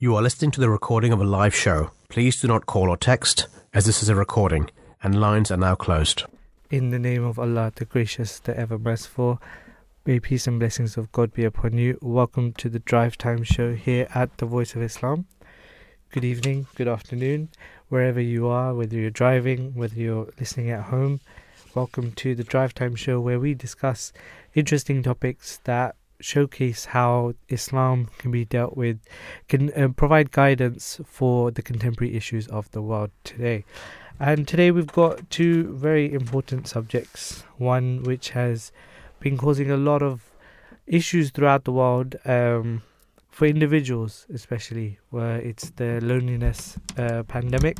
[0.00, 1.90] You are listening to the recording of a live show.
[2.08, 4.70] Please do not call or text, as this is a recording,
[5.02, 6.22] and lines are now closed.
[6.70, 9.42] In the name of Allah, the gracious, the ever merciful,
[10.06, 11.98] may peace and blessings of God be upon you.
[12.00, 15.26] Welcome to the Drive Time Show here at the Voice of Islam.
[16.12, 17.48] Good evening, good afternoon,
[17.88, 21.18] wherever you are, whether you're driving, whether you're listening at home.
[21.74, 24.12] Welcome to the Drive Time Show, where we discuss
[24.54, 29.00] interesting topics that showcase how Islam can be dealt with,
[29.48, 33.64] can uh, provide guidance for the contemporary issues of the world today.
[34.20, 37.44] And today we've got two very important subjects.
[37.56, 38.72] One which has
[39.20, 40.22] been causing a lot of
[40.86, 42.82] issues throughout the world um,
[43.30, 47.78] for individuals, especially, where it's the loneliness uh, pandemic,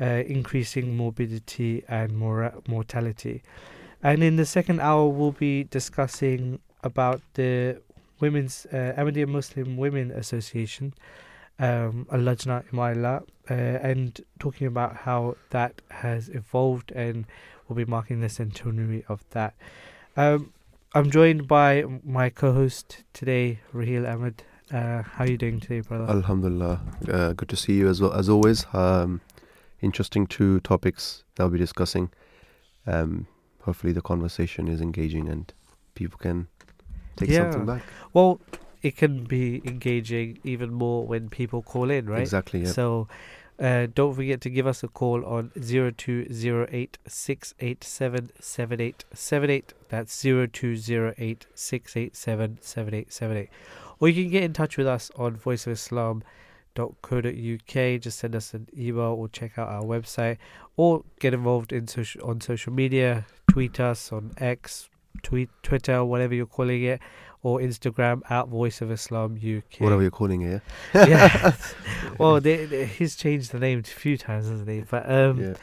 [0.00, 3.42] uh, increasing morbidity and mor- mortality.
[4.02, 7.80] And in the second hour, we'll be discussing about the
[8.20, 10.94] Women's uh, Ahmadiyya Muslim Women Association,
[11.58, 17.26] um, Al Lajna Imaillah, uh, and talking about how that has evolved and
[17.68, 19.54] we'll be marking the centenary of that.
[20.16, 20.52] Um,
[20.94, 24.42] I'm joined by my co-host today, Raheel Ahmed.
[24.72, 26.10] Uh, how are you doing today, brother?
[26.10, 26.80] Alhamdulillah.
[27.08, 28.64] Uh, good to see you as well as always.
[28.72, 29.20] Um,
[29.82, 32.10] interesting two topics that we'll be discussing.
[32.86, 33.26] Um,
[33.60, 35.52] hopefully, the conversation is engaging and
[35.94, 36.48] people can
[37.16, 37.50] take Yeah.
[37.50, 37.82] something back.
[38.12, 38.40] Well,
[38.82, 42.20] it can be engaging even more when people call in, right?
[42.20, 42.60] Exactly.
[42.60, 42.70] Yeah.
[42.72, 43.08] So
[43.58, 49.74] uh, don't forget to give us a call on 0208 687 7878.
[49.88, 53.48] That's 0208 687 7878.
[53.98, 55.36] Or you can get in touch with us on
[56.76, 58.00] voiceofislam.co.uk.
[58.00, 60.36] Just send us an email or check out our website
[60.76, 63.24] or get involved in social, on social media.
[63.50, 64.90] Tweet us on X,
[65.22, 67.00] tweet Twitter, whatever you're calling it,
[67.42, 69.80] or Instagram at Voice of Islam UK.
[69.80, 70.62] Whatever you're calling it.
[70.94, 71.06] Yeah.
[71.06, 71.56] yeah.
[72.18, 74.80] well, they, they, he's changed the name a few times, hasn't he?
[74.80, 75.54] But um, yeah.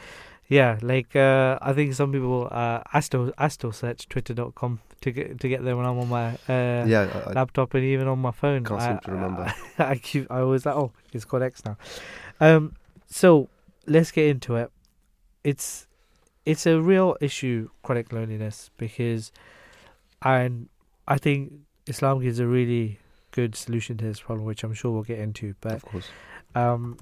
[0.48, 0.78] yeah.
[0.80, 5.40] like uh, I think some people, uh, I still, I still search Twitter.com to get
[5.40, 7.22] to get there when I'm on my uh, Yeah.
[7.26, 8.64] I, laptop and even on my phone.
[8.64, 9.54] can't I, seem to remember.
[9.78, 11.76] I, I keep, I always like, oh, it's called X now.
[12.40, 13.50] Um, so
[13.86, 14.70] let's get into it.
[15.42, 15.86] It's
[16.46, 19.32] it's a real issue, chronic loneliness, because,
[20.22, 20.68] and
[21.08, 21.52] I think
[21.86, 22.98] Islam gives a really
[23.30, 25.54] good solution to this problem, which I'm sure we'll get into.
[25.60, 26.08] But of course.
[26.54, 26.98] um,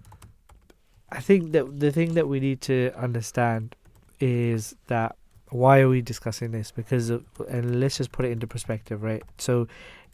[1.10, 3.76] I think that the thing that we need to understand
[4.20, 5.16] is that
[5.50, 6.70] why are we discussing this?
[6.70, 9.22] Because of, and let's just put it into perspective, right?
[9.38, 9.68] So,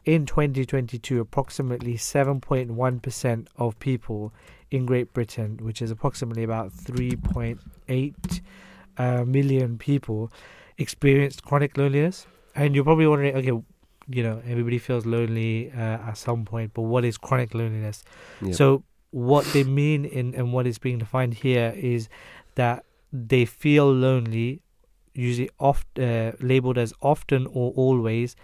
[0.05, 4.33] in 2022, approximately 7.1% of people
[4.71, 8.41] in Great Britain, which is approximately about 3.8
[8.99, 10.33] uh, million people,
[10.77, 12.27] experienced chronic loneliness.
[12.55, 13.63] And you're probably wondering, okay,
[14.11, 18.03] you know, everybody feels lonely uh, at some point, but what is chronic loneliness?
[18.43, 18.53] Yeah.
[18.53, 22.09] So what they mean in and what is being defined here is
[22.57, 24.63] that they feel lonely,
[25.15, 28.37] usually oft uh, labeled as often or always,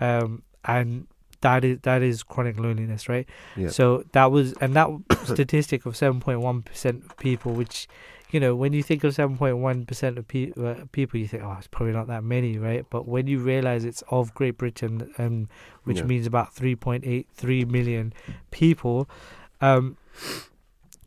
[0.00, 1.06] um, and
[1.42, 3.28] that is that is chronic loneliness, right?
[3.56, 3.68] yeah.
[3.68, 4.88] So that was and that
[5.24, 7.88] statistic of seven point one percent of people, which
[8.32, 11.26] you know, when you think of seven point one percent of pe- uh, people, you
[11.28, 12.84] think, oh, it's probably not that many, right?
[12.90, 15.48] But when you realize it's of Great Britain, um,
[15.84, 16.04] which Yeah.
[16.04, 18.12] means about three point eight three million
[18.50, 19.08] people,
[19.60, 19.96] um,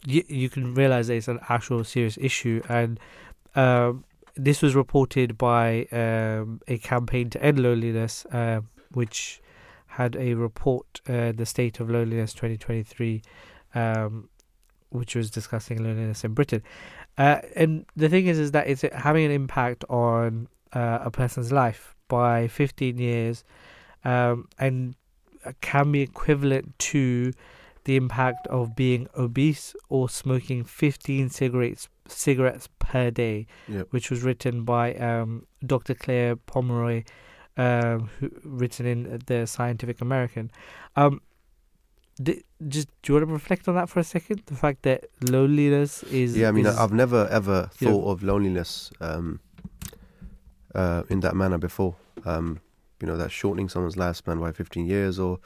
[0.06, 3.00] you you can realize that it's an actual serious issue, and
[3.56, 4.04] um,
[4.36, 8.62] this was reported by um, a campaign to end loneliness, uh,
[8.92, 9.42] which
[9.88, 13.22] had a report, uh, the state of loneliness 2023,
[13.76, 14.28] um,
[14.90, 16.64] which was discussing loneliness in Britain.
[17.18, 21.52] Uh, and the thing is, is that it's having an impact on uh, a person's
[21.52, 23.44] life by 15 years,
[24.04, 24.96] um, and
[25.62, 27.32] can be equivalent to
[27.86, 33.88] the impact of being obese or smoking 15 cigarettes cigarettes per day, Yep.
[33.92, 35.94] which was written by um, Dr.
[35.94, 37.04] Claire Pomeroy,
[37.58, 40.52] um, who, written in the Scientific American.
[40.98, 41.22] Um,
[42.22, 44.44] just do you want to reflect on that for a second?
[44.46, 48.12] The fact that loneliness is Yeah, I mean, is- I've never ever you know- thought
[48.12, 49.40] of loneliness um,
[50.76, 51.96] uh, in that manner before.
[52.26, 52.60] Um,
[53.02, 55.40] you know, that shortening someone's lifespan by 15 years or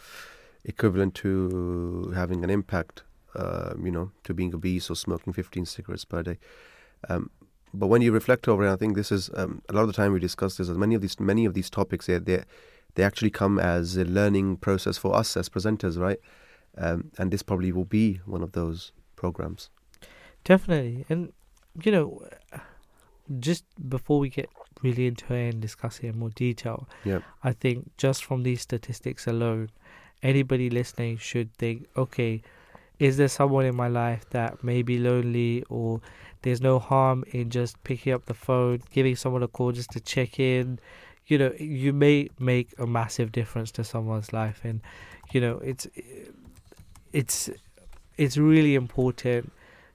[0.64, 3.04] equivalent to having an impact,
[3.36, 6.38] uh, you know, to being obese or smoking 15 cigarettes per day.
[7.10, 7.32] Um,
[7.74, 9.94] but when you reflect over it, I think this is um, a lot of the
[9.94, 10.70] time we discuss this.
[10.70, 14.58] As many of these many of these topics, they they actually come as a learning
[14.58, 16.20] process for us as presenters, right?
[16.78, 19.70] Um, and this probably will be one of those programs.
[20.44, 21.06] Definitely.
[21.10, 21.34] And,
[21.84, 22.28] you know,
[23.40, 24.50] just before we get
[24.84, 27.24] really into it and discuss it in more detail, Yep.
[27.44, 29.70] I think just from these statistics alone,
[30.22, 32.42] anybody listening should think, okay,
[33.00, 36.02] is there someone in my life that may be lonely or
[36.42, 40.00] there's no harm in just picking up the phone, giving someone a call just to
[40.00, 40.80] check in.
[41.26, 44.82] You know, you may make a massive difference to someone's life, and
[45.34, 45.88] you know, it's
[47.20, 47.50] it's
[48.24, 49.44] it's really important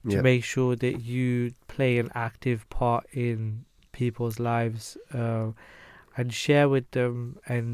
[0.09, 0.23] to Yeah.
[0.31, 1.27] make sure that you
[1.75, 4.85] play an active part in people's lives
[5.21, 5.49] uh,
[6.17, 7.15] and share with them
[7.55, 7.67] and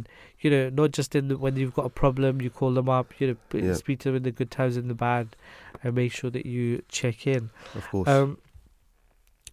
[0.43, 3.07] you know not just in the, when you've got a problem you call them up
[3.21, 3.37] you know
[3.69, 3.75] Yeah.
[3.85, 5.27] speak to them in the good times and the bad
[5.83, 7.43] and make sure that you check in
[7.75, 8.09] Of course.
[8.09, 8.39] um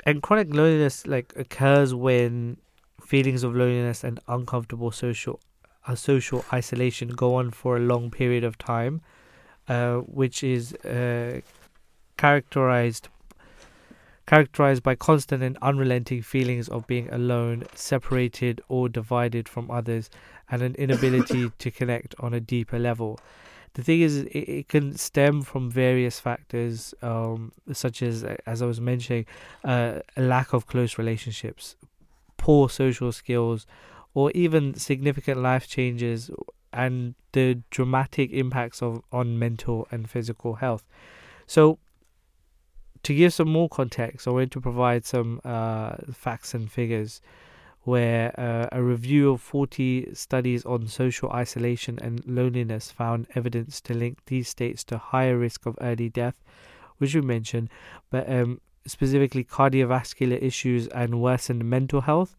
[0.06, 2.58] and chronic loneliness like occurs when
[3.02, 5.40] feelings of loneliness and uncomfortable social
[5.88, 9.02] uh, social isolation go on for a long period of time
[9.68, 11.42] uh, which is uh,
[12.18, 13.10] characterized
[14.28, 20.10] characterized by constant and unrelenting feelings of being alone, separated or divided from others,
[20.50, 23.20] and an inability to connect on a deeper level.
[23.74, 28.66] The thing is, it, it can stem from various factors, um, such as, as I
[28.66, 29.26] was mentioning,
[29.64, 31.76] uh, a lack of close relationships,
[32.38, 33.68] poor social skills,
[34.14, 36.32] or even significant life changes
[36.76, 40.84] and the dramatic impacts of on mental and physical health.
[41.48, 41.80] So,
[43.04, 47.22] to give some more context, I want to provide some uh, facts and figures.
[47.84, 53.94] Where uh, a review of 40 studies on social isolation and loneliness found evidence to
[53.94, 56.42] link these states to higher risk of early death,
[56.98, 57.70] which we mentioned,
[58.10, 62.36] but um, specifically cardiovascular issues and worsened mental health.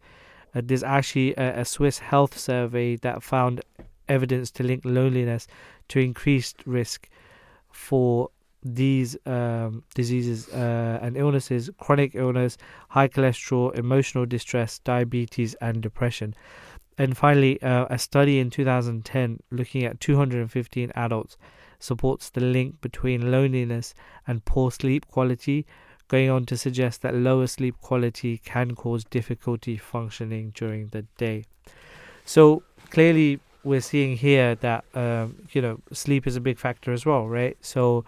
[0.55, 3.61] Uh, there's actually a, a Swiss health survey that found
[4.09, 5.47] evidence to link loneliness
[5.89, 7.09] to increased risk
[7.71, 8.29] for
[8.63, 12.57] these um, diseases uh, and illnesses chronic illness,
[12.89, 16.33] high cholesterol, emotional distress, diabetes, and depression.
[16.97, 21.37] And finally, uh, a study in 2010 looking at 215 adults
[21.79, 23.93] supports the link between loneliness
[24.25, 25.65] and poor sleep quality,
[26.07, 31.43] going on to suggest that lower sleep quality can cause difficulty functioning during the day.
[32.25, 37.05] So clearly, we're seeing here that um, you know sleep is a big factor as
[37.05, 37.57] well, right?
[37.61, 38.05] So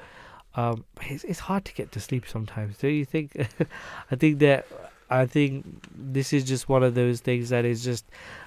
[0.56, 2.78] um, it's, it's hard to get to sleep sometimes.
[2.78, 3.36] Do you think?
[4.12, 4.66] I think that
[5.10, 5.66] I think
[5.96, 8.06] this is just one of those things that is just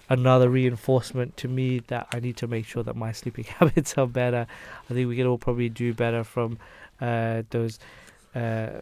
[0.09, 4.07] another reinforcement to me that I need to make sure that my sleeping habits are
[4.07, 4.47] better.
[4.89, 6.59] I think we can all probably do better from
[7.01, 7.79] uh, those
[8.35, 8.81] uh,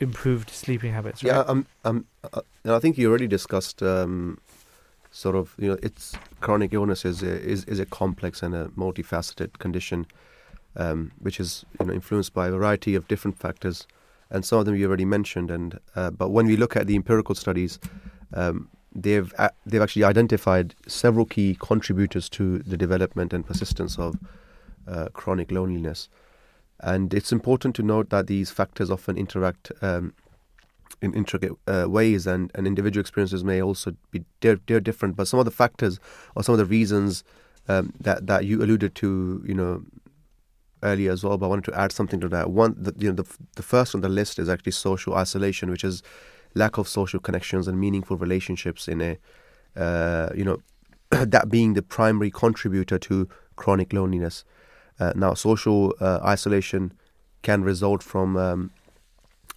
[0.00, 1.24] improved sleeping habits.
[1.24, 1.32] Right?
[1.32, 4.38] Yeah, um, um, uh, and I think you already discussed um,
[5.16, 8.68] sort of you know it's chronic illness is a, is is a complex and a
[8.76, 10.06] multifaceted condition,
[10.76, 13.86] um, which is you know influenced by a variety of different factors,
[14.30, 15.50] and some of them you already mentioned.
[15.50, 17.78] And uh, but when we look at the empirical studies,
[18.34, 24.16] um, they've a- they've actually identified several key contributors to the development and persistence of
[24.86, 26.10] uh, chronic loneliness.
[26.80, 30.12] And it's important to note that these factors often interact um,
[31.02, 35.16] in intricate uh, ways, and, and individual experiences may also be they're, they're different.
[35.16, 35.98] But some of the factors
[36.34, 37.24] or some of the reasons
[37.68, 39.84] um, that that you alluded to, you know,
[40.82, 41.36] earlier as well.
[41.38, 42.50] But I wanted to add something to that.
[42.50, 45.84] One, the, you know, the the first on the list is actually social isolation, which
[45.84, 46.02] is
[46.54, 49.18] lack of social connections and meaningful relationships in a,
[49.76, 50.58] uh, you know,
[51.10, 54.44] that being the primary contributor to chronic loneliness.
[54.98, 56.92] Uh, now, social uh, isolation
[57.42, 58.70] can result from um,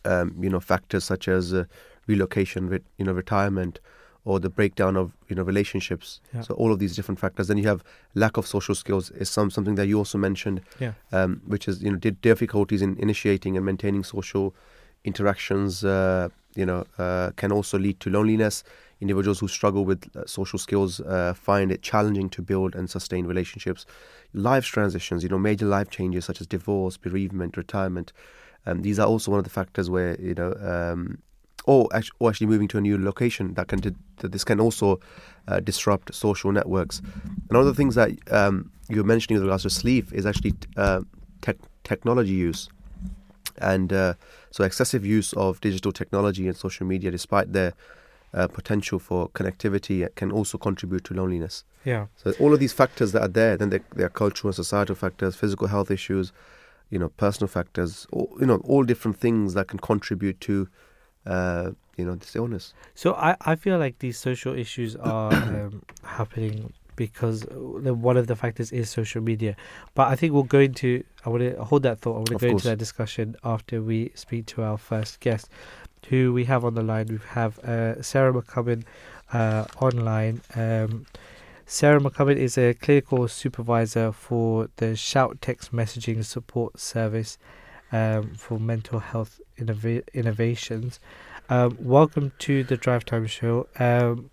[0.06, 1.63] um, you know factors such as uh,
[2.08, 3.79] relocation, re- you know, retirement,
[4.25, 6.22] or the breakdown of you know relationships.
[6.34, 6.41] Yeah.
[6.41, 7.48] So all of these different factors.
[7.48, 7.84] Then you have
[8.15, 10.94] lack of social skills is some something that you also mentioned, Yeah.
[11.12, 14.53] um, which is you know di- difficulties in initiating and maintaining social
[15.03, 15.84] interactions.
[15.84, 18.63] Uh, you know, uh, can also lead to loneliness.
[19.01, 23.25] Individuals who struggle with uh, social skills uh, find it challenging to build and sustain
[23.27, 23.86] relationships.
[24.34, 28.12] Life transitions, you know, major life changes such as divorce, bereavement, retirement.
[28.66, 31.20] Um, these are also one of the factors where you know, um,
[31.66, 33.80] or, actually, or actually moving to a new location that can
[34.18, 35.00] that this can also
[35.48, 37.00] uh, disrupt social networks.
[37.00, 40.25] And one of the things that um, you were mentioning with regards to sleep is
[40.25, 41.01] actually uh,
[41.42, 42.70] tech technology use,
[43.58, 44.13] and uh,
[44.51, 47.74] so excessive use of digital technology and social media, despite their
[48.34, 51.63] uh, potential for connectivity, can also contribute to loneliness.
[51.86, 52.08] Yeah.
[52.18, 55.36] So all of these factors that are there, then there are cultural and societal factors,
[55.36, 56.32] physical health issues,
[56.89, 60.67] you know, personal factors, all, you know, all different things that can contribute to,
[61.25, 62.74] uh, you know, this illness.
[62.96, 68.27] So I, I feel like these social issues are um, happening because the, one of
[68.27, 69.55] the factors is social media.
[69.96, 72.13] But I think we'll go into I want to hold that thought.
[72.13, 72.63] I want to Of go course.
[72.63, 75.50] into that discussion after we speak to our first guest,
[76.10, 77.08] who we have on the line.
[77.08, 78.84] We have uh, Sarah McCubbin
[79.31, 80.41] uh, online.
[80.55, 81.05] Um,
[81.71, 87.38] Sarah McCubbin is a clinical supervisor for the Shout text messaging support service
[87.91, 90.99] um, for mental health innov- innovations.
[91.47, 93.67] Um, welcome to the Drive Time Show.
[93.77, 94.31] Um,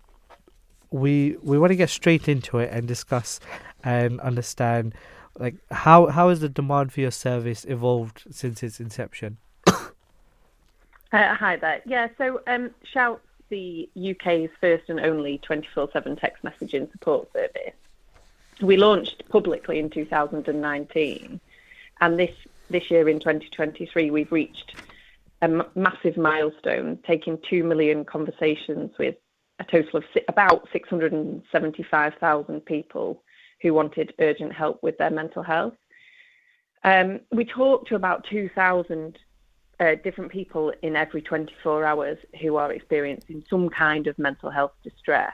[0.89, 3.39] we we want to get straight into it and discuss
[3.83, 4.95] and understand
[5.37, 9.37] like how how has the demand for your service evolved since its inception?
[11.13, 11.81] Uh, hi there.
[11.85, 17.73] Yeah, so um, Shout, the UK's first and only 24 7 text messaging support service,
[18.61, 21.39] we launched publicly in 2019.
[21.99, 22.35] And this,
[22.69, 24.75] this year in 2023, we've reached
[25.41, 29.15] a m- massive milestone, taking 2 million conversations with
[29.59, 33.23] a total of si- about 675,000 people
[33.61, 35.75] who wanted urgent help with their mental health.
[36.83, 39.17] Um, we talked to about 2,000
[39.79, 44.73] uh, different people in every 24 hours who are experiencing some kind of mental health
[44.83, 45.33] distress.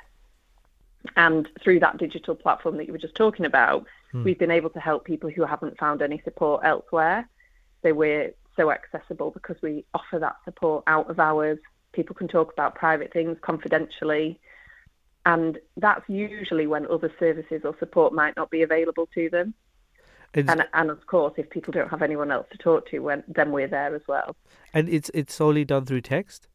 [1.15, 4.23] And through that digital platform that you were just talking about, Hmm.
[4.23, 7.27] we've been able to help people who haven't found any support elsewhere.
[7.81, 11.57] So we're so accessible because we offer that support out of hours.
[11.91, 14.39] People can talk about private things confidentially.
[15.25, 19.53] And that's usually when other services or support might not be available to them.
[20.33, 23.23] It's, And, and of course, if people don't have anyone else to talk to, when,
[23.27, 24.35] then we're there as well.
[24.73, 26.47] and it's it's solely done through text.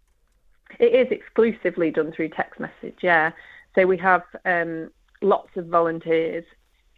[0.78, 3.32] It is exclusively done through text message, yeah.
[3.75, 4.90] So we have um,
[5.23, 6.44] lots of volunteers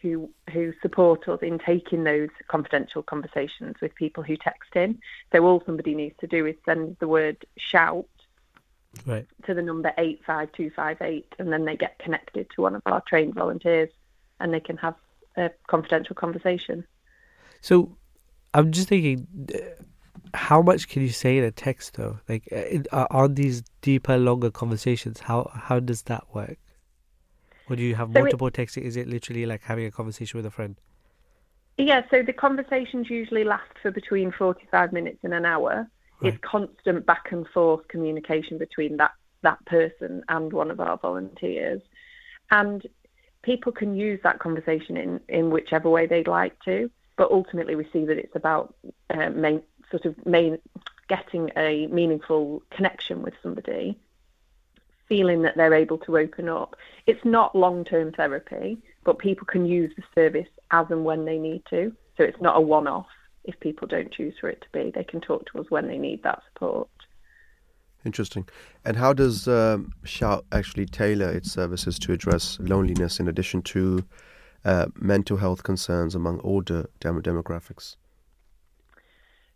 [0.02, 4.98] who who support us in taking those confidential conversations with people who text in.
[5.30, 8.06] So all somebody needs to do is send the word shout
[9.06, 9.26] Right.
[9.46, 12.74] to the number eight five two five eight, and then they get connected to one
[12.74, 13.90] of our trained volunteers,
[14.40, 14.94] and they can have
[15.36, 16.84] a confidential conversation.
[17.60, 17.96] So
[18.54, 19.58] I'm just thinking, uh,
[20.34, 22.20] how much can you say in a text though?
[22.28, 26.58] Like, uh, in- uh, on these deeper, longer conversations, how how does that work?
[27.68, 28.82] Or do you have So it- multiple texting?
[28.82, 30.76] Is it literally like having a conversation with a friend?
[31.78, 35.88] Yeah, so the conversations usually last for between 45 minutes and an hour.
[36.22, 41.80] It's constant back and forth communication between that, that person and one of our volunteers.
[42.50, 42.86] And
[43.42, 46.90] people can use that conversation in, in whichever way they'd like to.
[47.16, 48.74] But ultimately, we see that it's about
[49.10, 50.58] uh, main, sort of main,
[51.08, 53.98] getting a meaningful connection with somebody,
[55.08, 56.76] feeling that they're able to open up.
[57.06, 61.38] It's not long term therapy, but people can use the service as and when they
[61.38, 61.94] need to.
[62.16, 63.08] So it's not a one off
[63.44, 64.90] if people don't choose for it to be.
[64.90, 66.88] They can talk to us when they need that support.
[68.04, 68.48] Interesting.
[68.84, 74.04] And how does um, Shout actually tailor its services to address loneliness in addition to
[74.64, 77.96] uh, mental health concerns among older dem- demographics?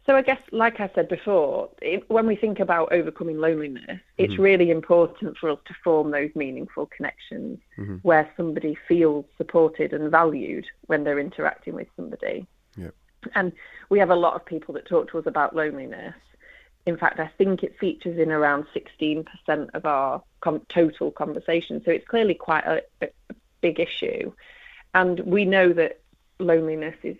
[0.06, 4.38] So I guess, like I said before, it, when we think about overcoming loneliness, it's
[4.38, 7.58] really important for us to form those meaningful connections
[8.02, 12.46] where somebody feels supported and valued when they're interacting with somebody.
[12.76, 12.90] Yeah.
[13.34, 13.52] And
[13.88, 16.14] we have a lot of people that talk to us about loneliness.
[16.87, 19.25] In fact, I think it features in around 16%
[19.73, 21.83] of our com- total conversation.
[21.85, 24.33] So it's clearly quite a, a a big issue.
[24.93, 26.00] And we know that
[26.38, 27.17] loneliness is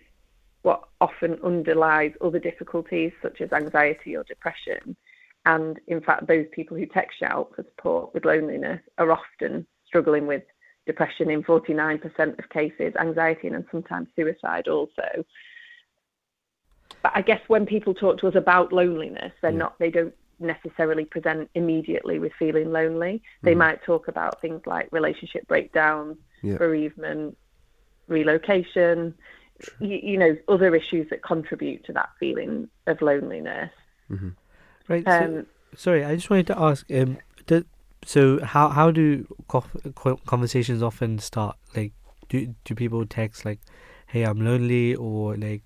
[0.61, 4.95] what often underlies other difficulties such as anxiety or depression.
[5.45, 10.25] And in fact, those people who text out for support with loneliness are often struggling
[10.25, 10.43] with
[10.87, 15.23] depression in 49% of cases, anxiety and sometimes suicide also.
[17.05, 19.57] But I guess when people talk to us about loneliness, they're Yeah.
[19.59, 23.21] not, they don't necessarily present immediately with feeling lonely.
[23.43, 26.57] They might talk about things like relationship breakdowns, Yeah.
[26.57, 27.37] bereavement,
[28.07, 29.13] relocation,
[29.79, 33.69] you, you know, other issues that contribute to that feeling of loneliness.
[34.87, 35.05] Right.
[35.05, 35.45] So, Um,
[35.75, 36.91] sorry, I just wanted to ask.
[36.91, 37.65] Um, do,
[38.03, 41.55] so how how do co- co- conversations often start?
[41.75, 41.93] Like,
[42.29, 43.59] do do people text like,
[44.07, 45.63] "Hey, I'm lonely," or like,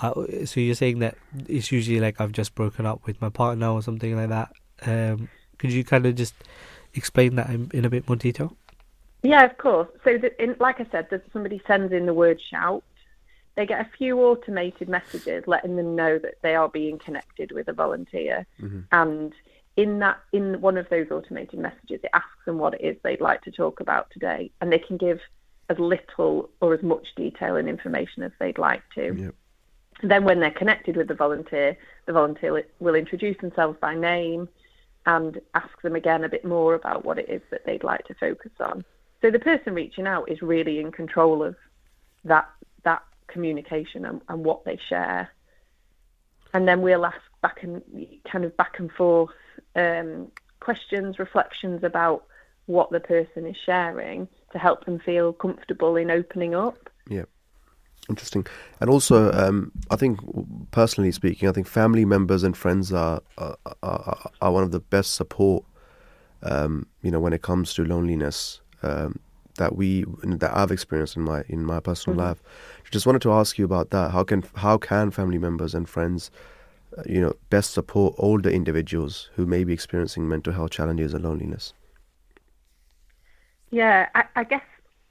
[0.00, 0.12] uh,
[0.44, 1.16] so you're saying that
[1.48, 4.52] it's usually like I've just broken up with my partner or something like that.
[4.86, 5.28] Um,
[5.58, 6.34] could you kind of just
[6.94, 8.56] explain that in, in a bit more detail?
[9.22, 9.88] Yeah, of course.
[10.04, 12.84] So, that in, like I said, that somebody sends in the word shout,
[13.56, 17.66] they get a few automated messages letting them know that they are being connected with
[17.66, 18.46] a volunteer.
[18.92, 19.32] And
[19.76, 23.20] in that, in one of those automated messages, it asks them what it is they'd
[23.20, 25.18] like to talk about today, and they can give
[25.68, 29.14] as little or as much detail and information as they'd like to.
[29.16, 29.34] Yep.
[30.02, 31.76] Then, when they're connected with the volunteer,
[32.06, 34.48] the volunteer will introduce themselves by name
[35.06, 38.14] and ask them again a bit more about what it is that they'd like to
[38.14, 38.84] focus on.
[39.22, 41.56] So the person reaching out is really in control of
[42.24, 42.48] that
[42.84, 45.30] that communication and, and what they share.
[46.54, 47.82] And then we'll ask back and
[48.30, 49.30] kind of back and forth
[49.74, 52.24] um, questions, reflections about
[52.66, 56.90] what the person is sharing to help them feel comfortable in opening up.
[57.08, 57.24] Yeah.
[58.08, 58.46] Interesting.
[58.80, 60.18] And also, um, I think,
[60.70, 64.80] personally speaking, I think family members and friends are are, are, are one of the
[64.80, 65.64] best support.
[66.42, 69.18] Um, you know, when it comes to loneliness, um,
[69.56, 72.24] that we that I've experienced in my in my personal Mhm.
[72.26, 72.42] life.
[72.90, 74.12] Just wanted to ask you about that.
[74.12, 76.30] How can how can family members and friends,
[76.96, 81.24] uh, you know, best support older individuals who may be experiencing mental health challenges and
[81.24, 81.74] loneliness?
[83.70, 84.62] Yeah, I, I guess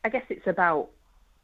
[0.03, 0.89] I guess it's about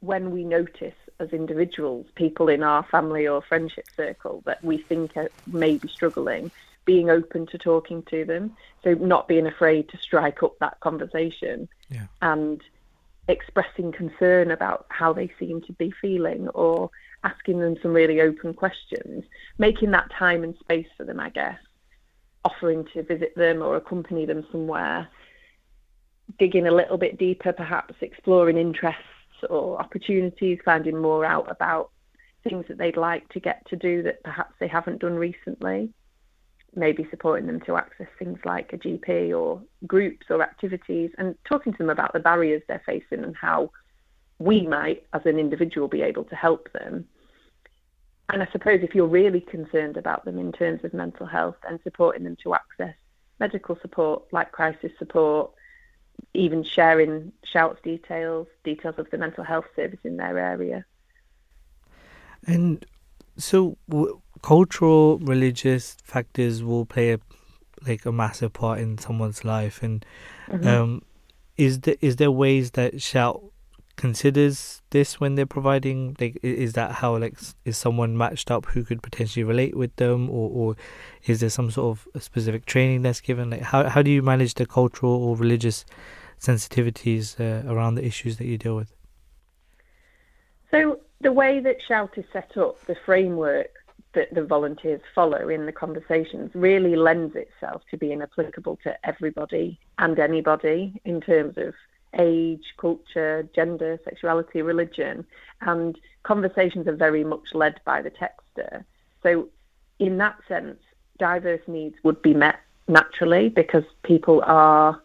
[0.04, 5.16] when we notice as individuals, people in our family or friendship circle that we think
[5.16, 6.52] are maybe struggling,
[6.84, 8.54] being open to talking to them.
[8.84, 12.08] So not being afraid to strike up that conversation Yeah.
[12.22, 12.62] and
[13.30, 16.90] expressing concern about how they seem to be feeling or
[17.24, 19.24] asking them some really open questions,
[19.58, 21.60] making that time and space for them, I guess,
[22.44, 25.08] offering to visit them or accompany them somewhere
[26.40, 29.02] digging a little bit deeper, perhaps exploring interests
[29.50, 31.92] or opportunities, finding more out about
[32.44, 35.90] things that they'd like to get to do that perhaps they haven't done recently.
[36.76, 41.72] Maybe supporting them to access things like a GP or groups or activities and talking
[41.74, 43.72] to them about the barriers they're facing and how
[44.40, 47.06] we might, as an individual, be able to help them.
[48.30, 51.80] And I suppose if you're really concerned about them in terms of mental health, then
[51.84, 52.96] supporting them to access
[53.40, 55.52] medical support like crisis support,
[56.34, 60.86] even sharing Shout's details, details of the mental health service in their area.
[62.46, 62.86] And
[63.38, 67.20] so, w- cultural, religious factors will play a
[67.86, 69.84] like a massive part in someone's life.
[69.84, 70.06] And
[70.48, 70.66] Mhm.
[70.66, 71.02] um,
[71.58, 73.44] is there is there ways that Shout
[73.96, 76.16] considers this when they're providing?
[76.20, 80.30] Like, is that how like is someone matched up who could potentially relate with them,
[80.30, 80.76] or or
[81.26, 83.50] is there some sort of specific training that's given?
[83.50, 85.86] Like, how how do you manage the cultural or religious
[86.40, 88.94] sensitivities uh, around the issues that you deal with?
[90.72, 93.72] So the way that Shout is set up, the framework
[94.14, 99.80] that the volunteers follow in the conversations really lends itself to being applicable to everybody
[99.98, 101.74] and anybody in terms of
[102.18, 105.26] age, culture, gender, sexuality, religion,
[105.62, 108.84] and conversations are very much led by the texter.
[109.22, 109.50] So
[110.00, 110.80] in that sense,
[111.18, 115.02] diverse needs would be met naturally because people are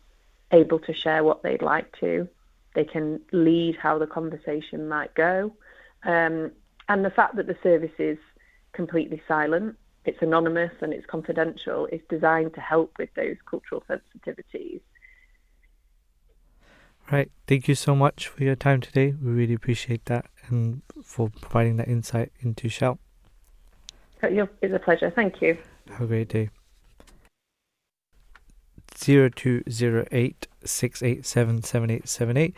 [0.52, 2.28] able to share what they'd like to.
[2.74, 5.52] They can lead how the conversation might go.
[6.04, 6.52] Um,
[6.88, 8.18] and the fact that the service is
[8.72, 14.80] completely silent, it's anonymous and it's confidential, is designed to help with those cultural sensitivities.
[17.10, 17.30] Right.
[17.46, 19.14] Thank you so much for your time today.
[19.22, 22.98] We really appreciate that and for providing that insight into Shout.
[24.22, 25.10] It's a pleasure.
[25.10, 25.56] Thank you.
[25.90, 26.50] Have a great day.
[28.94, 32.54] 0208 687 7878.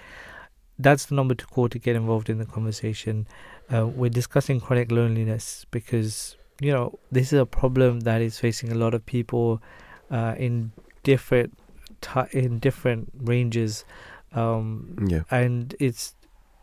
[0.78, 3.26] That's the number to call to get involved in the conversation.
[3.72, 8.72] Uh, we're discussing chronic loneliness because, you know, this is a problem that is facing
[8.72, 9.62] a lot of people
[10.10, 11.56] uh, in different
[12.00, 13.84] ti in different ranges.
[14.32, 15.22] Um, Yeah.
[15.30, 16.14] and it's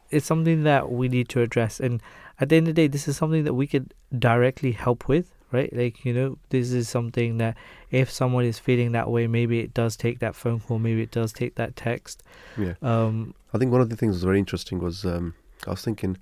[0.10, 2.02] it's something that we need to address and
[2.40, 5.34] at the end of the day this is something that we could directly help with
[5.52, 7.58] right like you know this is something that
[7.92, 11.12] if someone is feeling that way maybe it does take that phone call maybe it
[11.12, 12.24] does take that text
[12.58, 12.76] Yeah.
[12.82, 15.34] um I think one of the things that was very interesting was um,
[15.68, 16.16] I was thinking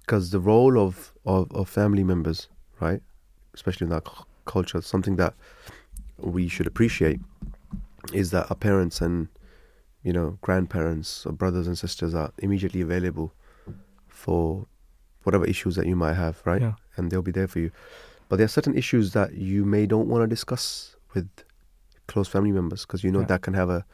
[0.00, 2.48] because the role of, of, of family members,
[2.80, 3.00] right,
[3.54, 5.34] especially in our cu- culture, something that
[6.18, 7.20] we should appreciate
[8.12, 9.28] is that our parents and
[10.06, 13.28] you know grandparents or brothers and sisters are immediately available
[14.06, 14.66] for
[15.24, 17.70] whatever issues that you might have, right, yeah and they'll be there for you.
[18.28, 21.28] But there are certain issues that you may don't want to discuss with
[22.06, 23.32] close family members because you know Yeah.
[23.32, 23.84] that can have a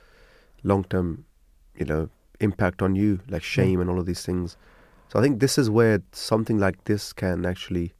[0.63, 1.25] long term,
[1.81, 2.03] you know,
[2.41, 4.57] impact on you, like shame and all of these things.
[5.09, 7.93] So I think this is where something like this can actually,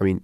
[0.00, 0.20] I mean,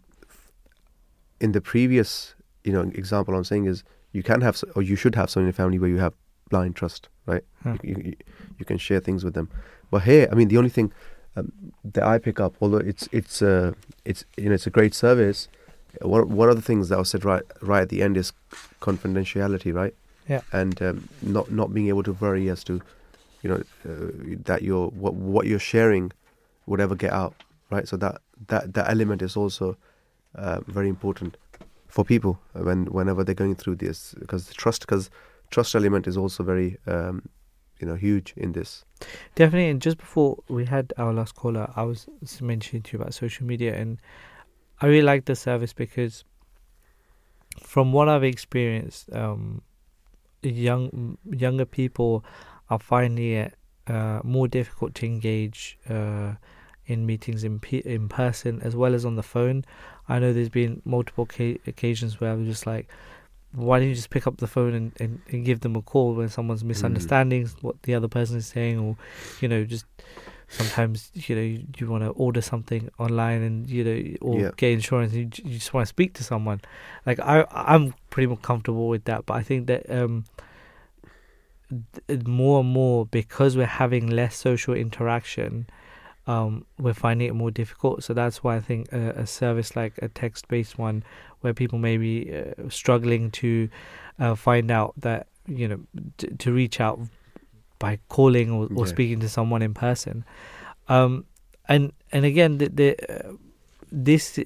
[1.41, 5.15] in the previous, you know, example I'm saying is you can have, or you should
[5.15, 6.15] have someone in your family where you have
[6.49, 7.43] blind trust, right?
[7.65, 7.77] Yeah.
[7.83, 8.17] You, you,
[8.59, 9.49] you can share things with them.
[9.91, 10.93] But here, I mean, the only thing
[11.37, 11.53] um,
[11.85, 13.73] that I pick up, although it's it's uh,
[14.05, 15.49] it's you know it's a great service.
[16.01, 18.33] One one of the things that was said right right at the end is
[18.81, 19.95] confidentiality, right?
[20.29, 20.41] Yeah.
[20.53, 22.81] And um, not not being able to worry as to,
[23.43, 26.13] you know, uh, that you're what what you're sharing
[26.67, 27.35] would ever get out,
[27.71, 27.87] right?
[27.87, 29.77] So that that that element is also
[30.35, 31.37] uh, very important
[31.89, 35.11] for people when whenever they're going through this because the trust because
[35.51, 37.29] trust element is also very um,
[37.81, 38.85] you know huge in this.
[39.35, 39.71] Definitely.
[39.71, 42.07] And just before we had our last caller, I was
[42.41, 43.99] mentioning to you about social media, and
[44.81, 46.25] I really like the service because,
[47.61, 49.63] from what I've experienced, um,
[50.43, 52.25] young younger people
[52.71, 53.55] are finding it
[53.87, 56.35] uh, more difficult to engage uh,
[56.87, 59.65] in meetings in pe- in person as well as on the phone.
[60.09, 62.89] I know there's been multiple ca- occasions where I was just like,
[63.57, 66.15] why don't you just pick up the phone and, and, and give them a call
[66.15, 66.67] when someone's Mm.
[66.69, 68.97] misunderstanding what the other person is saying, or
[69.41, 69.87] you know, just
[70.49, 74.51] sometimes you know you, you want to order something online and you know or Yeah.
[74.57, 76.61] get insurance, and you, you just want to speak to someone.
[77.07, 80.25] Like I, I'm pretty comfortable with that, but I think that um,
[82.09, 85.67] th- more and more because we're having less social interaction
[86.27, 88.03] um, we're finding it more difficult.
[88.05, 91.05] So that's why I think a, a service like a text-based one,
[91.41, 93.69] where people may be uh, struggling to
[94.19, 95.81] uh, find out that you know
[96.19, 96.99] t- to reach out
[97.79, 98.91] by calling or, or Yeah.
[98.93, 100.25] speaking to someone in person,
[100.89, 101.25] um,
[101.69, 103.33] and and again the, the uh,
[103.93, 104.39] this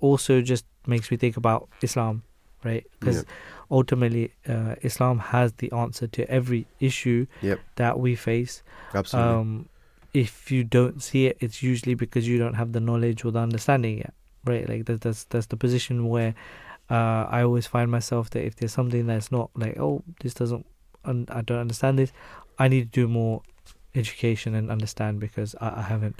[0.00, 2.22] also just makes me think about Islam,
[2.64, 2.86] right?
[2.98, 3.24] Because
[3.70, 7.60] ultimately, uh, Islam has the answer to every issue Yep.
[7.76, 8.62] that we face.
[8.94, 9.32] Absolutely.
[9.32, 9.68] Um,
[10.16, 13.38] if you don't see it, it's usually because you don't have the knowledge or the
[13.38, 14.14] understanding yet,
[14.46, 14.66] right?
[14.66, 16.34] Like that, that's that's the position where
[16.88, 20.64] uh, I always find myself that if there's something that's not like, oh, this doesn't,
[21.04, 22.12] un- I don't understand this,
[22.58, 23.42] I need to do more
[23.94, 26.18] education and understand because I, I haven't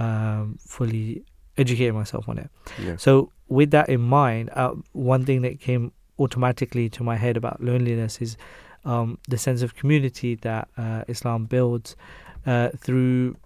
[0.00, 1.22] um, fully
[1.56, 2.50] educated myself on it.
[2.82, 2.96] yeah.
[2.96, 7.62] So with that in mind, uh, one thing that came automatically to my head about
[7.62, 8.36] loneliness is
[8.84, 11.94] um, the sense of community that uh, Islam builds
[12.46, 13.36] uh, through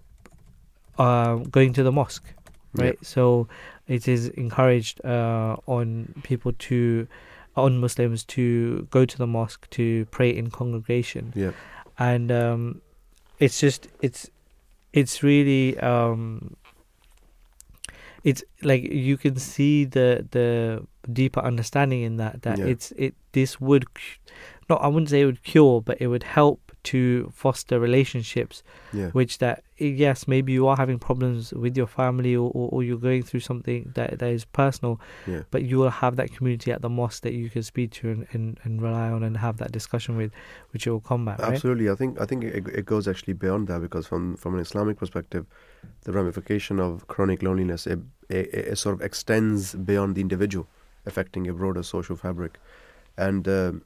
[0.97, 2.33] uh, going to the mosque,
[2.73, 2.97] right?
[3.05, 3.47] So
[3.87, 7.07] it is encouraged uh, on people to,
[7.55, 11.51] on Muslims to go to the mosque to pray in congregation, Yeah.
[11.99, 12.81] and um,
[13.39, 14.29] it's just it's
[14.93, 16.55] it's really um,
[18.23, 22.65] it's like you can see the the deeper understanding in that that Yeah.
[22.67, 23.85] it's it this would
[24.69, 29.09] not I wouldn't say it would cure but it would help to foster relationships Yeah.
[29.11, 32.97] which that yes maybe you are having problems with your family or, or, or you're
[32.97, 35.43] going through something that that is personal Yeah.
[35.51, 38.27] but you will have that community at the mosque that you can speak to and,
[38.33, 40.31] and, and rely on and have that discussion with
[40.71, 43.67] which it will combat right Absolutely, I think I think it, it goes actually beyond
[43.69, 45.45] that because from from an Islamic perspective,
[46.03, 50.67] the ramification of chronic loneliness it, it, it sort of extends beyond the individual,
[51.05, 52.59] affecting a broader social fabric,
[53.17, 53.81] and um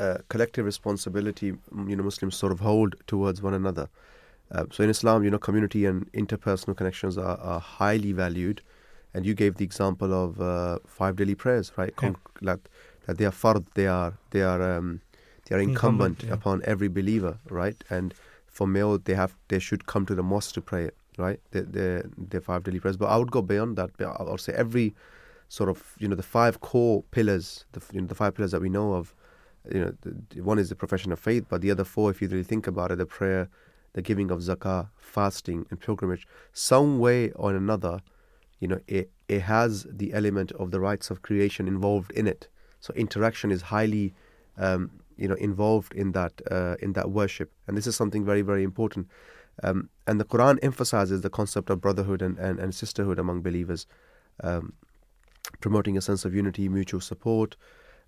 [0.00, 1.46] uh, collective responsibility.
[1.90, 3.88] You know, Muslims sort of hold towards one another.
[4.52, 8.62] Uh, so in Islam, you know, community and interpersonal connections are, are highly valued,
[9.14, 11.92] and you gave the example of uh, five daily prayers, right?
[11.94, 12.00] Yeah.
[12.00, 12.60] Con- that
[13.06, 15.00] that they are fard, they are they are um,
[15.46, 16.34] they are Incumbent, incumbent, yeah.
[16.34, 17.78] upon every believer, right?
[17.90, 18.14] And
[18.46, 21.40] for male, they have they should come to the mosque to pray, right?
[21.52, 22.96] The the the five daily prayers.
[22.96, 23.90] But I would go beyond that.
[24.00, 24.94] I'll say every
[25.48, 28.62] sort of you know the five core pillars, the you know, the five pillars that
[28.62, 29.14] we know of.
[29.72, 32.28] You know, the, one is the profession of faith, but the other four, if you
[32.28, 33.48] really think about it, the prayer,
[33.92, 38.00] the giving of zakah, fasting, and pilgrimage, some way or another,
[38.60, 42.48] you know, it it has the element of the rights of creation involved in it.
[42.80, 44.14] So interaction is highly,
[44.56, 48.42] um, you know, involved in that uh, in that worship, and this is something very
[48.42, 49.08] very important.
[49.62, 53.86] Um, and the Quran emphasizes the concept of brotherhood and, and, and sisterhood among believers,
[54.42, 54.72] um,
[55.60, 57.56] promoting a sense of unity, mutual support,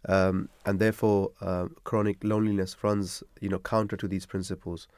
[0.08, 4.88] um, and therefore uh, chronic loneliness runs, you know, counter to these principles.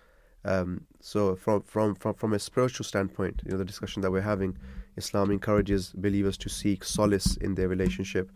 [0.44, 4.20] Um, so from, from from from a spiritual standpoint, you know, the discussion that we're
[4.20, 4.56] having,
[4.96, 8.30] Islam encourages believers to seek solace in their relationship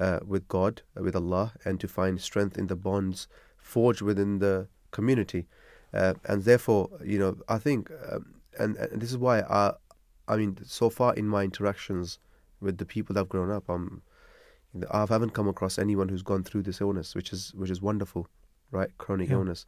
[0.00, 4.38] uh, with God, uh, with Allah, and to find strength in the bonds forged within
[4.38, 5.46] the community.
[5.94, 9.72] Uh, and therefore, you know, I think, um, and, and this is why I,
[10.26, 12.18] I mean, so far in my interactions
[12.60, 14.02] with the people that have grown up, I'm,
[14.90, 18.26] I haven't come across anyone who's gone through this illness, which is which is wonderful,
[18.70, 18.90] right?
[18.98, 19.36] Chronic Yeah.
[19.36, 19.66] illness,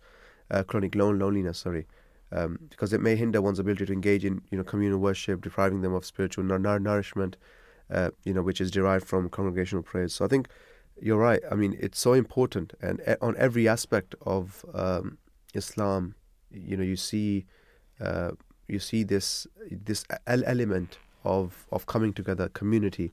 [0.51, 1.59] uh, chronic lone loneliness.
[1.59, 1.87] Sorry,
[2.33, 5.83] um, because it may hinder one's ability to engage in you know communal worship, depriving
[5.83, 7.37] them of spiritual nour- nour- nourishment,
[7.91, 10.15] uh, you know, which is derived from congregational prayers.
[10.15, 10.49] So I think
[11.01, 11.43] you're right.
[11.51, 15.19] I mean, it's so important, and e- on every aspect of um,
[15.53, 16.15] Islam,
[16.51, 17.47] you know, you see,
[18.01, 18.31] uh,
[18.69, 23.13] you see this this el- element of of coming together, community.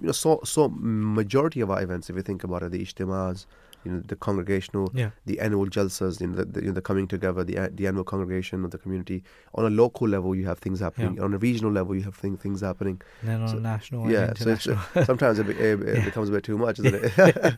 [0.00, 3.46] You know, so so majority of our events, if you think about it, the ijtimas,
[3.84, 6.82] you know, the congregational yeah the annual jalsas, you know, the, the, you know, the
[6.82, 9.22] coming together, the the annual congregation of the community.
[9.54, 11.14] On a local level, you have things happening.
[11.16, 11.22] Yeah.
[11.22, 13.00] On a regional level, you have thing, things happening.
[13.20, 16.04] and then on So- a national yeah, so sometimes it, be- it, it Yeah.
[16.04, 17.56] becomes a bit too much, isn't it?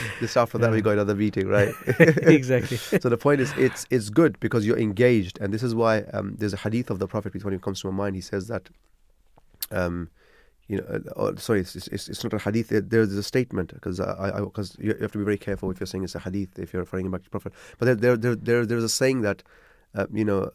[0.20, 1.74] Just after that, we got another meeting, right?
[2.38, 6.02] exactly so the point is, it's it's good because you're engaged, and this is why
[6.14, 8.14] um, there's a hadith of the Prophet when it comes to my mind.
[8.14, 8.70] He says that,
[9.72, 10.10] um,
[10.68, 12.68] you know, uh, oh, sorry, it's, it's, it's not a hadith.
[12.70, 15.86] there- There's a statement because I because you have to be very careful if you're
[15.86, 17.52] saying it's a hadith if you're referring back to the Prophet.
[17.78, 19.42] But there there there, there there's a saying that
[19.94, 20.50] uh, you know,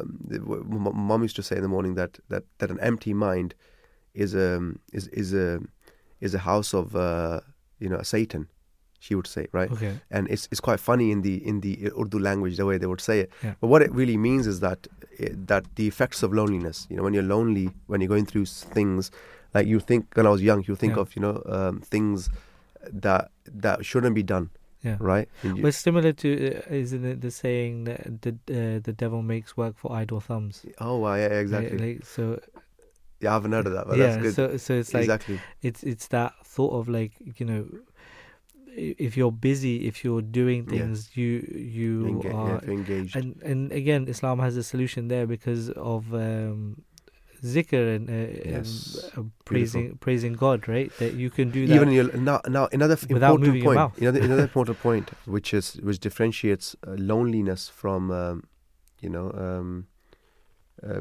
[0.00, 2.80] um, the- w- m- mom used to say in the morning that that that an
[2.80, 3.54] empty mind
[4.14, 5.60] is a is is a
[6.20, 7.40] is a house of uh,
[7.78, 8.48] you know Satan.
[8.98, 9.70] She would say, right?
[9.70, 9.98] Okay.
[10.10, 13.00] and it's it's quite funny in the in the Urdu language the way they would
[13.00, 13.30] say it.
[13.44, 13.54] Yeah.
[13.60, 14.86] But what it really means is that
[15.18, 16.86] it, that the effects of loneliness.
[16.90, 19.10] You know, when you're lonely, when you're going through things,
[19.56, 21.02] like you think when I was young, you think Yeah.
[21.02, 22.18] of you know um, things
[23.04, 23.22] that
[23.64, 24.46] that shouldn't be done,
[24.88, 24.96] Yeah.
[25.12, 25.28] right?
[25.46, 29.50] You- But similar to, uh, isn't it the saying that the uh, the devil makes
[29.62, 30.54] work for idle thumbs?
[30.86, 31.78] oh, wow, yeah, exactly.
[31.84, 32.22] Like, so
[33.22, 34.34] yeah, I haven't heard of that, but yeah, that's good.
[34.38, 35.36] so so it's like exactly.
[35.68, 37.62] it's it's that thought of like you know,
[38.76, 40.70] if you're busy, if you're doing Yeah.
[40.72, 41.30] things, you
[41.74, 43.16] you Enga- are you're engaged.
[43.16, 46.60] and and again islam has a solution there because of um
[47.42, 49.10] zikr and, uh, Yes.
[49.16, 52.68] and uh, praising praising god right that you can do that Even your, now, now
[52.72, 58.42] another important point, another, another important point, which is which differentiates uh, loneliness from, um,
[59.00, 59.86] you know, um,
[60.82, 61.00] uh,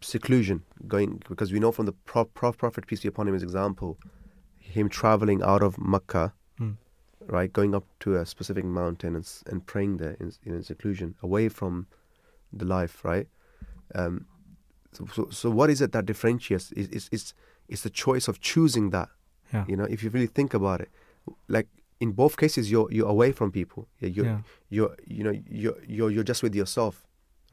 [0.00, 0.62] seclusion.
[0.86, 3.98] Going because we know from the pro- pro- prophet peace be upon him, his example,
[4.58, 6.72] him traveling out of Mecca, Hmm.
[7.26, 11.48] right, going up to a specific mountain and and praying there in, in seclusion, away
[11.48, 11.86] from
[12.52, 13.28] the life, right.
[13.94, 14.26] Um,
[14.96, 16.72] so, so, so what is it that differentiates?
[16.72, 17.34] Is is is
[17.68, 19.08] it's the choice of choosing that.
[19.52, 20.90] yeah You know, if you really think about it,
[21.48, 21.68] like
[22.00, 23.82] in both cases, you're you're away from people.
[24.00, 24.38] Yeah, you're yeah
[24.70, 27.04] you're you know you're you're you're just with yourself,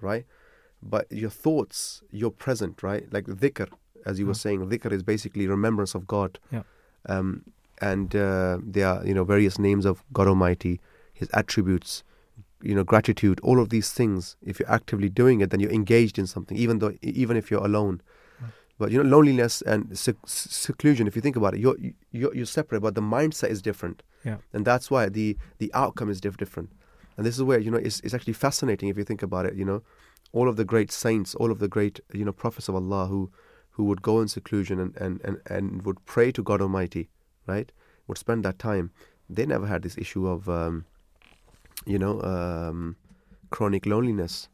[0.01, 0.25] right?
[0.81, 3.05] But your thoughts, you're present, right?
[3.15, 3.69] Like dhikr,
[4.05, 6.39] as you were saying, dhikr is basically remembrance of God.
[6.51, 6.63] Yeah.
[7.07, 7.43] Um,
[7.81, 10.79] and uh, there are you know various names of God Almighty,
[11.13, 12.03] His attributes,
[12.63, 14.37] you know gratitude, all of these things.
[14.41, 17.65] If you're actively doing it, then you're engaged in something, even though even if you're
[17.65, 18.01] alone.
[18.79, 21.05] But you know loneliness and sec- seclusion.
[21.05, 21.77] If you think about it, you're
[22.11, 24.01] you're, you're separate, but the mindset is different.
[24.25, 24.37] Yeah.
[24.51, 26.71] And that's why the the outcome is diff- different.
[27.15, 29.53] And this is where you know it's it's actually fascinating if you think about it.
[29.55, 29.83] You know,
[30.31, 33.31] all of the great saints, all of the great you know prophets of Allah who
[33.71, 37.09] who would go in seclusion and and and, and would pray to God Almighty,
[37.45, 37.71] right?
[38.07, 38.91] Would spend that time.
[39.29, 40.85] They never had this issue of um,
[41.85, 42.95] you know um,
[43.49, 44.49] chronic loneliness.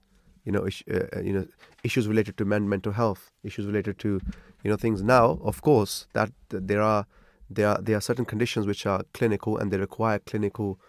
[0.46, 1.46] You know, ish, uh, uh, you know
[1.84, 4.20] issues related to men, mental health, issues related to
[4.64, 5.04] you know things.
[5.04, 7.06] Now, of course, that, that there are
[7.50, 10.80] there are there are certain conditions which are clinical and they require clinical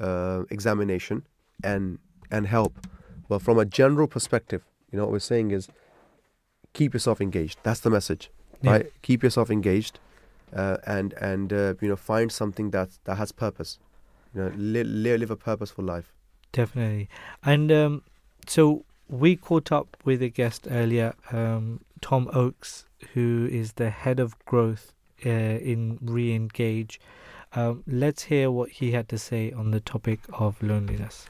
[0.00, 1.24] uh, examination
[1.64, 1.98] and
[2.30, 2.74] and help.
[3.28, 5.68] But from a general perspective, you know what we're saying is
[6.72, 7.58] keep yourself engaged.
[7.62, 8.30] That's the message,
[8.62, 8.70] Yeah.
[8.72, 8.86] right?
[9.02, 9.98] Keep yourself engaged,
[10.52, 13.78] uh, and and uh, you know find something that that has purpose.
[14.36, 16.12] You know, live, live a purposeful life.
[16.52, 17.08] definitely
[17.42, 18.02] and um
[18.46, 24.20] so we caught up with a guest earlier um tom oakes who is the head
[24.20, 24.92] of growth
[25.24, 27.00] uh, in re-engage
[27.54, 31.26] um, let's hear what he had to say on the topic of loneliness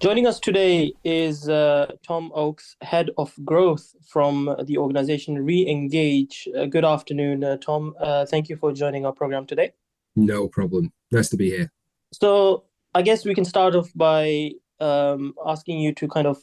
[0.00, 6.48] Joining us today is uh, Tom Oakes, head of growth from the organization Re-Engage.
[6.56, 7.96] Uh, good afternoon, uh, Tom.
[7.98, 9.72] Uh, thank you for joining our program today.
[10.14, 10.92] No problem.
[11.10, 11.72] Nice to be here.
[12.12, 16.38] So, I guess we can start off by um, asking you to kind of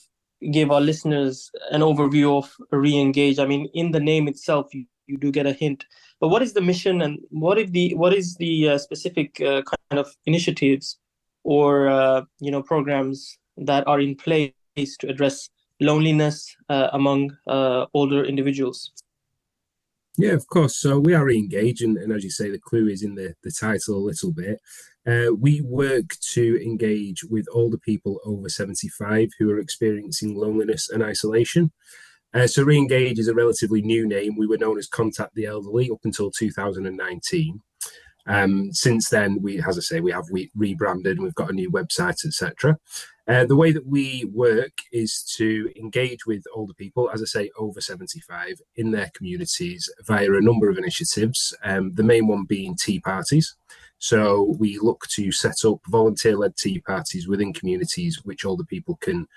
[0.52, 3.40] give our listeners an overview of Re-Engage.
[3.40, 5.86] I mean, in the name itself, you, you do get a hint.
[6.20, 9.62] But what is the mission, and what is the what is the uh, specific uh,
[9.64, 10.98] kind of initiatives
[11.44, 14.52] or uh, you know programs that are in place
[15.00, 15.50] to address
[15.80, 18.92] loneliness uh, among uh, older individuals?
[20.18, 20.78] Yeah, of course.
[20.78, 23.52] So we are re-engaged, and, and as you say, the clue is in the, the
[23.52, 24.60] title a little bit.
[25.08, 31.04] Uh, we work to engage with older people over 75 who are experiencing loneliness and
[31.04, 31.72] isolation.
[32.34, 34.36] Uh, so re-engage is a relatively new name.
[34.38, 37.62] We were known as Contact the Elderly up until 2019.
[38.28, 41.54] Um, since then, we, as I say, we have we rebranded and we've got a
[41.54, 42.78] new website, etc.
[43.28, 47.52] Uh, the way that we work is to engage with older people, as I say,
[47.58, 51.56] over 75 in their communities via a number of initiatives.
[51.64, 53.56] Um, the main one being tea parties.
[53.98, 58.98] So we look to set up volunteer led tea parties within communities which older people
[58.98, 59.28] can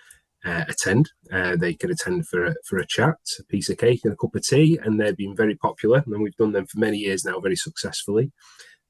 [0.44, 1.10] uh, attend.
[1.32, 4.16] Uh, they can attend for a, for a chat, a piece of cake, and a
[4.16, 6.02] cup of tea, and they've been very popular.
[6.06, 8.32] And we've done them for many years now, very successfully.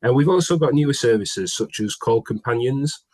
[0.02, 3.04] And we've also got newer services such as call companions.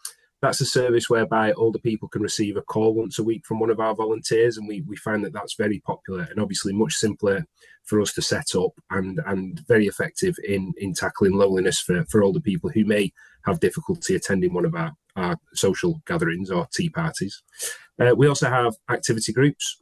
[0.42, 3.70] That's a service whereby older people can receive a call once a week from one
[3.70, 7.46] of our volunteers, and we, we find that that's very popular and obviously much simpler
[7.84, 12.22] for us to set up and and very effective in in tackling loneliness for, for
[12.22, 13.12] older people who may
[13.44, 17.42] have difficulty attending one of our, our social gatherings or tea parties.
[18.00, 19.76] Uh, we also have activity groups,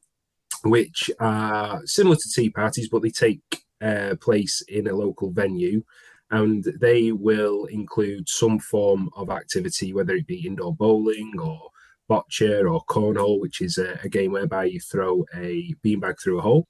[0.65, 3.41] which are similar to tea parties, but they take
[3.81, 5.83] uh, place in a local venue
[6.31, 11.69] and they will include some form of activity, whether it be indoor bowling or
[12.11, 16.43] bocce or cornhole, which is a, a game whereby you throw a beanbag through a
[16.43, 16.67] hole,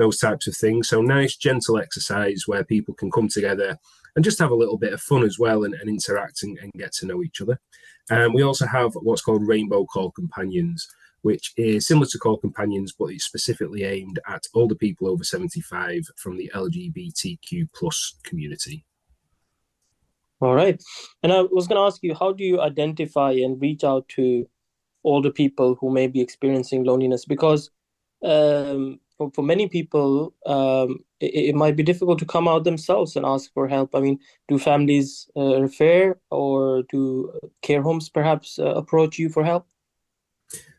[0.00, 0.88] those types of things.
[0.88, 3.76] So nice, gentle exercise where people can come together
[4.16, 6.72] and just have a little bit of fun as well and, and interact and, and,
[6.72, 7.60] get to know each other.
[8.10, 10.88] Um, we also have what's called Rainbow Call Companions,
[11.20, 16.00] which is similar to Call Companions, but it's specifically aimed at older people over 75
[16.16, 18.84] from the LGBTQ plus community.
[20.40, 20.82] All right.
[21.22, 24.48] And I was going to ask you, how do you identify and reach out to
[25.04, 27.26] older people who may be experiencing loneliness?
[27.26, 27.70] Because
[28.24, 33.16] um, for, for many people, um, it, it, might be difficult to come out themselves
[33.16, 33.94] and ask for help.
[33.94, 37.30] I mean, do families uh, refer or do
[37.60, 39.66] care homes perhaps uh, approach you for help?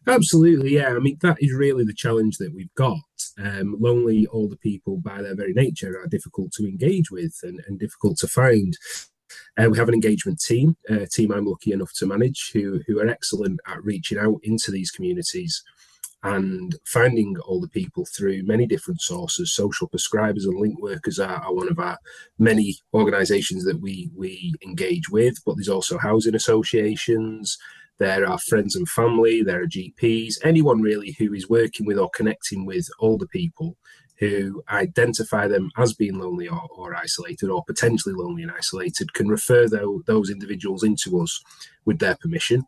[0.08, 0.90] Absolutely, yeah.
[0.90, 2.98] I mean, that is really the challenge that we've got.
[3.38, 7.80] Um, lonely older people, by their very nature, are difficult to engage with and, and
[7.80, 8.76] difficult to find.
[9.56, 13.00] Uh, we have an engagement team, a team I'm lucky enough to manage, who who
[13.00, 15.64] are excellent at reaching out into these communities
[16.24, 19.54] and finding all the people through many different sources.
[19.54, 21.98] Social prescribers and link workers are, are one of our
[22.38, 27.58] many organisations that we we engage with, but there's also housing associations.
[27.98, 32.10] There are friends and family, there are GPs, anyone really who is working with or
[32.10, 33.78] connecting with older people
[34.22, 39.28] who identify them as being lonely or, or isolated or potentially lonely and isolated can
[39.28, 41.42] refer those individuals into us
[41.86, 42.64] with their permission.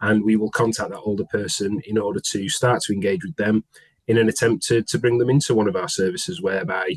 [0.00, 3.64] And we will contact that older person in order to start to engage with them
[4.06, 6.94] in an attempt to, to bring them into one of our services whereby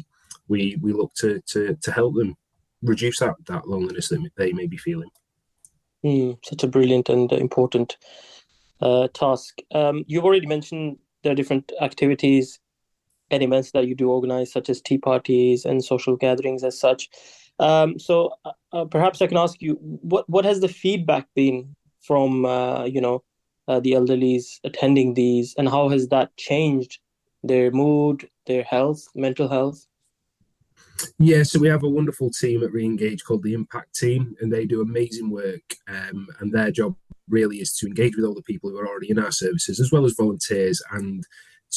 [0.47, 2.35] we, we look to, to, to help them
[2.81, 5.09] reduce that, that loneliness that they may be feeling.
[6.05, 7.97] Mm, such a brilliant and important
[8.81, 9.59] uh, task.
[9.73, 12.59] Um, you've already mentioned there are different activities
[13.31, 17.09] and events that you do organize, such as tea parties and social gatherings, as such.
[17.59, 21.75] Um, so uh, uh, perhaps I can ask you, what what has the feedback been
[22.09, 23.23] from uh, you know
[23.67, 26.97] uh, the elderlies attending these, and how has that changed
[27.43, 29.85] their mood, their health, mental health?
[31.19, 34.65] Yeah, so we have a wonderful team at Re-engage called the Impact Team, and they
[34.65, 35.67] do amazing work.
[35.87, 36.95] Um, and their job
[37.29, 39.91] really is to engage with all the people who are already in our services, as
[39.91, 41.23] well as volunteers, and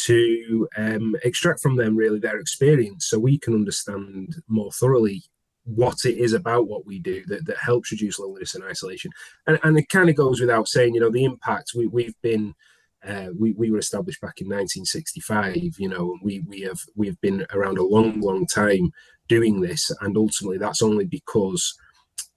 [0.06, 5.22] to um, extract from them really their experience, so we can understand more thoroughly
[5.64, 9.10] what it is about what we do that, that helps reduce loneliness and isolation.
[9.46, 12.54] And, and it kind of goes without saying, you know, the impact we, we've been
[13.06, 17.44] uh, we, we were established back in 1965 you know we we have we've been
[17.52, 18.92] around a long long time
[19.26, 21.76] doing this and ultimately that's only because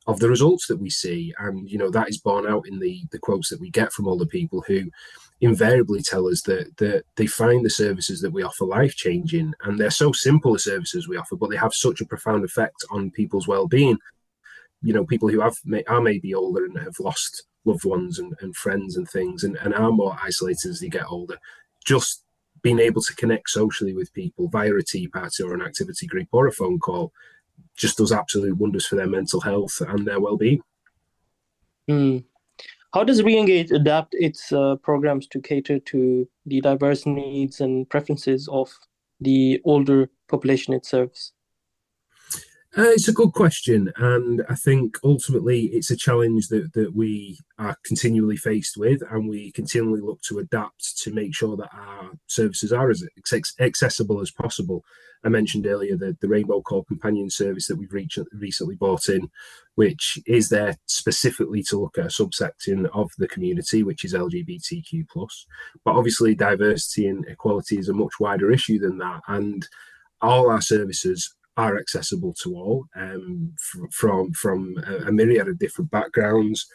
[0.07, 3.03] of the results that we see and you know that is borne out in the
[3.11, 4.89] the quotes that we get from all the people who
[5.41, 9.77] invariably tell us that that they find the services that we offer life changing and
[9.77, 13.11] they're so simple the services we offer but they have such a profound effect on
[13.11, 13.97] people's well-being.
[14.81, 15.55] You know people who have
[15.87, 19.73] are maybe older and have lost loved ones and, and friends and things and, and
[19.73, 21.37] are more isolated as they get older.
[21.83, 22.23] Just
[22.61, 26.27] being able to connect socially with people via a tea party or an activity group
[26.31, 27.11] or a phone call
[27.75, 30.61] just does absolute wonders for their mental health and their well-being.
[31.89, 32.23] Mm.
[32.95, 38.47] How does Re-engage adapt its uh, programs to cater to the diverse needs and preferences
[38.47, 38.73] of
[39.19, 41.33] the older population it serves
[42.77, 47.39] uh, it's a good question, and I think ultimately it's a challenge that, that we
[47.57, 52.11] are continually faced with, and we continually look to adapt to make sure that our
[52.27, 53.01] services are as
[53.61, 54.83] accessible as possible.
[55.23, 59.29] I mentioned earlier the, the Rainbow Call Companion service that we've reached, recently bought in,
[59.75, 65.07] which is there specifically to look at a subsection of the community, which is LGBTQ
[65.09, 65.45] plus.
[65.85, 69.65] But obviously, diversity and equality is a much wider issue than that, and
[70.21, 73.53] all our services are accessible to all um,
[73.91, 76.65] from from a, myriad of different backgrounds.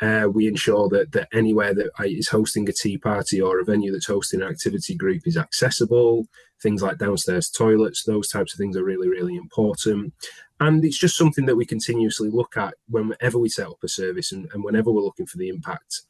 [0.00, 3.90] Uh, we ensure that, that anywhere that is hosting a tea party or a venue
[3.90, 6.28] that's hosting an activity group is accessible.
[6.62, 10.14] Things like downstairs toilets, those types of things are really, really important.
[10.60, 14.30] And it's just something that we continuously look at whenever we set up a service
[14.30, 16.02] and, and whenever we're looking for the impact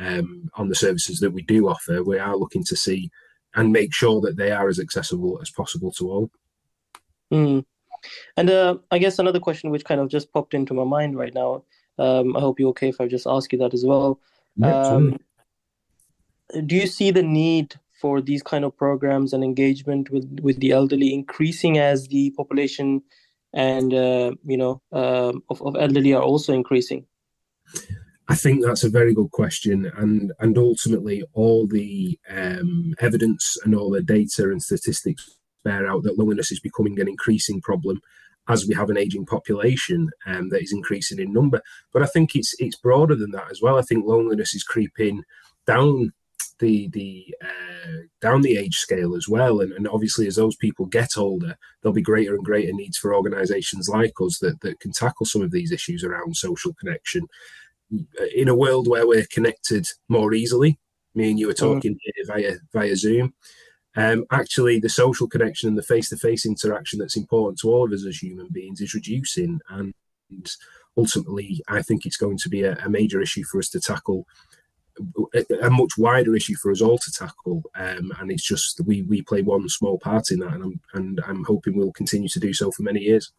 [0.00, 3.10] um, on the services that we do offer, we are looking to see
[3.54, 6.30] and make sure that they are as accessible as possible to all.
[7.32, 7.64] Mm.
[8.36, 11.34] And uh, I guess another question which kind of just popped into my mind right
[11.34, 11.64] now.
[11.98, 14.20] Um, I hope you're okay if I just ask you that as well.
[14.62, 15.18] um,
[16.66, 20.72] do you see the need for these kind of programs and engagement with with the
[20.72, 23.02] elderly increasing as the population
[23.52, 27.04] and uh, you know uh, of, of elderly are also increasing?
[28.28, 33.74] I think that's a very good question, and and ultimately all the um, evidence and
[33.74, 38.00] all the data and statistics bear out that loneliness is becoming an increasing problem
[38.48, 41.62] as we have an aging population um, that is increasing in number.
[41.92, 43.78] But I think it's it's broader than that as well.
[43.78, 45.22] I think loneliness is creeping
[45.66, 46.12] down
[46.58, 49.60] the the uh, down the age scale as well.
[49.60, 53.14] And, and obviously, as those people get older, there'll be greater and greater needs for
[53.14, 57.26] organisations like us that that can tackle some of these issues around social connection.
[58.34, 60.78] In a world where we're connected more easily,
[61.14, 61.58] me and you are mm.
[61.58, 62.26] talking mm.
[62.26, 63.34] via via Zoom.
[63.96, 68.06] Um, actually, the social connection and the face-to-face interaction that's important to all of us
[68.06, 69.92] as human beings is reducing, and
[70.96, 74.26] ultimately, I think it's going to be a, a major issue for us to tackle
[75.62, 79.22] a, much wider issue for us all to tackle, um, and it's just we we
[79.22, 82.52] play one small part in that, and I'm and I'm hoping we'll continue to do
[82.52, 83.32] so for many years.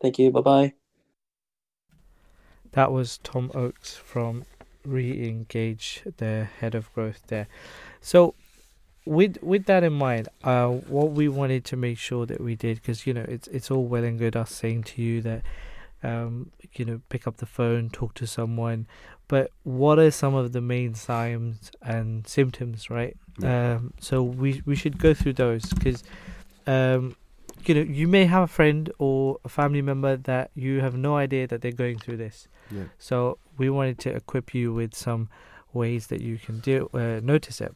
[0.00, 0.30] Thank you.
[0.30, 0.72] Bye bye.
[2.72, 4.44] That was Tom Oakes from
[4.84, 7.46] Re-engage, the head of growth there.
[8.00, 8.34] So,
[9.06, 12.76] with with that in mind, uh, what we wanted to make sure that we did,
[12.76, 15.42] because you know it's it's all well and good us saying to you that,
[16.04, 18.86] um, you know, pick up the phone, talk to someone,
[19.26, 23.16] but what are some of the main signs and symptoms, right?
[23.38, 23.76] Yeah.
[23.76, 26.04] Um, so we we should go through those because
[26.66, 27.16] um,
[27.66, 31.16] you know, you may have a friend or a family member that you have no
[31.16, 32.48] idea that they're going through this.
[32.70, 32.84] Yeah.
[32.98, 35.28] So we wanted to equip you with some
[35.72, 37.74] ways that you can do uh, notice it.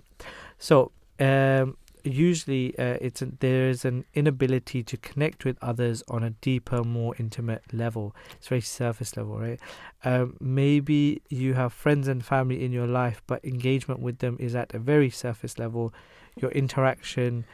[0.59, 1.76] So um,
[2.15, 7.15] usually uh, it's a, there's an inability to connect with others on a deeper, more
[7.19, 8.15] intimate level.
[8.37, 9.61] It's very surface level, right?
[10.05, 14.55] Um, maybe you have friends and family in your life, but engagement with them is
[14.55, 15.93] at a very surface level.
[16.37, 17.45] Your interaction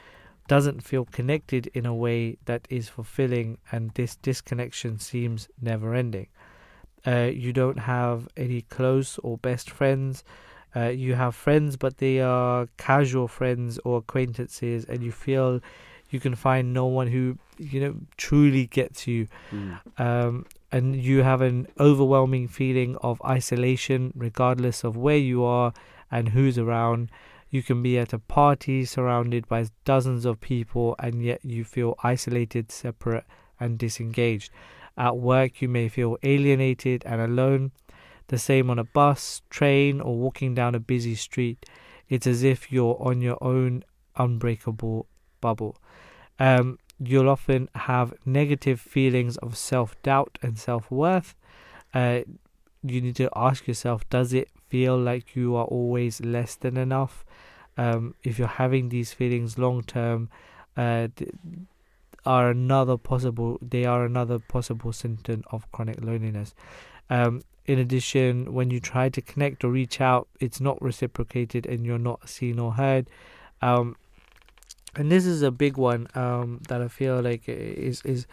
[0.47, 6.29] doesn't feel connected in a way that is fulfilling, and this disconnection seems never ending.
[7.07, 10.25] Uh, you don't have any close or best friends.
[10.77, 15.61] Uh, you have friends, but they are casual friends or acquaintances, and you feel
[16.11, 19.27] you can find no one who you know truly gets you.
[19.53, 19.79] Mm.
[19.99, 25.73] Um, and you have an overwhelming feeling of isolation, regardless of where you are
[26.11, 27.11] and who's around.
[27.49, 31.95] You can be at a party surrounded by dozens of people and yet you feel
[32.03, 33.25] isolated, separate,
[33.61, 34.51] and disengaged.
[34.97, 37.71] At work, you may feel alienated and alone.
[38.29, 41.67] The same on a bus, train, or walking down a busy street.
[42.09, 43.85] It's as if you're on your own
[44.17, 45.07] unbreakable
[45.41, 45.77] bubble.
[46.39, 51.35] Um, you'll often have negative feelings of self doubt and self worth.
[51.93, 52.21] Uh,
[52.83, 57.25] you need to ask yourself does it feel like you are always less than enough?
[57.77, 60.31] um, if you're having these feelings long term,
[60.77, 61.09] uh,
[62.27, 63.59] are another possible.
[63.61, 66.55] They are another possible symptom of chronic loneliness.
[67.11, 71.85] Um, in addition, when you try to connect or reach out, it's not reciprocated and
[71.87, 73.09] you're not seen or heard.
[73.63, 73.97] Um,
[74.97, 78.27] and this is a big one um, that I feel like is is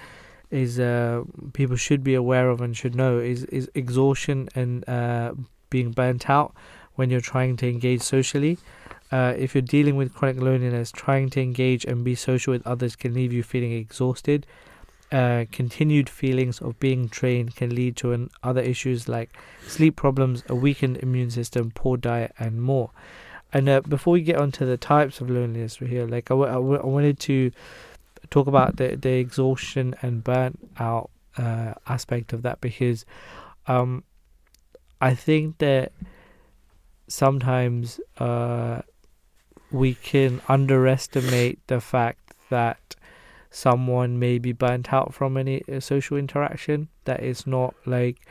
[0.51, 5.33] is uh, people should be aware of and should know is is exhaustion and uh,
[5.69, 6.53] being burnt out
[6.95, 8.57] when you're trying to engage socially.
[9.11, 12.95] Uh, if you're dealing with chronic loneliness, trying to engage and be social with others
[12.95, 14.45] can leave you feeling exhausted.
[15.11, 19.29] Uh, continued feelings of being drained can lead to an, other issues like
[19.67, 22.91] sleep problems, a weakened immune system, poor diet, and more.
[23.53, 26.53] And uh, before we get onto the types of loneliness here, like I, w- I,
[26.53, 27.51] w- I wanted to
[28.29, 33.05] talk about the, the exhaustion and burnt out uh, aspect of that because
[33.67, 34.03] um,
[35.01, 35.91] I think that
[37.07, 38.81] sometimes uh,
[39.71, 42.95] we can underestimate the fact that
[43.51, 48.25] someone may be burnt out from any uh, social interaction that it's not like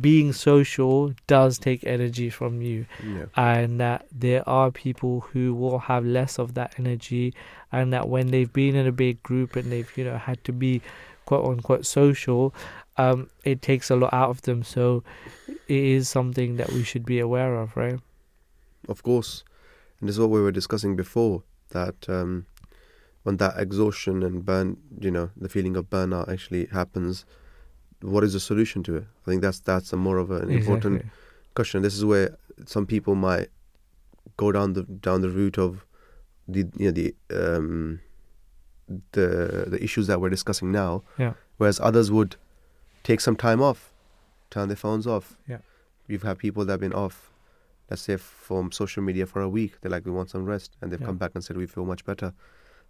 [0.00, 2.86] being social does take energy from you.
[3.02, 3.26] Yeah.
[3.36, 7.34] and that there are people who will have less of that energy
[7.72, 10.52] and that when they've been in a big group and they've you know had to
[10.52, 10.80] be
[11.26, 12.54] quote unquote social
[12.98, 14.62] um it takes a lot out of them.
[14.62, 15.02] So
[15.46, 18.00] it is something that we should be aware of right?
[18.88, 19.44] Of course.
[20.00, 22.46] And this is what we were discussing before that um,
[23.24, 27.24] when that exhaustion and burn, you know, the feeling of burnout actually happens,
[28.00, 29.04] what is the solution to it?
[29.26, 31.04] I think that's that's a more of an important
[31.54, 31.82] question.
[31.82, 33.48] This is where some people might
[34.36, 35.84] go down the down the route of
[36.46, 38.00] the you know the um,
[39.12, 41.02] the the issues that we're discussing now.
[41.18, 41.32] Yeah.
[41.56, 42.36] Whereas others would
[43.04, 43.92] take some time off,
[44.50, 45.36] turn their phones off.
[45.48, 45.58] Yeah.
[46.08, 47.30] You've had people that have been off,
[47.88, 49.80] let's say from social media for a week.
[49.80, 51.06] They're like, we want some rest, and they've Yeah.
[51.06, 52.34] come back and said we feel much better.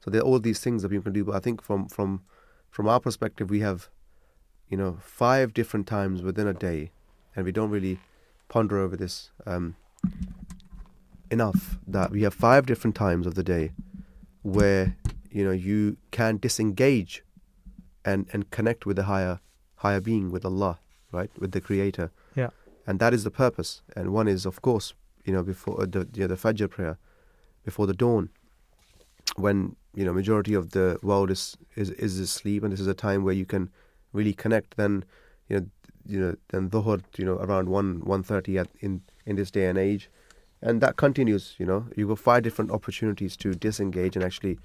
[0.05, 1.25] So there are all these things that people can do.
[1.25, 2.21] But I think from from
[2.71, 3.89] from our perspective, we have,
[4.69, 6.91] you know, five different times within a day,
[7.35, 7.99] and we don't really
[8.49, 9.77] ponder over this um,
[11.31, 11.79] enough.
[11.87, 13.73] That we have five different times of the day
[14.43, 14.95] where
[15.31, 17.25] you know you can disengage
[18.05, 19.41] and and connect with the higher
[19.77, 20.81] higher being, with Allah,
[21.13, 22.11] right, with the Creator.
[22.35, 22.51] Yeah.
[22.87, 23.81] And that is the purpose.
[23.97, 24.93] And one is, of course,
[25.25, 26.99] you know, before uh, the you know, the Fajr prayer,
[27.65, 28.29] before the dawn,
[29.37, 32.95] when you know majority of the world is is is asleep, and this is a
[32.95, 33.71] time where you can
[34.13, 34.77] really connect.
[34.77, 35.05] Then
[35.49, 35.67] you know
[36.07, 39.67] you know then dhuhr you know around one one thirty at in in this day
[39.67, 40.11] and age,
[40.63, 41.55] and that continues.
[41.59, 44.59] You know you got five different opportunities to disengage and actually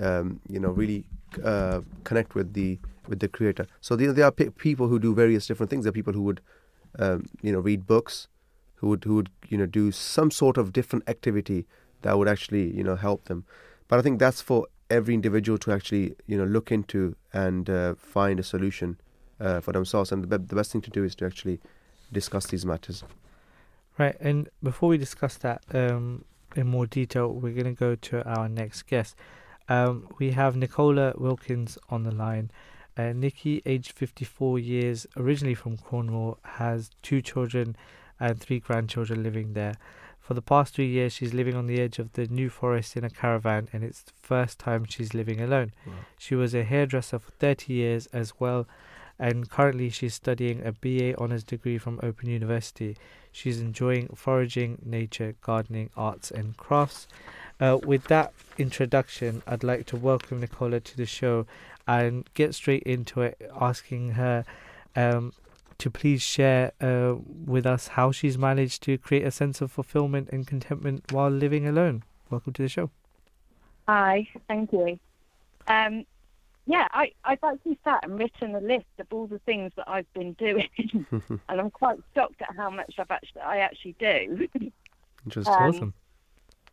[0.00, 1.04] um, you know really
[1.42, 3.66] uh, connect with the with the creator.
[3.80, 5.84] So there, there are pe- people who do various different things.
[5.84, 6.40] There are people who would
[6.98, 8.28] um, you know read books,
[8.76, 11.66] who would who would you know do some sort of different activity
[12.02, 13.44] that would actually you know help them.
[13.88, 17.94] But I think that's for every individual to actually you know look into and uh,
[17.96, 18.98] find a solution
[19.40, 20.12] uh, for themselves.
[20.12, 21.60] And the, the best thing to do is to actually
[22.12, 23.04] discuss these matters.
[23.98, 26.24] Right, and before we discuss that um,
[26.56, 29.14] in more detail, we're going to go to our next guest.
[29.68, 32.50] Um, we have Nicola Wilkins on the line.
[32.96, 37.76] Uh, Nikki, aged 54 years, originally from Cornwall, has two children
[38.20, 39.74] and three grandchildren living there.
[40.24, 43.04] For the past three years, she's living on the edge of the New Forest in
[43.04, 45.72] a caravan, and it's the first time she's living alone.
[45.86, 45.92] Wow.
[46.16, 48.66] She was a hairdresser for 30 years as well,
[49.18, 52.96] and currently she's studying a BA honours degree from Open University.
[53.32, 57.06] She's enjoying foraging, nature, gardening, arts, and crafts.
[57.60, 61.44] Uh, with that introduction, I'd like to welcome Nicola to the show
[61.86, 64.46] and get straight into it, asking her
[64.96, 65.34] um,
[65.78, 70.28] to please share uh, with us how she's managed to create a sense of fulfillment
[70.32, 72.02] and contentment while living alone.
[72.30, 72.90] Welcome to the show.
[73.88, 74.98] Hi, thank you.
[75.66, 76.06] Um,
[76.66, 80.10] yeah, I, I've actually sat and written a list of all the things that I've
[80.14, 80.68] been doing,
[81.48, 84.48] and I'm quite shocked at how much I've actually I actually do.
[85.26, 85.54] Interesting.
[85.54, 85.94] Um, awesome.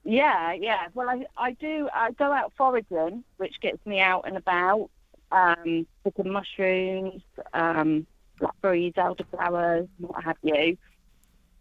[0.06, 0.88] yeah, yeah.
[0.94, 1.90] Well, I I do.
[1.94, 4.90] I go out foraging, which gets me out and about,
[5.32, 7.22] um, picking mushrooms,
[7.54, 8.08] um,
[8.42, 10.78] blackberries, elderflowers, what have you.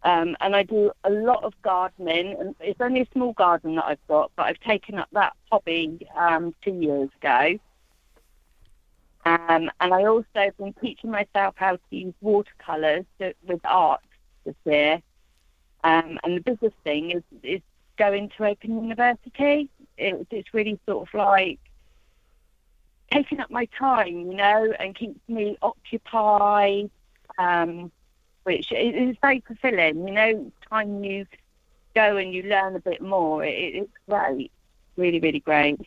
[0.03, 3.85] Um, and I do a lot of gardening, and it's only a small garden that
[3.85, 7.59] I've got, but I've taken up that hobby um, two years ago.
[9.23, 14.01] Um, and I also have been teaching myself how to use watercolours with art
[14.43, 15.01] this year.
[15.83, 17.61] Um, and the biggest thing is, is
[17.97, 19.69] going to Open University.
[19.97, 21.59] It, it's really sort of like
[23.11, 26.89] taking up my time, you know, and keeps me occupied,
[27.37, 27.91] um,
[28.43, 30.07] which is, very fulfilling.
[30.07, 31.25] You know, time you
[31.93, 34.51] go and you learn a bit more, it, it's great,
[34.95, 35.79] really, really great.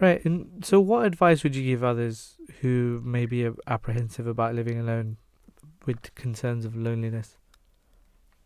[0.00, 4.78] Right, and so what advice would you give others who may be apprehensive about living
[4.78, 5.18] alone
[5.86, 7.38] with concerns of loneliness?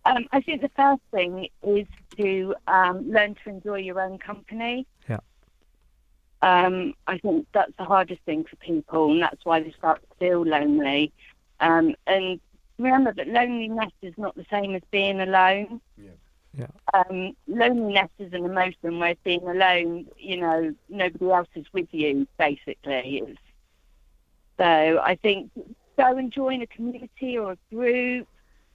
[0.05, 1.87] Um, I think the first thing is
[2.17, 4.87] to um, learn to enjoy your own company.
[5.09, 5.19] Yeah.
[6.43, 10.17] Um, I think that's the hardest thing for people, and that's why they start to
[10.19, 11.13] feel lonely.
[11.61, 12.41] Um, and
[12.79, 15.81] remember that loneliness is not the same as being alone.
[15.97, 16.11] Yeah.
[16.57, 16.67] Yeah.
[16.95, 22.27] Um, loneliness is an emotion, whereas being alone, you know, nobody else is with you,
[22.39, 23.23] basically.
[23.25, 23.41] It's,
[24.57, 25.51] so I think
[25.97, 28.27] go and join a community or a group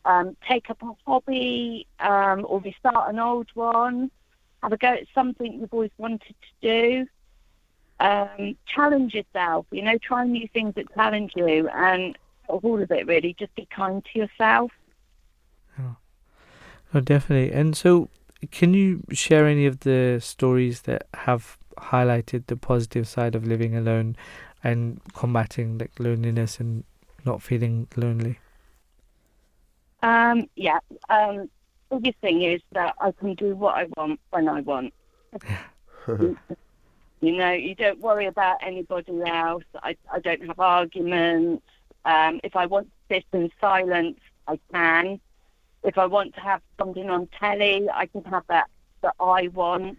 [0.05, 4.11] um, take up a hobby um, or restart an old one,
[4.61, 7.07] have a go at something you've always wanted to do.
[8.03, 13.07] Um, challenge yourself, you know, try new things that challenge you, and all of it,
[13.07, 14.71] really, just be kind to yourself.
[16.93, 17.51] Oh, definitely.
[17.51, 18.09] And so,
[18.51, 23.75] can you share any of the stories that have highlighted the positive side of living
[23.75, 24.15] alone
[24.63, 26.83] and combating like loneliness and
[27.25, 28.39] not feeling lonely?
[30.03, 30.79] Um, yeah,
[31.09, 31.49] um,
[31.89, 34.93] the biggest thing is that I can do what I want when I want.
[37.23, 39.63] You know, you don't worry about anybody else.
[39.81, 41.63] I, I don't have arguments.
[42.03, 45.21] Um, if I want to sit in silence, I can.
[45.83, 48.67] If I want to have something on telly, I can have that
[49.03, 49.97] that I want.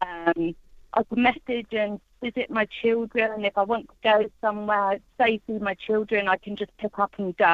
[0.00, 0.54] Um,
[0.94, 5.60] I can message and visit my children, if I want to go somewhere safe with
[5.60, 7.44] my children, I can just pick up and go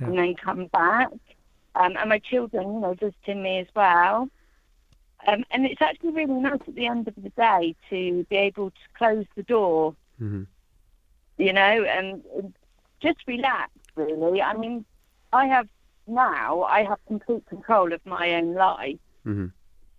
[0.00, 0.06] Yeah.
[0.06, 1.10] and then come back.
[1.76, 4.28] Um, and my children, you know, visiting me as well.
[5.26, 8.70] Um, and it's actually really nice at the end of the day to be able
[8.70, 10.44] to close the door, hmm
[11.36, 12.54] you know, and, and
[13.00, 14.42] just relax, really.
[14.42, 14.84] I mean,
[15.32, 15.68] I have
[16.08, 18.98] now, I have complete control of my own life.
[19.24, 19.46] hmm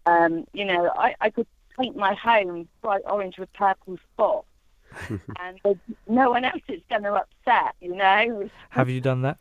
[0.06, 1.48] Um, you know, I, I could
[1.80, 4.48] paint my home bright orange with purple spots,
[5.40, 8.50] and no one else is going to upset, you know.
[8.72, 9.38] Have you done that?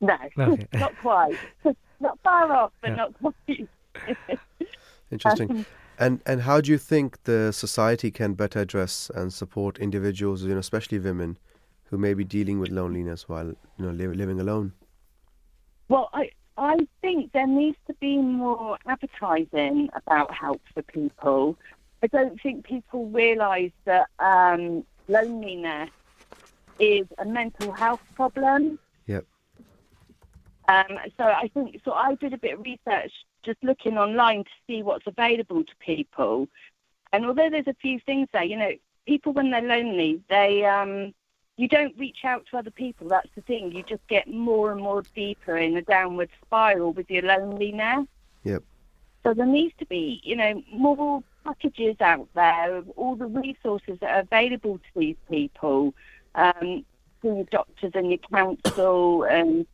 [0.00, 0.66] No, Okay.
[0.74, 1.38] not quite.
[2.00, 2.96] not far off, but Yeah.
[2.96, 3.68] not quite.
[5.12, 5.66] Interesting.
[5.98, 10.54] And and how do you think the society can better address and support individuals, you
[10.54, 11.38] know, especially women,
[11.84, 14.72] who may be dealing with loneliness while you know li- living alone?
[15.88, 21.58] Well, I I think there needs to be more advertising about help for people.
[22.02, 25.90] I don't think people realise that um, loneliness
[26.78, 28.78] is a mental health problem.
[30.68, 31.92] Um, so I think so.
[31.92, 36.48] I did a bit of research, just looking online to see what's available to people.
[37.12, 38.72] And although there's a few things there, you know,
[39.06, 41.12] people when they're lonely, they um,
[41.56, 43.08] you don't reach out to other people.
[43.08, 43.72] That's the thing.
[43.72, 48.06] You just get more and more deeper in a downward spiral with your loneliness.
[48.44, 48.62] Yep.
[49.22, 53.98] So there needs to be, you know, more packages out there of all the resources
[54.00, 55.94] that are available to these people,
[56.34, 56.84] um,
[57.20, 59.66] through your doctors and your council and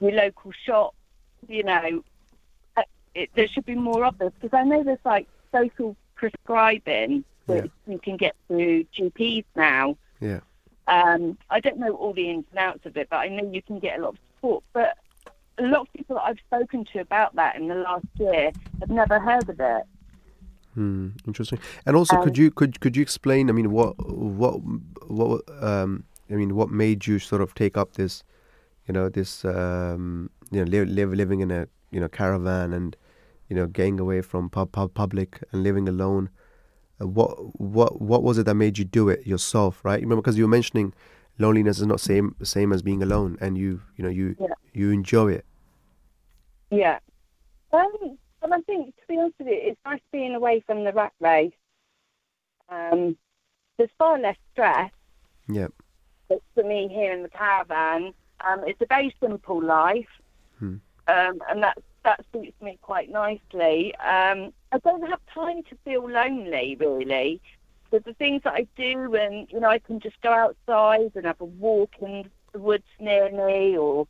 [0.00, 0.94] your local shop.
[1.48, 2.04] You know,
[2.76, 2.82] Uh,
[3.14, 7.70] it, there should be more of this because I know there's like social prescribing that
[7.86, 9.96] you can get through GPs now.
[10.20, 10.40] Yeah.
[10.86, 13.62] Um, I don't know all the ins and outs of it, but I know you
[13.62, 14.64] can get a lot of support.
[14.72, 14.98] But
[15.58, 18.90] a lot of people that I've spoken to about that in the last year have
[18.90, 19.82] never heard of it.
[20.74, 21.58] Hmm, interesting.
[21.86, 23.50] And also, Um, could you could could you explain?
[23.50, 24.60] I mean, what what
[25.08, 28.22] what um I mean, what made you sort of take up this,
[28.90, 32.96] you know, this um you know live, live living in a you know caravan and
[33.48, 36.28] you know getting away from pub, pub public and living alone.
[37.00, 37.30] Uh, what
[37.60, 39.84] what what was it that made you do it yourself?
[39.84, 40.00] Right?
[40.00, 40.92] Remember, because you were mentioning
[41.38, 44.54] loneliness is not same same as being alone, and you you know you Yeah.
[44.72, 45.44] you enjoy it.
[46.72, 46.98] Yeah.
[47.72, 50.92] Um, and I think, to be honest with you, it's nice being away from the
[50.92, 51.52] rat race.
[52.68, 53.16] Um,
[53.78, 54.90] there's far less stress
[55.48, 55.68] Yeah.
[56.28, 58.14] but for me here in the caravan.
[58.46, 60.08] Um, it's a very simple life,
[60.58, 60.76] Hmm.
[61.08, 63.94] um, and that that suits me quite nicely.
[63.96, 67.40] Um, I don't have time to feel lonely, really.
[67.90, 71.26] So the things that I do, and you know, I can just go outside and
[71.26, 74.06] have a walk in the woods near me, or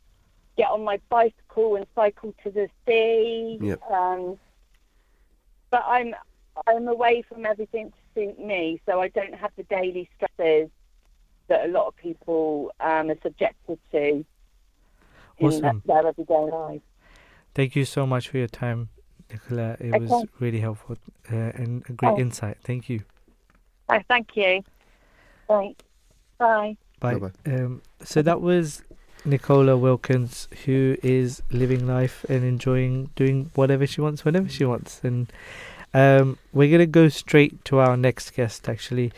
[0.57, 3.57] get on my bicycle and cycle to the sea.
[3.61, 3.91] Yep.
[3.91, 4.39] Um,
[5.69, 6.15] but I'm
[6.67, 10.69] I'm away from everything to suit me, so I don't have the daily stresses
[11.51, 14.25] that a lot of people um, are subjected to
[15.37, 16.81] in their everyday life.
[17.53, 18.89] Thank you so much for your time,
[19.29, 19.75] Nicola.
[19.79, 20.95] It was really helpful
[21.31, 22.19] uh, and a great Oh.
[22.19, 22.57] insight.
[22.63, 23.01] Thank you.
[23.89, 24.63] Oh, thank you.
[25.49, 25.83] Thanks.
[26.37, 26.77] Bye.
[27.01, 27.15] Bye.
[27.15, 27.53] Bye-bye.
[27.53, 28.83] Um, so that was
[29.25, 35.01] Nicola Wilkins, who is living life and enjoying doing whatever she wants, whenever she wants.
[35.03, 35.31] And
[35.93, 39.11] um, we're going to go straight to our next guest, actually.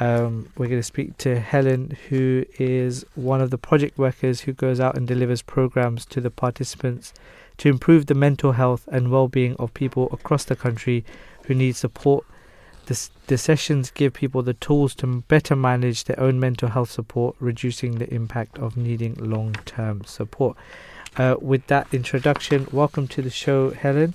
[0.00, 4.52] Um, we're going to speak to Helen, who is one of the project workers who
[4.52, 7.12] goes out and delivers programs to the participants
[7.58, 11.04] to improve the mental health and well being of people across the country
[11.46, 12.24] who need support.
[12.86, 17.34] The, the sessions give people the tools to better manage their own mental health support,
[17.40, 20.56] reducing the impact of needing long term support.
[21.16, 24.14] Uh, with that introduction, welcome to the show, Helen.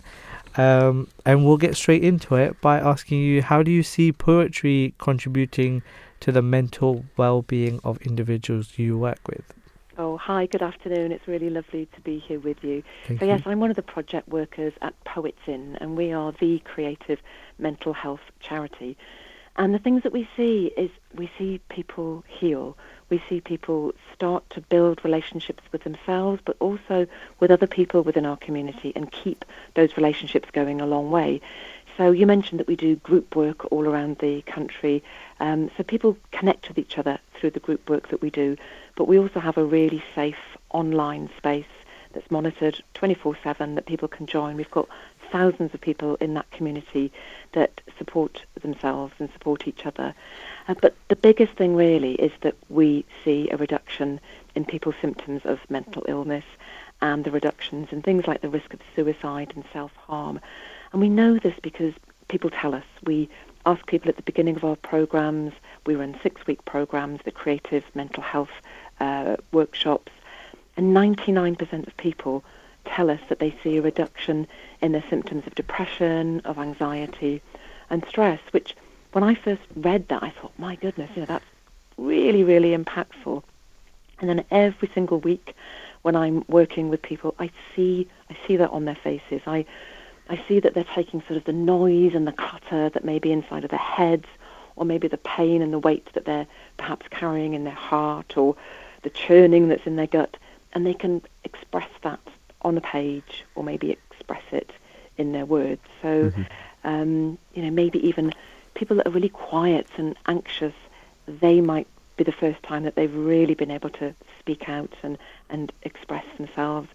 [0.55, 4.93] Um, and we'll get straight into it by asking you how do you see poetry
[4.99, 5.81] contributing
[6.19, 9.43] to the mental well being of individuals you work with?
[9.97, 11.11] Oh, hi, good afternoon.
[11.11, 12.83] It's really lovely to be here with you.
[13.07, 13.31] Thank So, you.
[13.31, 17.19] yes, I'm one of the project workers at PoetsIN, and we are the creative
[17.59, 18.97] mental health charity.
[19.55, 22.75] And the things that we see is we see people heal.
[23.13, 27.05] We see people start to build relationships with themselves, but also
[27.39, 29.45] with other people within our community and keep
[29.75, 31.39] those relationships going a long way.
[31.95, 35.03] So you mentioned that we do group work all around the country.
[35.39, 38.57] Um, so people connect with each other through the group work that we do.
[38.95, 41.65] But we also have a really safe online space
[42.13, 44.55] that's monitored 24/7 that people can join.
[44.55, 44.87] We've got
[45.31, 47.11] thousands of people in that community
[47.53, 50.13] that support themselves and support each other.
[50.67, 54.19] Uh, but the biggest thing really is that we see a reduction
[54.55, 56.45] in people's symptoms of mental illness
[57.01, 60.39] and the reductions in things like the risk of suicide and self-harm.
[60.91, 61.93] And we know this because
[62.27, 62.85] people tell us.
[63.03, 63.27] We
[63.65, 65.53] ask people at the beginning of our programs.
[65.85, 68.51] We run six-week programs, the creative mental health
[68.99, 70.11] uh, workshops,
[70.77, 72.43] and 99% of people
[72.85, 74.47] tell us that they see a reduction
[74.81, 77.41] in their symptoms of depression, of anxiety,
[77.89, 78.39] and stress.
[78.51, 78.75] Which,
[79.11, 81.45] when I first read that, I thought, my goodness, you know, that's
[81.97, 83.43] really, really impactful.
[84.19, 85.55] And then every single week,
[86.01, 89.41] when I'm working with people, I see I see that on their faces.
[89.45, 89.65] I
[90.29, 93.31] I see that they're taking sort of the noise and the clutter that may be
[93.31, 94.27] inside of their heads,
[94.75, 96.47] or maybe the pain and the weight that they're
[96.77, 98.55] perhaps carrying in their heart, or
[99.01, 100.37] the churning that's in their gut,
[100.73, 102.19] and they can express that
[102.61, 104.71] on a page, or maybe express it
[105.17, 105.81] in their words.
[106.01, 106.43] So, mm-hmm.
[106.83, 108.33] um, you know, maybe even
[108.73, 110.73] people that are really quiet and anxious,
[111.27, 115.17] they might be the first time that they've really been able to speak out and,
[115.49, 116.87] and express themselves.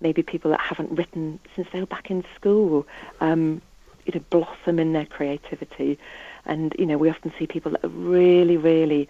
[0.00, 2.86] Maybe people that haven't written since they were back in school,
[3.20, 3.62] um,
[4.04, 5.98] you know, blossom in their creativity.
[6.44, 9.08] And, you know, we often see people that are really, really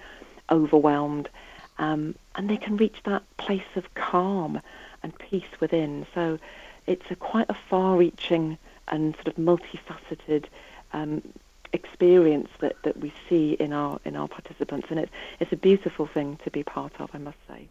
[0.50, 1.28] overwhelmed
[1.78, 4.60] um, and they can reach that place of calm
[5.02, 6.06] and peace within.
[6.14, 6.38] So
[6.86, 8.58] it's a quite a far-reaching
[8.88, 10.44] and sort of multifaceted
[10.92, 11.22] um,
[11.72, 16.06] experience that, that we see in our in our participants, and it's it's a beautiful
[16.06, 17.10] thing to be part of.
[17.12, 17.68] I must say.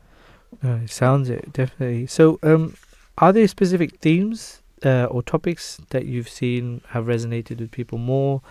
[0.64, 2.08] Uh, it sounds it definitely.
[2.08, 2.76] So, um,
[3.18, 8.42] are there specific themes uh, or topics that you've seen have resonated with people more,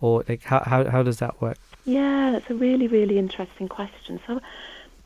[0.00, 1.58] or like how how how does that work?
[1.84, 4.20] Yeah, that's a really really interesting question.
[4.26, 4.40] So,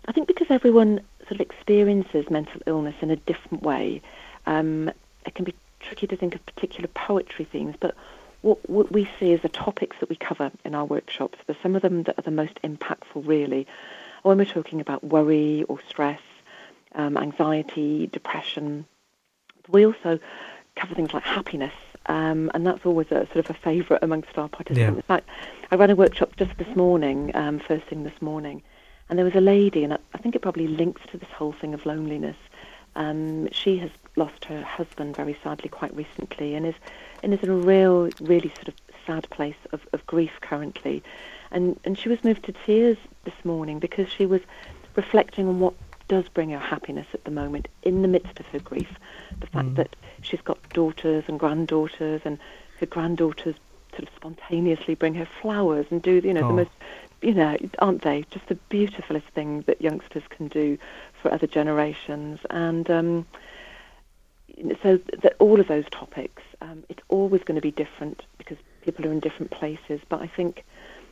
[0.07, 4.03] I think because everyone sort of experiences mental illness in a different way,
[4.47, 4.91] um,
[5.27, 7.95] it can be tricky to think of particular poetry themes, but
[8.43, 11.39] what, what we see is the topics that we cover in our workshops.
[11.47, 13.67] There's some of them that are the most impactful, really.
[14.23, 16.21] When we're talking about worry or stress,
[16.95, 18.87] um, anxiety, depression,
[19.69, 20.19] we also
[20.77, 21.73] cover things like happiness,
[22.07, 24.95] um, and that's always a sort of a favourite amongst our participants.
[25.09, 25.17] Yeah.
[25.17, 25.29] In fact,
[25.71, 28.63] I ran a workshop just this morning, um, first thing this morning,
[29.15, 31.73] and there was a lady, and I, think it probably links to this whole thing
[31.73, 32.35] of loneliness.
[32.97, 36.75] Um, she has lost her husband very sadly quite recently, and is
[37.23, 38.75] and is in a real, really sort of
[39.07, 41.01] sad place of, of grief currently.
[41.53, 44.41] And, and she was moved to tears this morning because she was
[44.97, 45.75] reflecting on what
[46.09, 48.99] does bring her happiness at the moment in the midst of her grief.
[49.39, 49.77] The fact mm.
[49.77, 52.37] that she's got daughters and granddaughters, and
[52.81, 53.55] her granddaughters
[53.97, 56.49] sort of spontaneously bring her flowers and do, you know, oh.
[56.49, 56.71] the most,
[57.23, 58.25] you know, aren't they?
[58.31, 60.79] Just the beautifulest thing that youngsters can do
[61.21, 62.41] for other generations.
[62.51, 63.27] And um,
[64.83, 69.07] so that all of those topics, um, it's always going to be different because people
[69.07, 70.01] are in different places.
[70.09, 70.65] But I think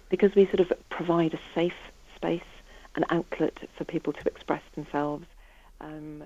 [0.08, 1.74] because we sort of provide a safe
[2.14, 2.42] space,
[2.94, 5.26] an outlet for people to express themselves,
[5.80, 6.22] um,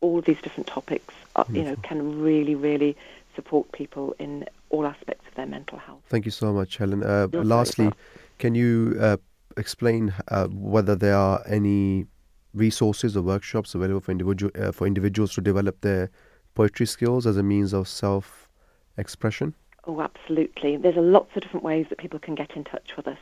[0.00, 2.96] all of these different topics, are, you know, can really, really
[3.34, 6.02] support people in all aspects of their mental health.
[6.08, 7.02] Thank you so much, Helen.
[7.02, 7.90] Uh, lastly,
[8.38, 9.16] can you uh,
[9.56, 12.06] explain uh, whether there are any
[12.54, 16.10] resources or workshops available for individual uh, for individuals to develop their
[16.54, 18.48] poetry skills as a means of self
[18.96, 19.54] expression?
[19.86, 20.76] Oh, absolutely.
[20.76, 23.18] There's a lots of different ways that people can get in touch with us.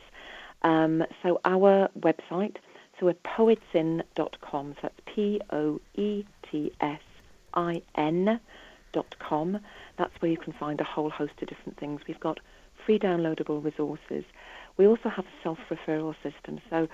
[0.63, 2.57] Um, so our website,
[2.99, 4.73] so we're poetsin.com.
[4.75, 7.01] So that's P O E T S
[7.53, 8.39] I N
[9.97, 12.01] That's where you can find a whole host of different things.
[12.07, 12.39] We've got
[12.85, 14.23] free downloadable resources.
[14.77, 16.59] We also have a self-referral system.
[16.69, 16.87] So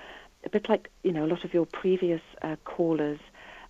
[0.45, 3.19] a bit like you know a lot of your previous uh, callers.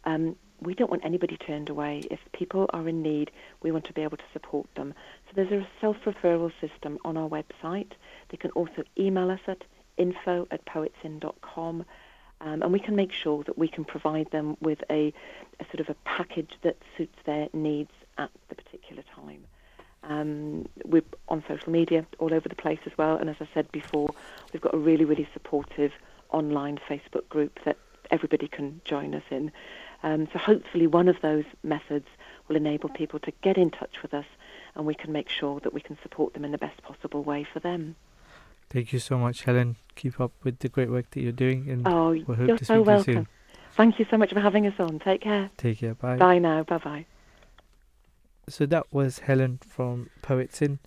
[0.05, 2.03] Um, we don't want anybody turned away.
[2.09, 3.31] If people are in need,
[3.61, 4.93] we want to be able to support them.
[5.27, 7.91] So there's a self-referral system on our website.
[8.29, 9.63] They can also email us at
[9.97, 11.85] info at poetsin.com.
[12.41, 15.13] Um, and we can make sure that we can provide them with a,
[15.59, 19.45] a, sort of a package that suits their needs at the particular time.
[20.03, 23.71] Um, we're on social media all over the place as well, and as I said
[23.71, 24.13] before,
[24.51, 25.93] we've got a really, really supportive
[26.29, 27.77] online Facebook group that
[28.11, 29.51] everybody can join us in.
[30.03, 32.07] Um, so hopefully one of those methods
[32.47, 34.25] will enable people to get in touch with us
[34.75, 37.45] and we can make sure that we can support them in the best possible way
[37.51, 37.95] for them.
[38.69, 39.75] Thank you so much, Helen.
[39.95, 41.69] Keep up with the great work that you're doing.
[41.69, 43.13] And oh, we'll you're so welcome.
[43.13, 43.27] You
[43.73, 44.99] Thank you so much for having us on.
[44.99, 45.49] Take care.
[45.57, 45.93] Take care.
[45.93, 46.17] Bye.
[46.17, 46.63] Bye now.
[46.63, 47.05] Bye bye.
[48.49, 50.79] So that was Helen from PoetsIN.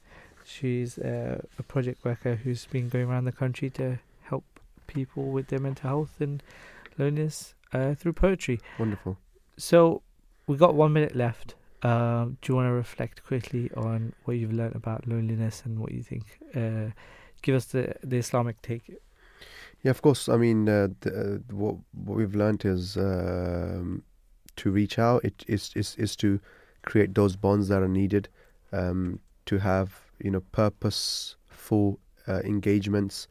[0.44, 4.44] She's uh, a project worker who's been going around the country to help
[4.86, 6.42] people with their mental health and
[6.98, 8.60] loneliness uh, through poetry.
[8.78, 9.18] Wonderful.
[9.56, 10.02] So
[10.46, 11.54] we got one minute left.
[11.82, 15.92] Um, do you want to reflect quickly on what you've learned about loneliness and what
[15.92, 16.38] you think?
[16.54, 16.90] Uh,
[17.42, 18.90] give us the the Islamic take.
[19.82, 20.28] Yeah, of course.
[20.28, 24.02] I mean, uh, the, uh, what what we've learned is um,
[24.56, 25.24] to reach out.
[25.24, 26.40] It is is is to
[26.86, 28.28] create those bonds that are needed.
[28.72, 33.26] Um, to have you know purposeful uh, engagements.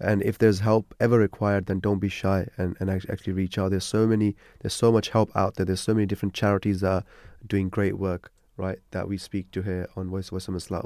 [0.00, 3.70] And if there's help ever required, then don't be shy and, and actually reach out.
[3.70, 5.64] There's so many, there's so much help out there.
[5.64, 7.04] There's so many different charities that are
[7.46, 8.80] doing great work, right?
[8.90, 10.82] That we speak to here on Voice, of Islam,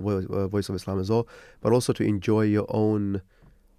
[0.50, 1.26] Voice of Islam as well.
[1.62, 3.22] But also to enjoy your own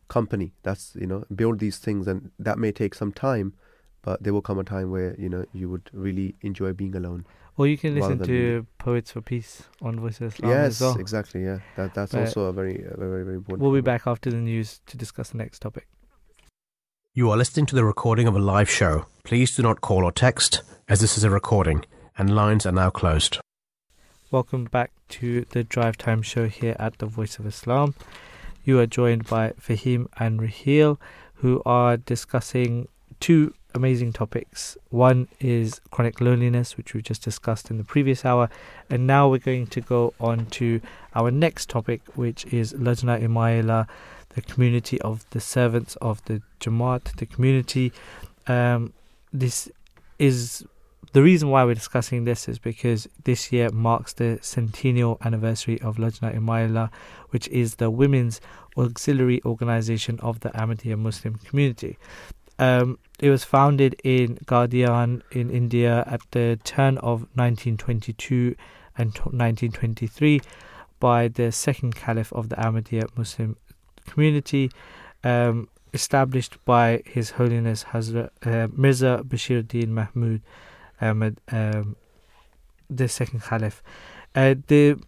[0.07, 0.51] company.
[0.63, 3.53] That's you know, build these things, and that may take some time,
[4.01, 7.23] but there will come a time where you know you would really enjoy being alone.
[7.59, 10.97] Or you can listen to Poets for Peace on Voice of Islam yes, as well.
[10.97, 11.43] exactly.
[11.43, 13.59] Yeah, that that's but also a very, a very, very important.
[13.59, 15.85] We'll be back after the news to discuss the next topic.
[17.13, 19.07] You are listening to the recording of a live show.
[19.25, 21.83] Please do not call or text, as this is a recording,
[22.17, 23.39] and lines are now closed.
[24.31, 27.93] Welcome back to the Drive Time Show here at the Voice of Islam.
[28.63, 30.97] You are joined by Fahim and Raheel,
[31.33, 32.87] who are discussing
[33.19, 34.77] two amazing topics.
[34.89, 38.49] One is chronic loneliness, which we just discussed in the previous hour,
[38.89, 40.81] and now we're going to go on to
[41.15, 43.87] our next topic, which is Lajna Imaillah,
[44.29, 47.91] the community of the servants of the Jamaat, the community.
[48.47, 48.93] Um,
[49.31, 49.69] this
[50.17, 50.65] is
[51.11, 55.97] the reason why we're discussing this is because this year marks the centennial anniversary of
[55.97, 56.91] Lajna Imaillah,
[57.29, 58.39] which is the women's
[58.77, 61.97] auxiliary organization of the Ahmadiyya Muslim community.
[62.59, 68.55] Um, it was founded in Qadian in India at the turn of 1922
[68.97, 70.41] and 1923
[70.99, 73.55] by the second caliph of the Ahmadiyya Muslim
[74.05, 74.69] community,
[75.23, 80.41] um, established by His Holiness Hazrat uh, Mirza Bashiruddin Mahmud
[81.01, 81.95] um,
[82.89, 83.81] the second caliph.
[84.35, 84.99] Uh, the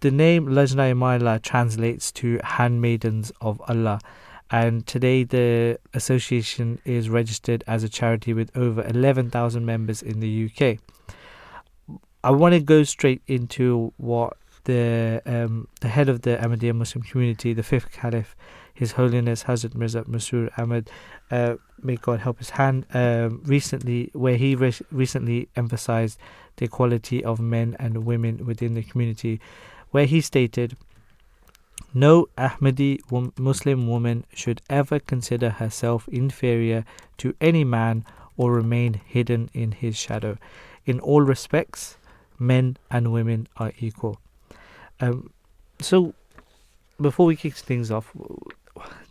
[0.00, 4.00] the name Lajna Imaillah translates to handmaidens of Allah
[4.50, 10.50] and today the association is registered as a charity with over 11,000 members in the
[10.50, 10.78] UK.
[12.22, 17.02] I want to go straight into what the um, the head of the Ahmadiyya Muslim
[17.02, 18.36] community, the fifth caliph,
[18.74, 20.90] His Holiness Hazrat Mirza Masroor Ahmad,
[21.30, 26.18] uh, may God help his hand, um, recently, where he re- recently emphasized
[26.56, 29.40] the equality of men and women within the community,
[29.90, 30.76] where he stated,
[31.94, 33.00] no Ahmadi
[33.38, 36.84] Muslim woman should ever consider herself inferior
[37.18, 38.04] to any man
[38.36, 40.38] or remain hidden in his shadow.
[40.86, 41.96] In all respects,
[42.38, 44.18] men and women are equal.
[45.00, 45.30] Um,
[45.80, 46.14] so,
[47.00, 48.12] before we kick things off,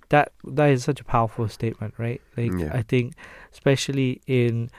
[0.10, 2.22] that that is such a powerful statement, right?
[2.36, 2.72] Like, yeah.
[2.74, 3.14] I think,
[3.54, 4.70] especially in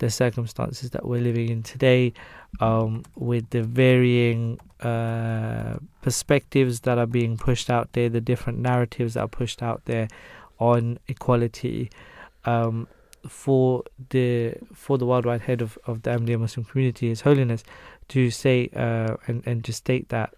[0.00, 2.12] the circumstances that we're living in today,
[2.60, 9.14] um, with the varying uh, perspectives that are being pushed out there, the different narratives
[9.14, 10.08] that are pushed out there
[10.58, 11.90] on equality.
[12.44, 12.88] Um,
[13.28, 17.62] for the for the worldwide head of, of the Ahmadiyya Muslim community, His Holiness,
[18.08, 20.32] to say uh, and and to state that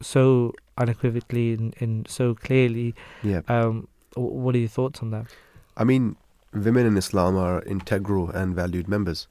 [0.00, 2.94] so unequivocally and, and so clearly.
[3.24, 3.40] Yeah.
[3.48, 5.26] Um, what are your thoughts on that?
[5.76, 6.16] I mean,
[6.52, 9.28] women in Islam are integral and valued members,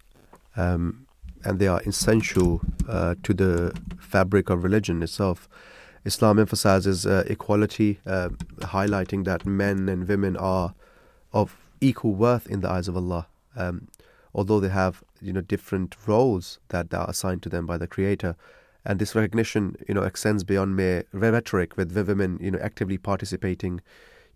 [0.55, 1.07] um,
[1.43, 5.47] and they are essential uh, to the fabric of religion itself.
[6.05, 8.29] Islam emphasizes uh, equality, uh,
[8.61, 10.73] highlighting that men and women are
[11.33, 13.27] of equal worth in the eyes of Allah.
[13.55, 13.87] Um,
[14.33, 18.35] although they have you know different roles that are assigned to them by the Creator,
[18.85, 23.81] and this recognition you know extends beyond mere rhetoric, with women you know actively participating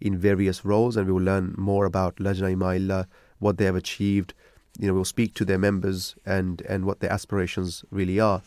[0.01, 3.05] in various roles, and we will learn more about Lajna Imaillah,
[3.39, 4.33] what they have achieved.
[4.79, 8.41] You know, we'll speak to their members and and what their aspirations really are.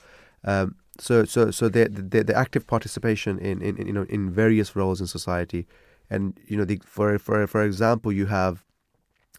[0.44, 4.76] Um, so so so the the active participation in, in, in, you know in various
[4.76, 5.66] roles in society,
[6.10, 8.64] and you know the, for for for example, you have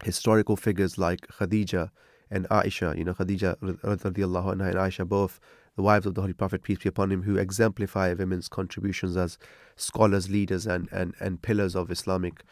[0.03, 1.89] historical figures like Khadija
[2.29, 2.97] and Aisha.
[2.97, 5.39] You know, Khadija radiallahu anha and Aisha both
[5.75, 9.37] the wives of the Holy Prophet, peace be upon him, who exemplify women's contributions as
[9.75, 12.43] scholars, leaders, and, and, and pillars of Islamic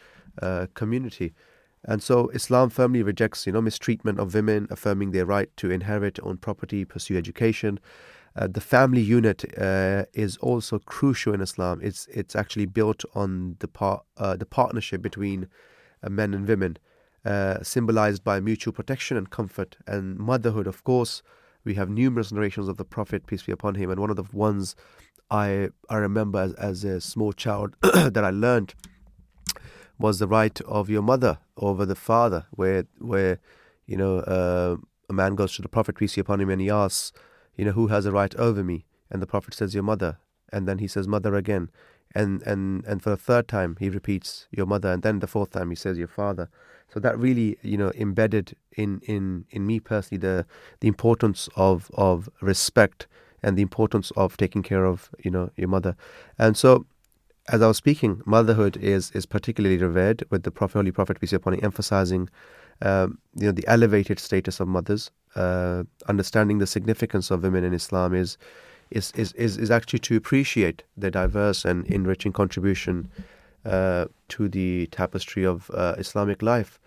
[0.42, 1.32] uh, community.
[1.84, 6.18] And so Islam firmly rejects, you know, mistreatment of women, affirming their right to inherit
[6.22, 7.78] own property, pursue education.
[8.36, 11.80] Uh, the family unit uh, is also crucial in Islam.
[11.82, 15.46] It's it's actually built on the part uh, the partnership between
[16.02, 16.78] uh, men and women,
[17.24, 19.76] uh, symbolized by mutual protection and comfort.
[19.86, 21.22] And motherhood, of course,
[21.64, 24.24] we have numerous narrations of the Prophet, peace be upon him, and one of the
[24.32, 24.74] ones
[25.34, 28.74] I I remember as, as a small child that I learned
[29.98, 33.38] was the right of your mother over the father, where where
[33.86, 34.76] you know uh,
[35.08, 37.12] a man goes to the Prophet, peace be upon him, and he asks,
[37.56, 38.86] you know, who has a right over me?
[39.10, 40.18] And the Prophet says, your mother,
[40.52, 41.70] and then he says, mother again,
[42.14, 45.50] and and and for the third time he repeats, your mother, and then the fourth
[45.50, 46.48] time he says, your father.
[46.92, 50.46] So that really, you know, embedded in, in, in me personally the
[50.80, 53.08] the importance of of respect
[53.44, 55.96] and the importance of taking care of you know your mother.
[56.38, 56.86] And so
[57.48, 61.30] as I was speaking, motherhood is is particularly revered, with the Prophet, Holy Prophet, peace
[61.30, 62.30] be upon him, emphasizing,
[62.80, 65.10] um, you know, the elevated status of mothers.
[65.34, 68.38] Uh, understanding the significance of women in Islam is,
[68.90, 73.10] is is is is actually to appreciate their diverse and enriching contribution
[73.66, 76.80] uh, to the tapestry of uh, Islamic life.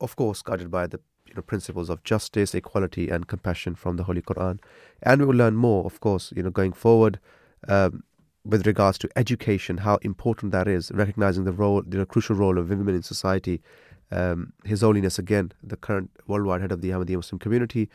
[0.00, 1.00] Of course, guided by the
[1.32, 4.60] you know, principles of justice, equality, and compassion from the Holy Quran,
[5.02, 7.18] and we will learn more, of course, you know, going forward.
[7.66, 8.04] Um,
[8.44, 12.68] with regards to education, how important that is, recognizing the role, the crucial role of
[12.68, 13.62] women in society.
[14.10, 17.88] Um, His Holiness, again, the current worldwide head of the Ahmadiyya Muslim community,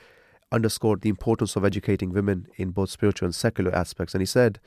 [0.52, 4.16] underscored the importance of educating women in both spiritual and secular aspects.
[4.16, 4.60] And he said,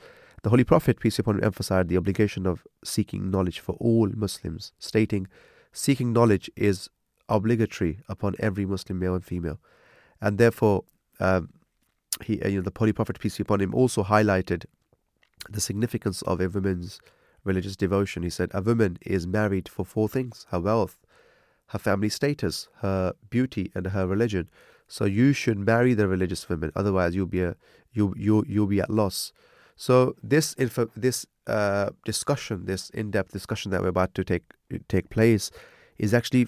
[0.43, 4.07] the Holy Prophet, peace be upon him, emphasized the obligation of seeking knowledge for all
[4.15, 5.27] Muslims, stating,
[5.73, 6.89] seeking knowledge is
[7.31, 9.59] obligatory upon every Muslim male and female.
[10.21, 10.83] And therefore,
[11.19, 11.49] um,
[12.23, 14.65] he, uh, you know, the Holy Prophet, peace be upon him, also highlighted
[15.49, 16.99] the significance of a woman's
[17.43, 18.23] religious devotion.
[18.23, 20.97] He said, A woman is married for four things her wealth,
[21.67, 24.49] her family status, her beauty, and her religion.
[24.87, 27.55] So you should marry the religious women, otherwise you'll be a,
[27.93, 29.31] you you you'll be at loss.
[29.77, 34.43] So this info, this uh, discussion, this in-depth discussion that we're about to take
[34.89, 35.49] take place,
[35.97, 36.45] is actually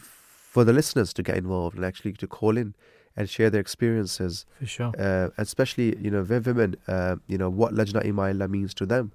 [0.54, 2.70] for the listeners to get involved and actually to call in
[3.18, 4.46] and share their experiences.
[4.60, 4.92] For sure.
[5.08, 9.12] Uh, especially, you know, women, uh, you know, what Lajna Imaillah means to them.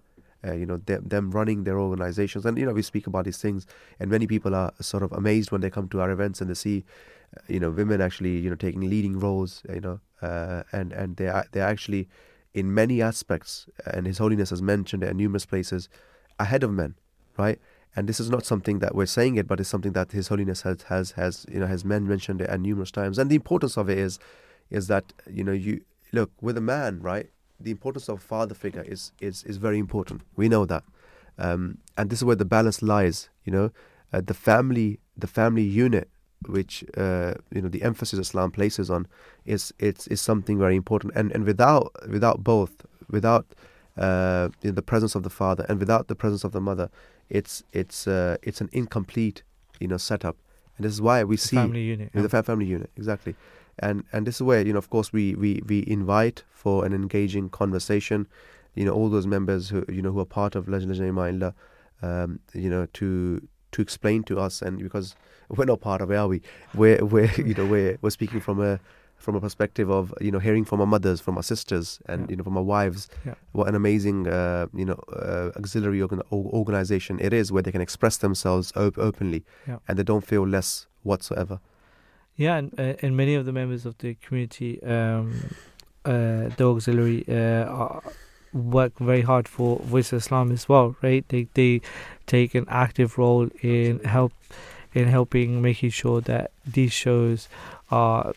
[0.47, 2.47] Uh, you know, them, them running their organizations.
[2.47, 3.67] And, you know, we speak about these things,
[3.99, 6.55] and many people are sort of amazed when they come to our events and they
[6.55, 6.85] see,
[7.37, 11.17] uh, you know, women actually, you know, taking leading roles, you know, uh, and, and
[11.17, 12.09] they are, they're actually,
[12.55, 15.89] in many aspects, and His Holiness has mentioned it in numerous places,
[16.39, 16.95] ahead of men,
[17.37, 17.59] right?
[17.99, 20.63] And this is not something that we're saying it, but it's something that His Holiness
[20.63, 23.19] has has has you know has mentioned it at numerous times.
[23.19, 24.21] And the importance of it is
[24.71, 25.81] is that you know you
[26.13, 27.29] look with a man, right?
[27.59, 30.23] The importance of father figure is is is very important.
[30.37, 30.85] We know that,
[31.39, 33.31] um, and this is where the balance lies.
[33.45, 33.71] You know,
[34.13, 36.09] uh, the family the family unit,
[36.47, 39.09] which uh, you know the emphasis Islam places on,
[39.45, 41.15] is it's is something very important.
[41.17, 43.47] And and without without both, without
[43.97, 46.89] uh, the presence of the father and without the presence of the mother,
[47.31, 49.43] it's it's uh, it's an incomplete
[49.81, 50.37] you know setup,
[50.77, 52.11] and this is why we The see family unit.
[52.13, 53.35] the fa- family unit exactly,
[53.79, 56.93] and and this is where you know of course we we we invite for an
[56.93, 58.27] engaging conversation,
[58.75, 61.55] you know all those members who you know who are part of Lajna Imaillah,
[62.03, 65.15] um, you know to to explain to us and because
[65.51, 66.41] we're not part of it, are we?
[66.75, 68.81] We're we're you know we're we're speaking from a
[69.19, 72.27] from a perspective of you know hearing from our mothers, from our sisters, and Yeah.
[72.31, 73.09] you know from our wives.
[73.27, 73.35] Yeah.
[73.53, 77.81] What an amazing uh, you know uh, auxiliary organ- organization it is, where they can
[77.89, 79.79] express themselves op- openly, Yeah.
[79.89, 81.59] and they don't feel less whatsoever.
[82.37, 85.35] Yeah, and uh, and many of the members of the community, um,
[86.05, 88.03] uh, the auxiliary, uh, are,
[88.53, 91.25] work very hard for Voice of Islam as well, right?
[91.29, 91.81] They they
[92.27, 94.33] take an active role in help
[94.95, 97.49] in helping making sure that these shows
[97.91, 98.33] are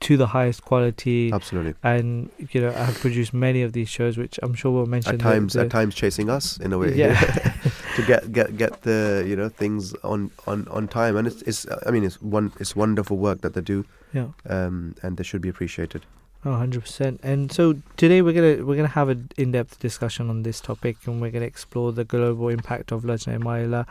[0.00, 1.32] to the highest quality.
[1.32, 1.74] Absolutely.
[1.82, 5.14] And you know, I have produced many of these shows, which I'm sure we'll mention.
[5.14, 6.94] At the- times, the- at times chasing us in a way.
[6.94, 7.18] Yeah.
[7.96, 11.66] to get get get the you know things on on on time, and it's it's
[11.86, 14.28] I mean it's one it's wonderful work that they do, yeah.
[14.48, 16.06] um, and they should be appreciated.
[16.42, 17.18] Oh, 100%.
[17.22, 20.58] And so today we're going to we're going to have an in-depth discussion on this
[20.58, 23.86] topic and we're going to explore the global impact of Lajna Imaillah,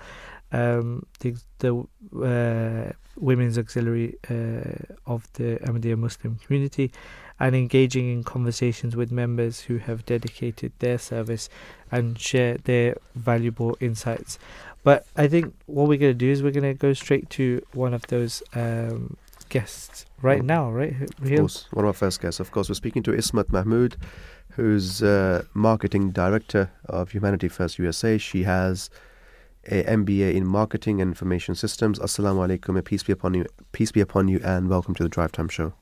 [0.52, 1.86] um the the
[2.24, 6.92] uh, women's auxiliary uh, of the Ahmadiyya Muslim community
[7.40, 11.50] and engaging in conversations with members who have dedicated their service
[11.92, 14.38] and share their valuable insights.
[14.84, 17.62] But I think what we're going to do is we're going to go straight to
[17.74, 19.18] one of those um,
[19.50, 20.96] guests right now, right?
[21.02, 22.40] Of course, one of our first guests.
[22.40, 23.98] Of course, we're speaking to Ismat Mahmood,
[24.52, 28.18] who's uh, marketing director of Humanity First USA.
[28.18, 28.90] She has
[29.68, 32.00] a MBA in marketing and information systems.
[32.00, 33.46] Assalamu alaikum, and peace be upon you.
[33.72, 35.74] Peace be upon you, and welcome to the Drive Time Show.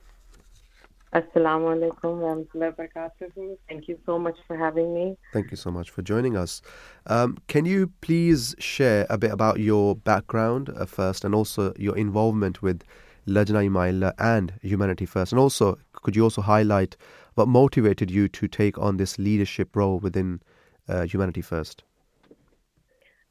[1.14, 3.58] Assalamu alaikum wa rahmatullahi wa barakatuhu.
[3.70, 5.18] Thank you so much for having me.
[5.32, 6.62] Thank you so much for joining us.
[7.06, 11.96] Um, can you please share a bit about your background uh, first, and also your
[11.96, 12.84] involvement with
[13.26, 16.98] Lajna Imaillah and Humanity First, and also could you also highlight
[17.36, 20.42] what motivated you to take on this leadership role within
[20.90, 21.84] uh, Humanity First?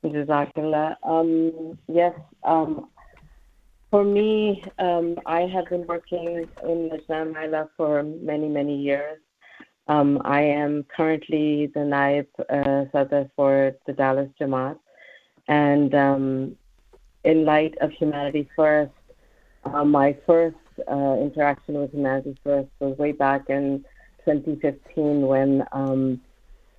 [0.04, 0.96] Jazakallah.
[1.02, 2.88] Um, yes, um,
[3.90, 9.18] for me, um, I have been working in Lajna for many, many years.
[9.88, 14.78] Um, I am currently the Naib uh, Sadr for the Dallas Jamaat.
[15.48, 16.56] And um,
[17.24, 18.92] in light of Humanity First,
[19.64, 20.56] uh, my first
[20.90, 23.84] uh, interaction with Humanity First was way back in
[24.24, 26.20] 2015 when um,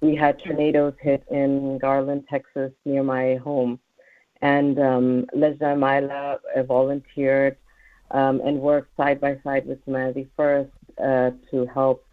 [0.02, 3.80] we had tornadoes hit in Garland, Texas, near my home.
[4.42, 7.58] And um, Lajna Imaillah volunteered
[8.12, 10.72] um, and worked side by side with Humanity First
[11.04, 12.06] uh, to help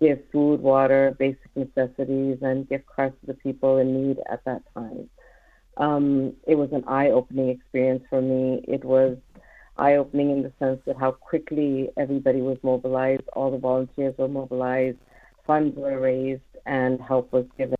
[0.00, 4.62] give food, water, basic necessities, and gift cards to the people in need at that
[4.74, 5.08] time.
[5.76, 8.64] Um, it was an eye opening experience for me.
[8.68, 9.16] It was
[9.76, 14.28] eye opening in the sense that how quickly everybody was mobilized, all the volunteers were
[14.28, 14.98] mobilized,
[15.46, 17.76] funds were raised, and help was given.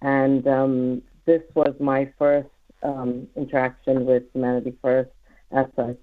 [0.00, 2.48] And um, this was my first
[2.82, 5.10] um, interaction with Humanity First
[5.52, 5.98] as such.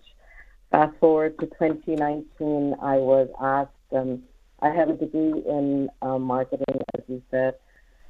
[0.71, 4.23] Fast forward to 2019, I was asked, um,
[4.61, 7.55] I have a degree in um, marketing, as you said,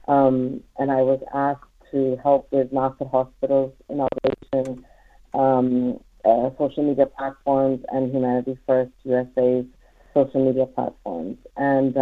[0.07, 4.85] um, and I was asked to help with Nasser Hospital's inauguration,
[5.33, 9.65] um, uh, social media platforms, and Humanity First USA's
[10.13, 11.37] social media platforms.
[11.55, 11.97] And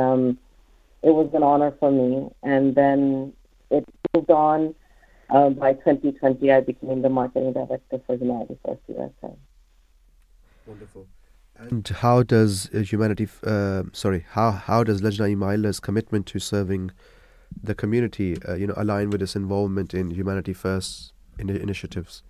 [1.03, 2.29] it was an honor for me.
[2.43, 3.33] And then
[3.69, 4.75] it moved on.
[5.29, 9.35] Uh, by 2020, I became the marketing director for Humanity First USA.
[10.65, 11.05] Wonderful.
[11.57, 16.91] And how does uh, humanity, uh, sorry, how how does Lajna Imaillah's commitment to serving
[17.63, 22.23] the community, uh, you know, align with its involvement in Humanity First in initiatives?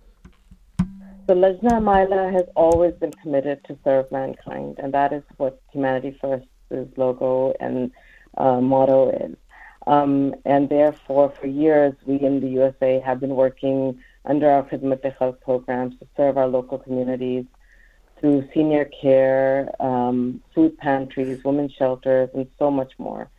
[1.28, 6.16] So Lajna Imaillah has always been committed to serve mankind, and that is what Humanity
[6.20, 7.90] First's logo and
[8.38, 9.36] uh, motto is.
[9.86, 15.40] Um, and therefore, for years, we in the USA have been working under our Khidmat-e-Khalq
[15.40, 17.46] programs to serve our local communities
[18.20, 23.30] through senior care, um, food pantries, women's shelters, and so much more.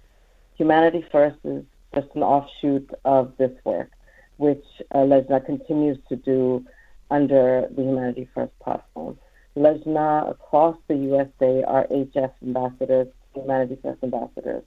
[0.55, 3.91] Humanity First is just an offshoot of this work,
[4.37, 6.65] which uh, Lajna continues to do
[7.11, 9.17] under the Humanity First platform.
[9.55, 14.63] Lajna across the USA are HF ambassadors, Humanity First ambassadors,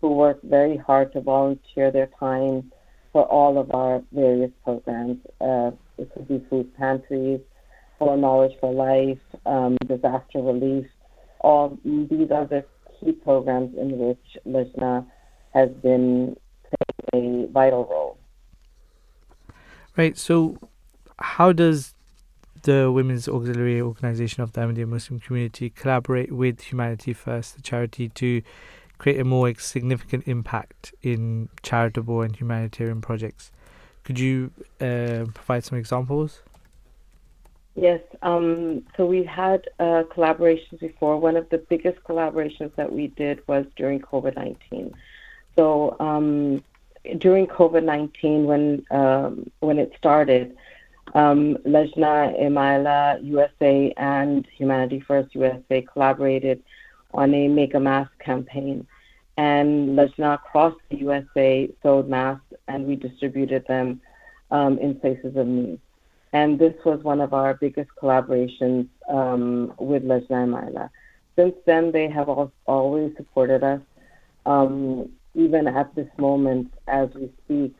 [0.00, 2.70] who work very hard to volunteer their time
[3.12, 5.18] for all of our various programs.
[5.40, 7.40] Uh, it could be food pantries,
[7.98, 10.86] for Knowledge for Life, um, disaster relief.
[11.40, 12.64] All these are the
[13.00, 15.06] key programs in which Lajna
[15.54, 16.36] has been
[17.10, 18.18] playing a vital role.
[19.96, 20.16] Right.
[20.18, 20.58] So,
[21.18, 21.94] how does
[22.62, 28.08] the Women's Auxiliary Organization of the Ahmadiyya Muslim Community collaborate with Humanity First, the charity,
[28.10, 28.42] to
[28.98, 33.50] create a more significant impact in charitable and humanitarian projects?
[34.04, 36.42] Could you uh, provide some examples?
[37.74, 41.18] Yes, um, so we've had uh, collaborations before.
[41.18, 44.94] One of the biggest collaborations that we did was during COVID 19.
[45.56, 46.62] So um,
[47.18, 50.56] during COVID 19, when, um, when it started,
[51.14, 56.62] um, Lajna Imaillah USA and Humanity First USA collaborated
[57.16, 58.86] on a Make a Mask campaign.
[59.36, 64.00] And Lajna across the USA sewed masks and we distributed them
[64.50, 65.80] um, in places of need.
[66.32, 70.90] And this was one of our biggest collaborations um, with Lajna Imaillah.
[71.36, 72.28] Since then, they have
[72.66, 73.80] always supported us.
[74.46, 77.74] Um, even at this moment, as we speak,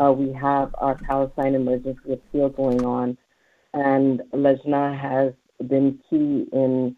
[0.00, 3.16] uh, we have our Palestine Emergency Appeal going on,
[3.72, 5.32] and Lajna has
[5.66, 6.96] been key in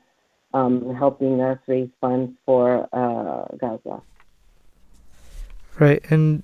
[0.54, 4.02] um, helping us raise funds for uh, Gaza.
[5.78, 6.42] Right, and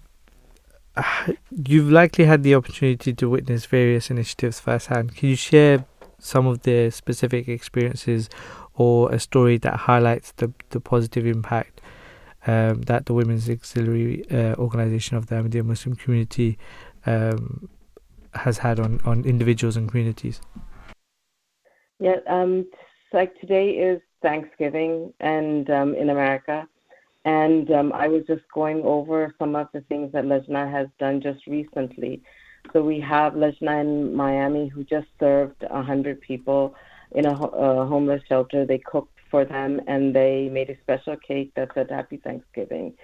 [1.50, 5.14] you've likely had the opportunity to witness various initiatives firsthand.
[5.16, 5.84] Can you share
[6.18, 8.28] some of the specific experiences
[8.74, 11.80] or a story that highlights the, the positive impact
[12.46, 16.58] um, that the Women's Auxiliary uh, Organization of the Ahmadiyya Muslim community
[17.06, 17.68] um,
[18.34, 20.40] has had on, on individuals and communities?
[22.00, 22.66] Yeah, um,
[23.12, 26.68] like today is Thanksgiving and um, in America
[27.24, 31.20] and um, I was just going over some of the things that Lajna has done
[31.20, 32.22] just recently.
[32.72, 36.74] So we have Lajna in Miami who just served 100 people
[37.12, 38.64] in a, a homeless shelter.
[38.64, 42.94] They cooked for them and they made a special cake that said Happy Thanksgiving.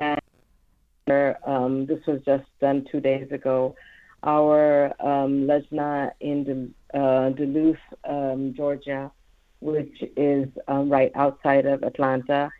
[0.00, 0.20] And
[1.44, 3.74] um, this was just done two days ago.
[4.22, 7.76] Our um, Lajna in uh, Duluth,
[8.08, 9.10] um, Georgia,
[9.62, 12.50] which is um, right outside of Atlanta,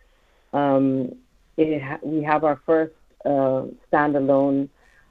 [0.53, 1.13] um,
[1.57, 4.69] we have our first uh, standalone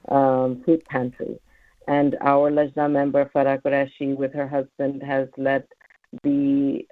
[0.10, 1.40] um, food pantry.
[1.88, 5.68] And our Lajna member, Farah Qureshi, with her husband, has led
[6.24, 6.88] the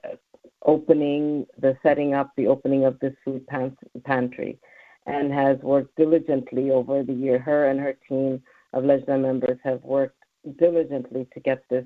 [0.65, 4.59] opening, the setting up, the opening of this food pan- pantry,
[5.05, 7.39] and has worked diligently over the year.
[7.39, 8.41] Her and her team
[8.73, 10.17] of Lajna members have worked
[10.57, 11.85] diligently to get this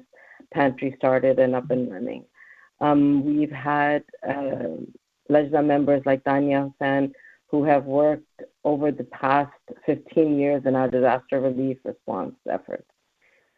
[0.52, 2.26] pantry started and up and running.
[2.84, 4.76] Um, we've had uh,
[5.30, 7.14] members like Danya Hussain,
[7.48, 9.54] who have worked over the past
[9.86, 12.90] 15 years in our disaster relief response efforts.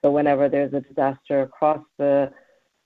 [0.03, 2.31] So whenever there's a disaster across the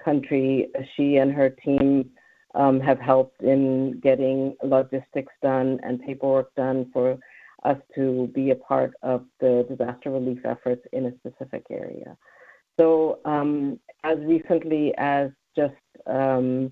[0.02, 2.10] country, she and her team
[2.56, 7.18] um, have helped in getting logistics done and paperwork done for
[7.66, 12.16] us to be a part of the disaster relief efforts in a specific area.
[12.80, 16.72] So, um, as recently as just um,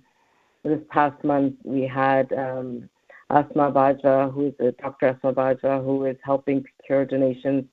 [0.64, 2.90] this past month, we had um,
[3.30, 5.08] Asma Bajwa, who is a Dr.
[5.08, 7.66] Asma Bajwa, who is helping procure donations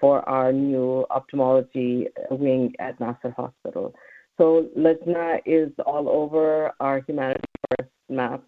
[0.00, 3.94] for our new ophthalmology wing at Nasser Hospital.
[4.38, 8.42] So Lajna is all over our Humanity First map,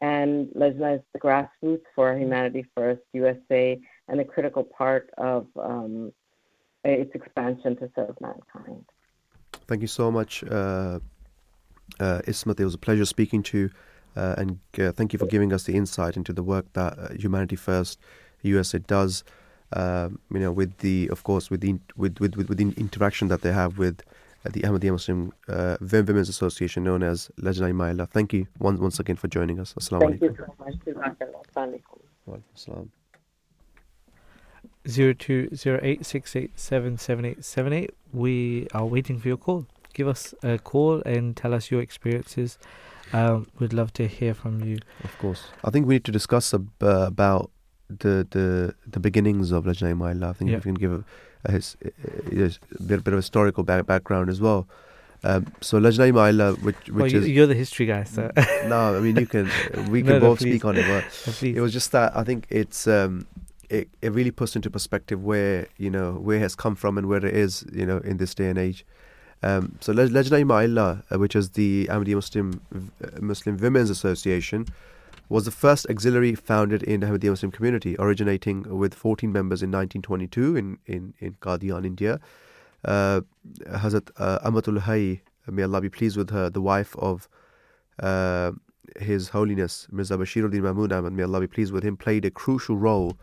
[0.00, 6.12] and Lajna is the grassroots for Humanity First USA and a critical part of um,
[6.84, 8.84] its expansion to serve mankind.
[9.68, 10.98] Thank you so much, uh,
[11.98, 12.60] uh, Ismat.
[12.60, 13.70] It was a pleasure speaking to you,
[14.16, 17.08] uh, and uh, thank you for giving us the insight into the work that uh,
[17.14, 17.98] Humanity First
[18.42, 19.24] USA does.
[19.72, 23.28] Um, you know, with the, of course, with the with with with, with the interaction
[23.28, 24.02] that they have with
[24.44, 28.08] the Ahmadiyya Muslim uh, Women's Association known as Lajna Imaillah.
[28.08, 29.74] Thank you once, once again for joining us.
[29.74, 30.38] Assalamu Thank alaikum.
[30.86, 31.00] you
[31.54, 32.40] so much.
[32.56, 32.88] Assalamu
[34.88, 37.90] Zero two zero eight six eight seven seven eight seven eight.
[38.12, 39.66] We are waiting for your call.
[39.92, 42.58] Give us a call and tell us your experiences.
[43.12, 44.78] Um, we'd love to hear from you.
[45.04, 47.50] Of course, I think we need to discuss uh, about
[47.88, 50.30] the the the beginnings of Lajna Imaillah.
[50.30, 50.56] I think yeah.
[50.58, 51.04] we can give a,
[51.44, 54.68] a, his, a, bit, of historical back, background as well.
[55.24, 58.30] Um, so Lajna Imaillah, which which well, is you're the history guy, so
[58.66, 59.50] no, I mean you can
[59.90, 60.86] we can no, both no, speak on it.
[60.86, 63.26] But it was just that I think it's um,
[63.68, 67.08] it it really puts into perspective where you know where it has come from and
[67.08, 68.86] where it is you know in this day and age.
[69.42, 72.60] Um, so Lajna Imaillah, uh, which is the Ahmadiyya Muslim
[73.20, 74.66] Muslim Women's Association,
[75.30, 79.70] was the first auxiliary founded in the Ahmadiyya Muslim community, originating with 14 members in
[79.70, 82.20] 1922 in, in, in Qadian, India.
[82.84, 83.20] Uh,
[83.68, 87.28] Hazrat uh, Amatul Hay, may Allah be pleased with her, the wife of
[88.00, 88.52] uh,
[88.98, 92.76] His Holiness Mirza Bashiruddin Mahmud Ahmad, may Allah be pleased with him, played a crucial
[92.76, 93.16] role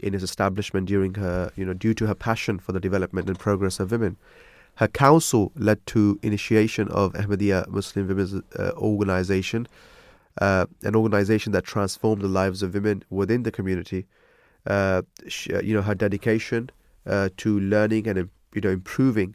[0.00, 3.38] in his establishment during her, you know, due to her passion for the development and
[3.38, 4.16] progress of women.
[4.76, 9.66] Her counsel led to initiation of Ahmadiyya Muslim Women's uh, Organization,
[10.40, 14.06] uh, an organization that transformed the lives of women within the community.
[14.66, 16.70] Uh, she, uh, you know, her dedication
[17.06, 19.34] uh, to learning and you know improving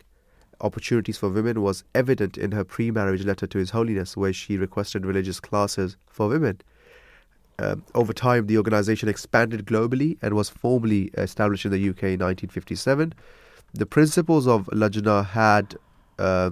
[0.61, 5.05] opportunities for women was evident in her pre-marriage letter to His Holiness, where she requested
[5.05, 6.59] religious classes for women.
[7.59, 12.19] Um, over time, the organization expanded globally and was formally established in the UK in
[12.19, 13.13] 1957.
[13.73, 15.75] The principles of Lajna had
[16.17, 16.51] uh,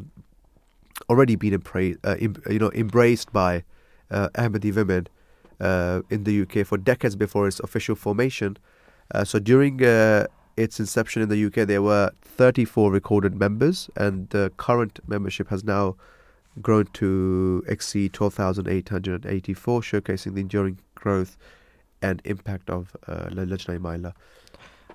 [1.09, 3.63] already been uh, em- you know embraced by
[4.11, 5.07] uh, Ahmadi women
[5.59, 8.57] uh, in the UK for decades before its official formation.
[9.13, 10.27] Uh, so during uh,
[10.57, 15.63] its inception in the UK, there were 34 recorded members, and the current membership has
[15.63, 15.95] now
[16.61, 21.37] grown to exceed 12,884, showcasing the enduring growth
[22.01, 24.13] and impact of uh, Lajna Imaillah.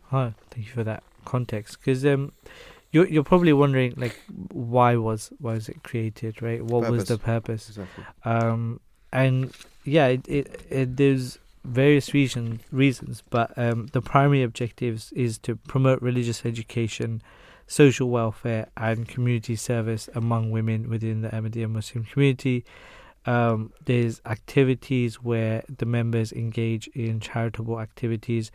[0.05, 1.79] Hi, thank you for that context.
[1.79, 2.33] Because um,
[2.93, 4.21] you're you're probably wondering like
[4.53, 6.65] why was why was it created, right?
[6.65, 6.99] What purpose.
[6.99, 7.69] was the purpose?
[7.69, 8.05] Exactly.
[8.25, 8.81] Um,
[9.13, 9.53] and
[9.85, 15.57] yeah, it, it, it there's various reason, reasons, but um, the primary objectives is to
[15.57, 17.23] promote religious education,
[17.67, 22.65] social welfare, and community service among women within the Ahmadiyya Muslim community.
[23.27, 28.51] Um, there's activities where the members engage in charitable activities,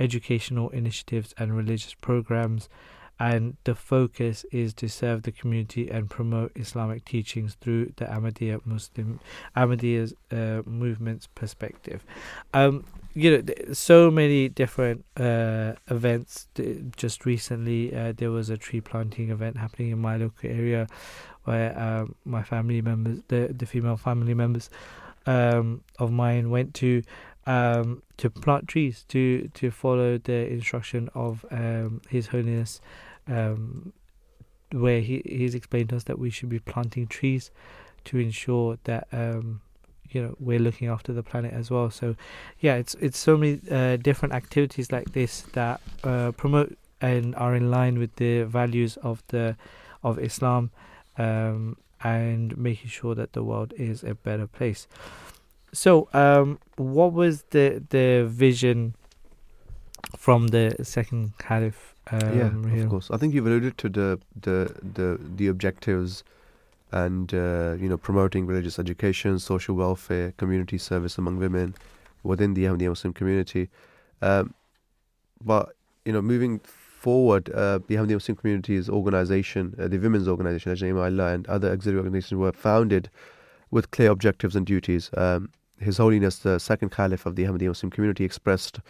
[0.00, 2.68] educational initiatives, and religious programs
[3.20, 8.64] and the focus is to serve the community and promote Islamic teachings through the Ahmadiyya
[8.64, 9.20] Muslim
[9.54, 12.02] Ahmadiyya uh, movement's perspective.
[12.54, 16.48] Um, you know, so many different uh, events.
[16.96, 20.86] Just recently, uh, there was a tree planting event happening in my local area,
[21.44, 24.70] where um, my family members, the the female family members
[25.26, 27.02] um, of mine, went to
[27.50, 32.80] um, to plant trees to to follow the instruction of um, His Holiness
[33.26, 33.92] um,
[34.72, 37.50] where he he's explained to us that we should be planting trees
[38.04, 39.60] to ensure that um,
[40.10, 41.90] you know we're looking after the planet as well.
[41.90, 42.14] So
[42.60, 47.56] yeah, it's it's so many uh, different activities like this that uh, promote and are
[47.56, 49.56] in line with the values of the
[50.04, 50.70] of Islam
[51.18, 54.86] um, and making sure that the world is a better place.
[55.72, 58.94] So, um, what was the the vision
[60.16, 63.10] from the second caliph um, yeah, of course.
[63.10, 66.24] I think you've alluded to the the the, the objectives
[66.92, 71.74] and uh, you know promoting religious education, social welfare, community service among women,
[72.22, 73.68] within the Ahmadiyya Muslim community.
[74.22, 74.54] Um,
[75.44, 75.74] but
[76.04, 81.32] you know, moving forward, uh, the Ahmadiyya Muslim community's organization, uh, the women's organization, Allah,
[81.32, 83.08] and other auxiliary organizations were founded
[83.70, 85.10] with clear objectives and duties.
[85.16, 85.50] Um,
[85.80, 88.80] His Holiness, the second Caliph of the Ahmadiyya Muslim community, expressed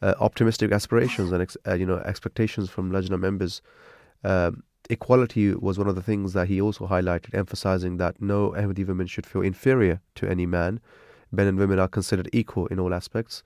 [0.00, 3.60] uh, optimistic aspirations and ex- uh, you know expectations from Lajna members.
[4.24, 8.86] Um, equality was one of the things that he also highlighted, emphasizing that no Ahmadi
[8.86, 10.80] women should feel inferior to any man.
[11.30, 13.42] Men and women are considered equal in all aspects.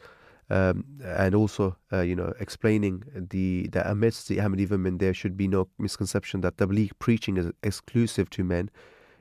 [0.50, 5.36] Um, and also, uh, you know, explaining the that amidst the Ahmadi women, there should
[5.36, 8.70] be no misconception that Tabligh preaching is exclusive to men.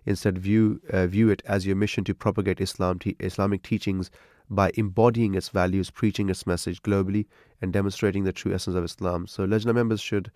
[0.06, 4.10] Instead, view uh, view it as your mission to propagate Islam, te- Islamic teachings
[4.50, 7.26] by embodying its values, preaching its message globally,
[7.62, 9.28] and demonstrating the true essence of Islam.
[9.28, 10.32] So, Lajna members should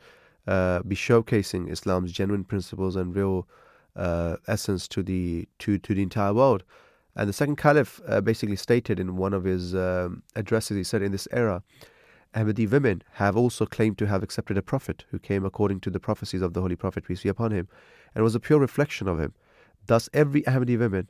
[0.47, 3.47] uh, be showcasing Islam's genuine principles and real
[3.95, 6.63] uh, essence to the to to the entire world.
[7.15, 11.01] And the second caliph uh, basically stated in one of his um, addresses, he said,
[11.01, 11.63] in this era,
[12.35, 15.99] Ahmadi women have also claimed to have accepted a prophet who came according to the
[15.99, 17.69] prophecies of the Holy Prophet, peace be upon him,
[18.13, 19.33] and was a pure reflection of him.
[19.87, 21.09] Thus, every Ahmadi woman,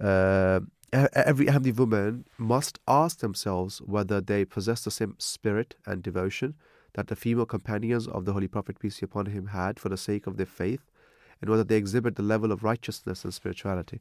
[0.00, 0.60] uh,
[0.92, 6.54] every Ahmadi woman must ask themselves whether they possess the same spirit and devotion
[6.94, 9.96] that the female companions of the Holy Prophet, peace be upon him, had for the
[9.98, 10.80] sake of their faith,
[11.40, 14.00] and whether they exhibit the level of righteousness and spirituality.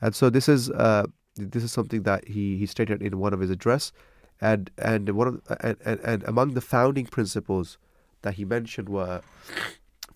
[0.00, 1.06] And so this is uh,
[1.36, 3.92] this is something that he, he stated in one of his address,
[4.40, 7.78] and and one of and, and, and among the founding principles
[8.22, 9.22] that he mentioned were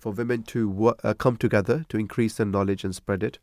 [0.00, 3.38] for women to uh, come together to increase their knowledge and spread it,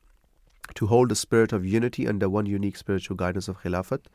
[0.73, 4.05] to hold the spirit of unity under one unique spiritual guidance of Khilafat,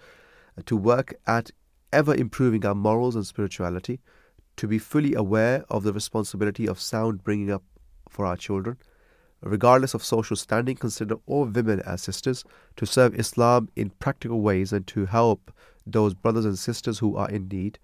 [0.58, 1.52] uh, to work at
[1.92, 4.00] ever improving our morals and spirituality,
[4.56, 7.62] to be fully aware of the responsibility of sound bringing up
[8.08, 8.76] for our children,
[9.40, 12.44] regardless of social standing, consider all women as sisters,
[12.76, 15.52] to serve Islam in practical ways and to help
[15.86, 17.78] those brothers and sisters who are in need.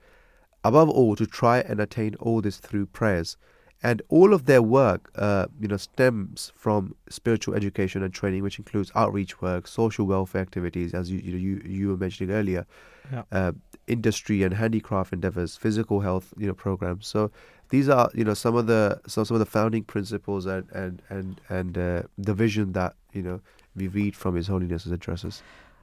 [0.64, 3.36] Above all, to try and attain all this through prayers.
[3.82, 8.58] And all of their work, uh, you know, stems from spiritual education and training, which
[8.58, 12.66] includes outreach work, social welfare activities, as you you you were mentioning earlier,
[13.12, 13.22] Yeah.
[13.30, 13.52] uh,
[13.86, 17.06] industry and handicraft endeavors, physical health, you know, programs.
[17.06, 17.30] So
[17.70, 21.00] these are you know some of the some some of the founding principles and and
[21.08, 23.40] and and uh, the vision that you know
[23.76, 25.42] we read from His Holiness's addresses.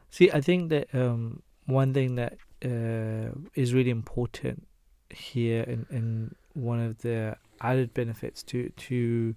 [0.10, 2.34] See, I think that um, one thing that
[2.66, 4.68] uh, is really important
[5.10, 9.36] here, and, and one of the added benefits to to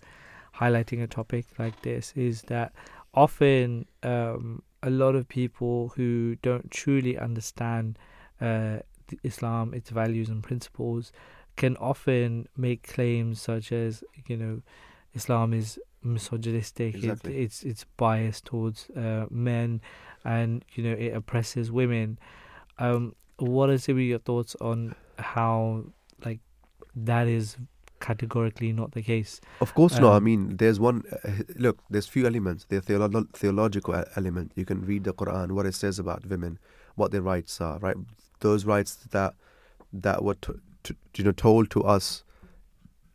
[0.56, 2.72] highlighting a topic like this is that
[3.14, 7.98] often um, a lot of people who don't truly understand
[8.40, 8.78] uh,
[9.22, 11.12] Islam, its values and principles,
[11.56, 14.62] can often make claims such as you know
[15.14, 17.36] Islam is misogynistic, Exactly.
[17.36, 19.80] it, it's it's biased towards uh, men,
[20.24, 22.18] and you know it oppresses women.
[22.78, 25.84] Um, what are some of your thoughts on how
[26.24, 26.40] like
[27.06, 27.56] that is
[28.00, 29.40] categorically not the case?
[29.60, 30.12] Of course, no.
[30.12, 31.02] I Um, mean, there's one.
[31.24, 32.64] Uh, look, there's few elements.
[32.68, 34.52] The theolo- theological element.
[34.54, 36.58] You can read the Quran, what it says about women,
[36.94, 37.78] what their rights are.
[37.78, 37.96] Right,
[38.40, 39.34] those rights that
[39.92, 42.22] that were to, to, you know told to us,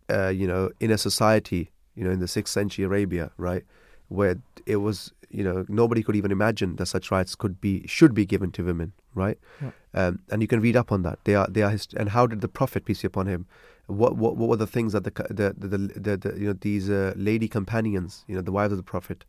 [0.09, 3.63] uh, you know, in a society, you know, in the sixth century Arabia, right,
[4.09, 4.35] where
[4.65, 8.25] it was, you know, nobody could even imagine that such rights could be should be
[8.25, 9.37] given to women, right?
[9.61, 9.71] Yeah.
[9.93, 11.19] Um, and you can read up on that.
[11.23, 13.45] They are they are hist- and how did the Prophet peace be upon him
[13.87, 16.53] what what what were the things that the the the, the, the, the you know
[16.61, 19.25] these uh, lady companions you know the wives of the prophet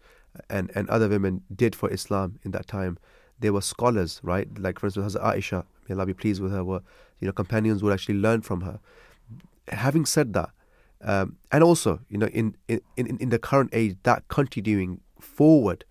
[0.48, 2.98] and and other women did for Islam in that time
[3.40, 6.62] they were scholars right like for instance Hazrat Aisha may Allah be pleased with her
[6.64, 6.81] were
[7.20, 8.78] you know companions would actually learn from her
[9.68, 10.51] having said that
[11.02, 15.85] um, and also you know in, in in in the current age that continuing forward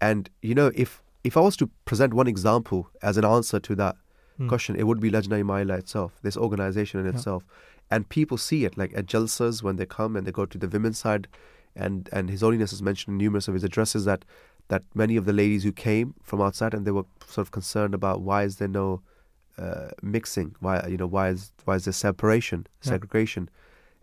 [0.00, 3.74] and you know if if I was to present one example as an answer to
[3.76, 3.96] that
[4.38, 4.46] Hmm.
[4.46, 7.12] question it would be Lajna Imaillah itself this organization in Yeah.
[7.14, 7.42] itself
[7.90, 10.68] and people see it like at jalsas when they come and they go to the
[10.68, 11.28] women's side
[11.76, 14.24] and and his holiness has mentioned in numerous of his addresses that
[14.68, 17.94] that many of the ladies who came from outside and they were sort of concerned
[17.94, 19.00] about why is there no
[19.58, 22.90] uh, mixing why you know why is why is there separation Yeah.
[22.90, 23.48] segregation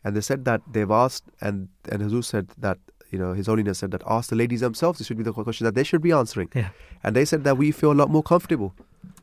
[0.04, 2.78] and they said that they've asked and and Hazur said that
[3.12, 5.66] you know his holiness said that ask the ladies themselves this should be the question
[5.66, 6.70] that they should be answering Yeah.
[7.04, 8.74] and they said that we feel a lot more comfortable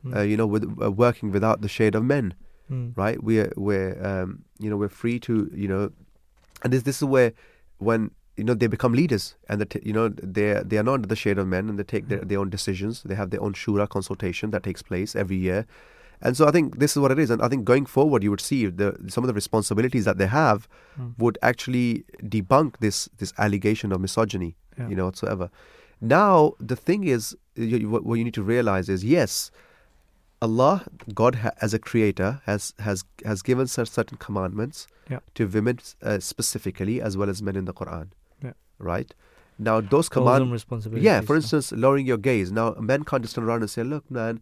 [0.04, 0.16] Mm.
[0.16, 2.34] uh, you know with uh, working without the shade of men
[2.72, 2.96] Mm.
[2.96, 3.18] right?
[3.22, 4.28] We're we're um,
[4.58, 5.90] you know we're free to you know,
[6.62, 7.32] and this this is where
[7.78, 10.94] when you know they become leaders and they t- you know they they are not
[10.94, 13.02] under the shade of men and they take their, their own decisions.
[13.04, 15.66] They have their own shura consultation that takes place every year,
[16.22, 17.28] and so I think this is what it is.
[17.30, 20.26] And I think going forward, you would see the some of the responsibilities that they
[20.28, 20.66] have
[20.98, 21.14] Mm.
[21.18, 24.88] would actually debunk this this allegation of misogyny, Yeah.
[24.90, 25.50] you know, whatsoever.
[26.00, 29.50] Now the thing is, you, what you need to realize is yes
[30.46, 30.72] Allah,
[31.20, 35.20] God ha- as a creator, has has has given certain commandments Yeah.
[35.40, 38.08] to women uh, specifically, as well as men in the Quran.
[38.48, 38.54] Yeah.
[38.90, 39.14] Right.
[39.68, 40.66] Now those commandments.
[41.10, 41.20] Yeah.
[41.30, 42.50] For instance, lowering your gaze.
[42.60, 44.40] Now men can't just turn around and say, "Look, man."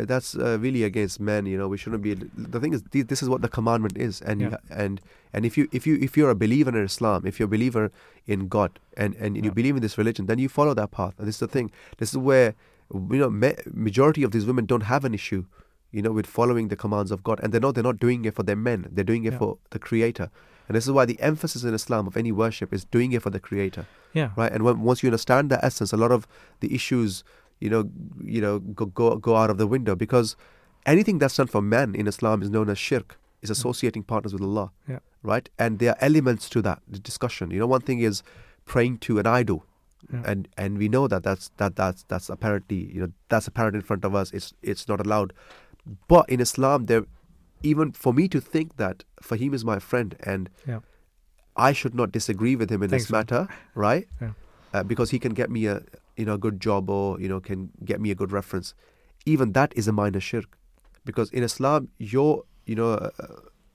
[0.00, 1.46] Uh, that's uh, really against men.
[1.52, 2.14] You know, we shouldn't be.
[2.14, 4.58] The thing is, th- this is what the commandment is, and Yeah.
[4.82, 5.00] and
[5.38, 7.90] and if you if you if you're a believer in Islam, if you're a believer
[8.34, 11.14] in God, and and you believe in this religion, then you follow that path.
[11.18, 11.72] And this is the thing.
[12.02, 12.54] This is where
[12.92, 15.44] you know ma- majority of these women don't have an issue,
[15.90, 18.34] you know, with following the commands of God, and they know they're not doing it
[18.34, 18.88] for their men.
[18.90, 19.38] They're doing it Yeah.
[19.38, 20.30] for the Creator,
[20.68, 23.30] and this is why the emphasis in Islam of any worship is doing it for
[23.30, 24.30] the Creator yeah.
[24.36, 24.52] right?
[24.52, 26.26] And when, once you understand that essence, a lot of
[26.60, 27.22] the issues,
[27.60, 27.90] you know,
[28.24, 30.36] you know, go go go out of the window because
[30.86, 33.52] anything that's done for man in Islam is known as shirk, is mm.
[33.52, 34.98] associating partners with Allah, Yeah.
[35.22, 35.48] right?
[35.58, 37.50] And there are elements to that the discussion.
[37.50, 38.22] You know, one thing is
[38.64, 39.64] praying to an idol.
[40.12, 40.22] Yeah.
[40.24, 43.82] And and we know that that's that that's that's apparently you know that's apparent in
[43.82, 44.30] front of us.
[44.32, 45.32] It's it's not allowed,
[46.08, 47.04] but in Islam there,
[47.62, 50.80] even for me to think that Fahim is my friend and Yeah.
[51.56, 54.06] I should not disagree with him in Thanks, this matter, right?
[54.20, 54.32] Yeah.
[54.72, 55.82] Uh, because he can get me a
[56.16, 58.74] you know a good job or you know can get me a good reference.
[59.26, 60.56] Even that is a minor shirk,
[61.04, 63.10] because in Islam, your you know uh,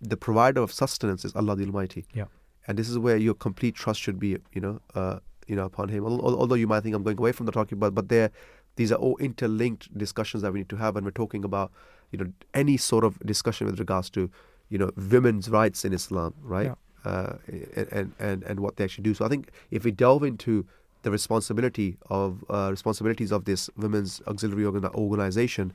[0.02, 2.06] the provider of sustenance is Allah the Almighty.
[2.14, 2.26] Yeah.
[2.68, 5.90] And this is where your complete trust should be, you know, uh, you know, upon
[5.90, 6.06] Him.
[6.06, 8.32] Al- al- Although you might think I'm going away from the talking about, but there,
[8.76, 11.72] these are all interlinked discussions that we need to have, and we're talking about,
[12.12, 14.30] you know, any sort of discussion with regards to,
[14.70, 16.74] you know, women's rights in Islam, right?
[17.06, 17.34] Uh,
[17.94, 19.14] and and and what they actually do.
[19.14, 20.66] So I think if we delve into
[21.04, 25.72] the responsibility of uh, responsibilities of this women's auxiliary organ- organization,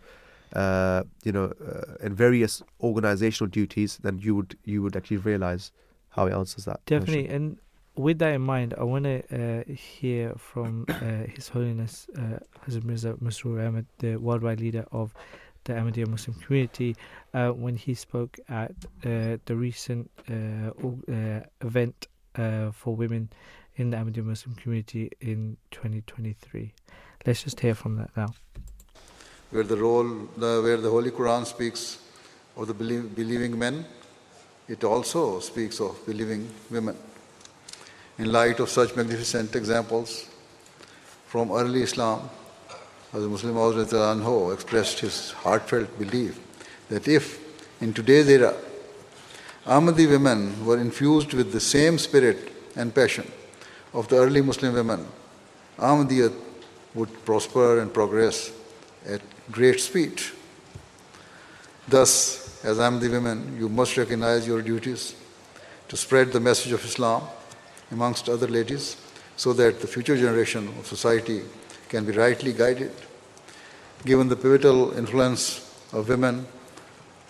[0.56, 5.70] uh, you know, uh, and various organizational duties, then you would you would actually realize
[6.08, 6.80] how he answers that.
[6.84, 7.00] question.
[7.00, 7.28] Definitely.
[7.34, 7.58] And
[7.96, 12.84] with that in mind, I want to uh, hear from uh, His Holiness uh, Hazrat
[12.84, 15.14] Mirza Masroor Ahmad, the worldwide leader of
[15.64, 16.96] the Ahmadiyya Muslim community,
[17.34, 18.72] uh, when he spoke at
[19.04, 20.70] uh, the recent uh,
[21.60, 22.08] event
[22.72, 23.28] for women
[23.76, 26.72] in the Ahmadiyya Muslim community in 2023.
[27.26, 28.34] Let's just hear from that now.
[29.50, 30.04] where the role,
[30.36, 31.98] the, where the Holy Quran speaks
[32.56, 33.84] of the belie- believing men,
[34.68, 36.96] it also speaks of believing women.
[38.20, 40.26] In light of such magnificent examples
[41.26, 42.28] from early Islam,
[43.14, 46.38] as Muslim Anho expressed his heartfelt belief
[46.90, 47.40] that if
[47.80, 48.54] in today's era
[49.64, 53.26] Ahmadi women were infused with the same spirit and passion
[53.94, 55.06] of the early Muslim women,
[55.78, 56.30] Ahmadiyya
[56.94, 58.52] would prosper and progress
[59.08, 60.20] at great speed.
[61.88, 65.14] Thus, as Ahmadi women, you must recognize your duties
[65.88, 67.22] to spread the message of Islam
[67.90, 68.96] amongst other ladies
[69.36, 71.42] so that the future generation of society
[71.88, 72.92] can be rightly guided.
[74.04, 76.46] Given the pivotal influence of women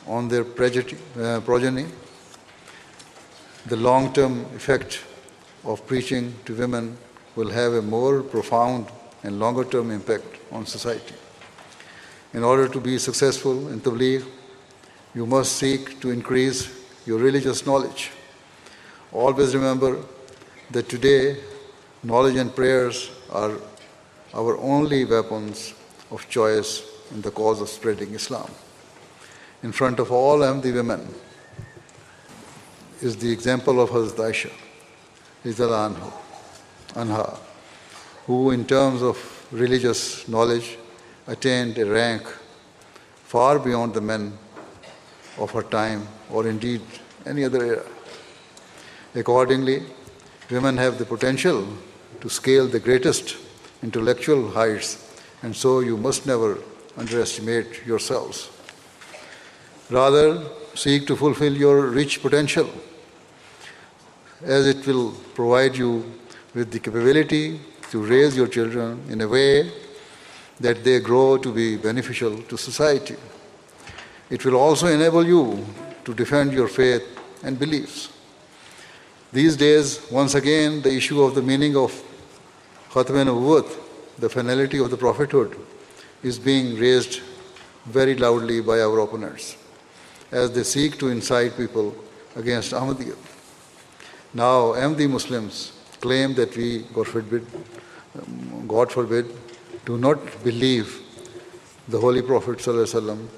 [0.06, 1.40] on their progeny, uh,
[3.66, 5.00] the long term effect
[5.64, 6.96] of preaching to women
[7.36, 8.86] will have a more profound
[9.22, 11.14] and longer term impact on society.
[12.32, 14.24] In order to be successful in Tabligh,
[15.14, 16.70] you must seek to increase
[17.06, 18.10] your religious knowledge.
[19.12, 19.98] Always remember
[20.72, 21.36] that today,
[22.02, 23.56] knowledge and prayers are
[24.34, 25.74] our only weapons
[26.10, 28.50] of choice in the cause of spreading Islam.
[29.62, 31.12] In front of all Ahmadi women
[33.02, 34.52] is the example of Hazrat Aisha,
[35.44, 36.12] Anha,
[36.94, 37.38] Anha,
[38.26, 39.16] who, in terms of
[39.50, 40.78] religious knowledge,
[41.26, 42.22] attained a rank
[43.24, 44.38] far beyond the men
[45.38, 46.82] of her time or indeed
[47.26, 47.86] any other era.
[49.14, 49.82] Accordingly,
[50.50, 51.66] women have the potential
[52.20, 53.36] to scale the greatest
[53.82, 54.98] intellectual heights,
[55.42, 56.58] and so you must never
[56.96, 58.50] underestimate yourselves.
[59.90, 60.42] Rather,
[60.74, 62.68] seek to fulfill your rich potential,
[64.42, 66.04] as it will provide you
[66.54, 67.60] with the capability
[67.90, 69.70] to raise your children in a way
[70.60, 73.16] that they grow to be beneficial to society.
[74.28, 75.66] It will also enable you
[76.04, 77.02] to defend your faith
[77.42, 78.10] and beliefs.
[79.32, 81.92] These days, once again, the issue of the meaning of
[82.90, 85.56] Khatm Nubuwwat, the finality of the prophethood,
[86.24, 87.20] is being raised
[87.86, 89.56] very loudly by our opponents
[90.32, 91.94] as they seek to incite people
[92.34, 93.16] against Ahmadiyya.
[94.34, 97.46] Now, Ahmadi Muslims claim that we, God forbid,
[98.66, 99.32] God forbid,
[99.84, 101.02] do not believe
[101.88, 103.28] the Holy Prophet ﷺ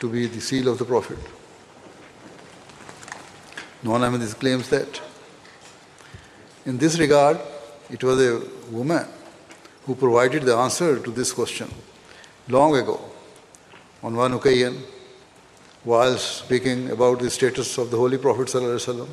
[0.00, 1.18] to be the seal of the Prophet.
[3.84, 5.00] Ahmadis claims that.
[6.66, 7.38] In this regard,
[7.90, 9.06] it was a woman
[9.86, 11.70] who provided the answer to this question
[12.48, 13.00] long ago
[14.02, 14.82] on one occasion,
[15.84, 19.08] while speaking about the status of the Holy Prophet ﷺ,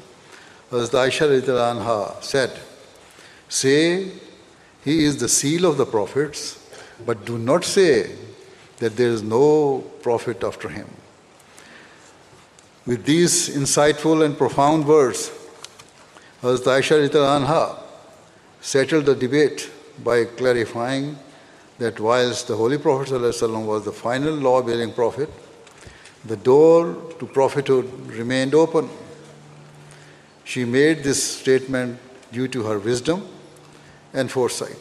[0.72, 2.60] Hazrat Aisha anha said,
[3.48, 4.11] Say
[4.84, 6.60] he is the seal of the prophets,
[7.06, 8.15] but do not say
[8.80, 10.88] that there is no prophet after him.
[12.88, 15.30] With these insightful and profound words,
[16.41, 17.77] Hazrat Aisha anha
[18.61, 19.69] settled the debate
[20.01, 21.18] by clarifying
[21.80, 25.30] that whilst the Holy Prophet ﷺ was the final law bearing prophet,
[26.23, 28.89] the door to prophethood remained open.
[30.45, 31.99] She made this statement
[32.31, 33.27] due to her wisdom
[34.14, 34.80] and foresight,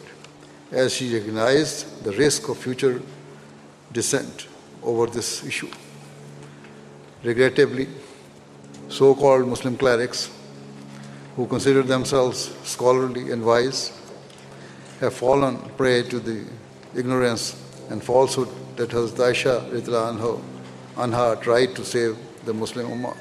[0.71, 3.01] as she recognized the risk of future
[3.91, 4.47] dissent
[4.81, 5.69] over this issue.
[7.27, 7.89] Regrettably,
[8.87, 10.31] so called Muslim clerics
[11.35, 13.91] who consider themselves scholarly and wise
[15.01, 16.45] have fallen prey to the
[16.95, 18.47] ignorance and falsehood
[18.77, 20.41] that Hazrat Aisha
[20.95, 23.17] anha tried to save the Muslim Ummah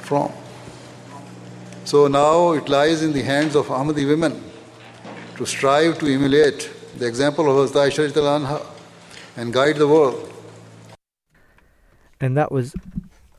[0.00, 0.30] from.
[1.86, 4.44] So now it lies in the hands of Ahmadi women
[5.38, 8.66] to strive to emulate the example of Hazrat anha
[9.34, 10.34] and guide the world.
[12.20, 12.74] And that was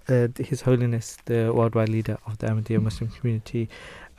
[0.07, 3.69] uh, His Holiness, the worldwide leader of the Ahmadiyya Muslim community,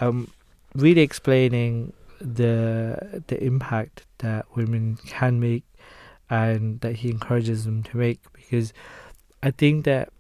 [0.01, 0.31] um,
[0.75, 5.65] really explaining the the impact that women can make
[6.29, 8.73] and that he encourages them to make because
[9.43, 10.13] I think that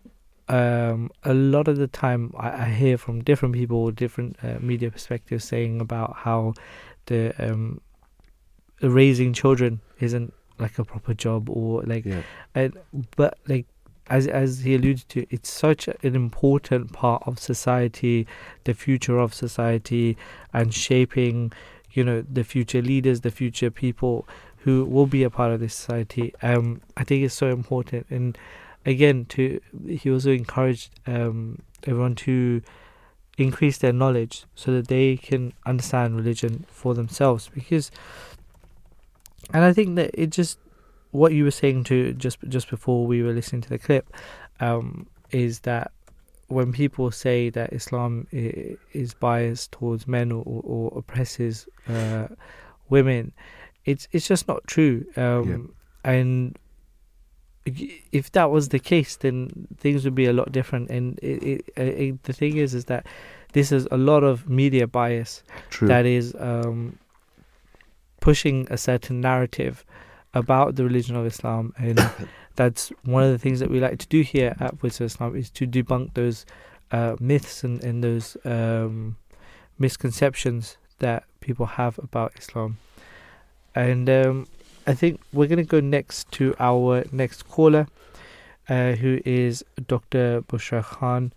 [0.48, 4.90] um, a lot of the time I, I, hear from different people, different uh, media
[4.90, 6.54] perspectives saying about how
[7.06, 7.80] the um,
[8.82, 12.22] raising children isn't like a proper job or like, yeah.
[12.56, 12.76] and,
[13.14, 13.66] but like
[14.10, 18.26] as as he alluded to, it's such an important part of society,
[18.64, 20.16] the future of society,
[20.52, 21.52] and shaping
[21.92, 24.28] you know the future leaders, the future people
[24.58, 26.34] who will be a part of this society.
[26.42, 28.36] Um, I think it's so important, and
[28.84, 32.62] again, to he also encouraged um, everyone to
[33.38, 37.48] increase their knowledge so that they can understand religion for themselves.
[37.54, 37.90] Because,
[39.54, 40.58] and I think that it just
[41.10, 44.14] what you were saying to just just before we were listening to the clip
[44.60, 45.90] um, is that
[46.48, 52.26] when people say that Islam is biased towards men or, or oppresses uh,
[52.88, 53.32] women,
[53.84, 55.04] it's it's just not true.
[55.16, 55.72] Um,
[56.04, 56.12] yeah.
[56.12, 56.58] And
[58.10, 60.90] if that was the case, then things would be a lot different.
[60.90, 63.06] And it, it, it, the thing is, is that
[63.52, 65.86] this is a lot of media bias true.
[65.88, 66.98] that is um,
[68.20, 69.84] pushing a certain narrative
[70.34, 71.98] about the religion of Islam and
[72.56, 75.34] that's one of the things that we like to do here at Voice of Islam
[75.34, 76.44] is to debunk those
[76.92, 79.16] uh, myths and, and those um,
[79.78, 82.78] misconceptions that people have about Islam.
[83.74, 84.46] And um,
[84.86, 87.86] I think we're going to go next to our next caller,
[88.68, 90.42] uh, who is Dr.
[90.42, 91.32] Bushra Khan.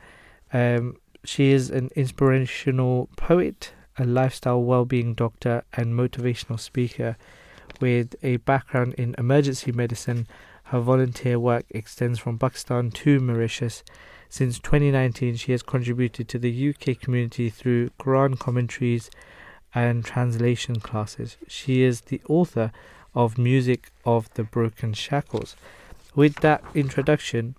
[0.52, 7.16] Um, she is an inspirational poet, a lifestyle well-being doctor, and motivational speaker
[7.80, 10.28] with a background in emergency medicine
[10.66, 13.84] her volunteer work extends from Pakistan to Mauritius.
[14.30, 19.12] Since 2019, she has contributed to the UK community through Quran commentaries
[19.76, 21.38] and translation classes.
[21.48, 22.72] She is the author
[23.14, 25.56] of Music of the Broken Shackles.
[26.16, 27.56] With that introduction,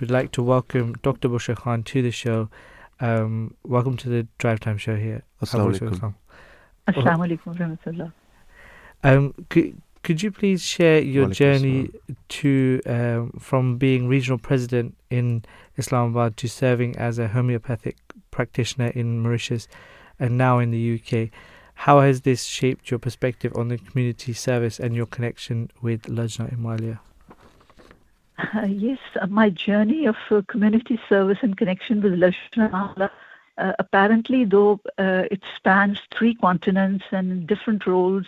[0.00, 1.30] we'd like to welcome Dr.
[1.30, 2.50] Bushra Khan to the show.
[3.00, 5.22] Um, welcome to the Drive Time Show here.
[5.42, 6.14] Assalamu alaikum.
[6.86, 8.12] Assalamu alaikum.
[9.02, 11.90] Um, could, could you please share your journey
[12.28, 15.44] to um, from being regional president in
[15.76, 17.96] Islamabad to serving as a homeopathic
[18.30, 19.68] practitioner in Mauritius
[20.18, 21.30] and now in the UK?
[21.74, 26.54] How has this shaped your perspective on the community service and your connection with Lajna
[26.56, 26.98] Imaillah?
[28.38, 33.10] Uh, yes, uh, my journey of uh, community service and connection with Lajna Imaillah,
[33.58, 38.26] uh, apparently, though uh, it spans three continents and different roles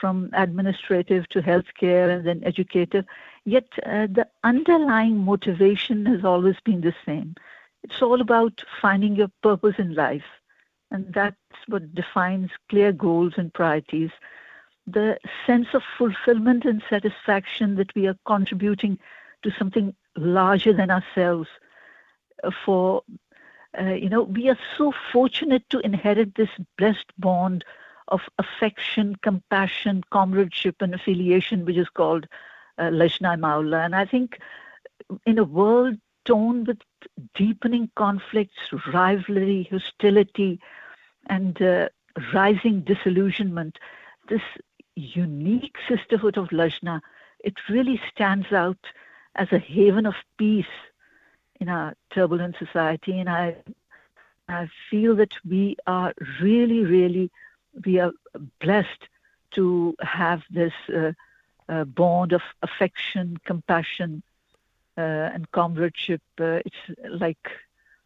[0.00, 3.04] from administrative to healthcare and then educative.
[3.44, 7.34] Yet uh, the underlying motivation has always been the same.
[7.82, 10.24] It's all about finding your purpose in life.
[10.90, 14.10] And that's what defines clear goals and priorities.
[14.86, 18.98] The sense of fulfillment and satisfaction that we are contributing
[19.42, 21.48] to something larger than ourselves.
[22.42, 23.02] Uh, for,
[23.78, 27.64] uh, you know, we are so fortunate to inherit this blessed bond
[28.08, 32.26] of affection, compassion, comradeship, and affiliation, which is called
[32.78, 33.84] uh, Lajna Imaillah.
[33.84, 34.38] And I think
[35.26, 36.78] in a world torn with
[37.34, 38.58] deepening conflicts,
[38.92, 40.60] rivalry, hostility,
[41.26, 41.88] and uh,
[42.34, 43.78] rising disillusionment,
[44.28, 44.42] this
[44.94, 47.00] unique sisterhood of Lajna,
[47.44, 48.78] it really stands out
[49.36, 50.66] as a haven of peace
[51.60, 53.18] in our turbulent society.
[53.18, 53.56] And I,
[54.48, 57.30] I feel that we are really, really,
[57.84, 58.12] we are
[58.60, 59.08] blessed
[59.52, 61.12] to have this uh,
[61.68, 64.22] uh, bond of affection, compassion,
[64.96, 65.00] uh,
[65.34, 66.22] and comradeship.
[66.40, 67.50] Uh, it's like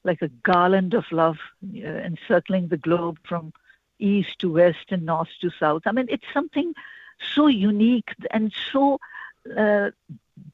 [0.04, 3.52] like a garland of love uh, encircling the globe from
[3.98, 5.82] east to west and north to south.
[5.86, 6.74] I mean, it's something
[7.34, 8.98] so unique and so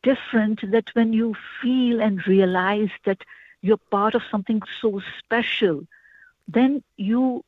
[0.02, 3.22] different that when you feel and realize that
[3.62, 5.86] you're part of something so special,
[6.46, 7.44] then you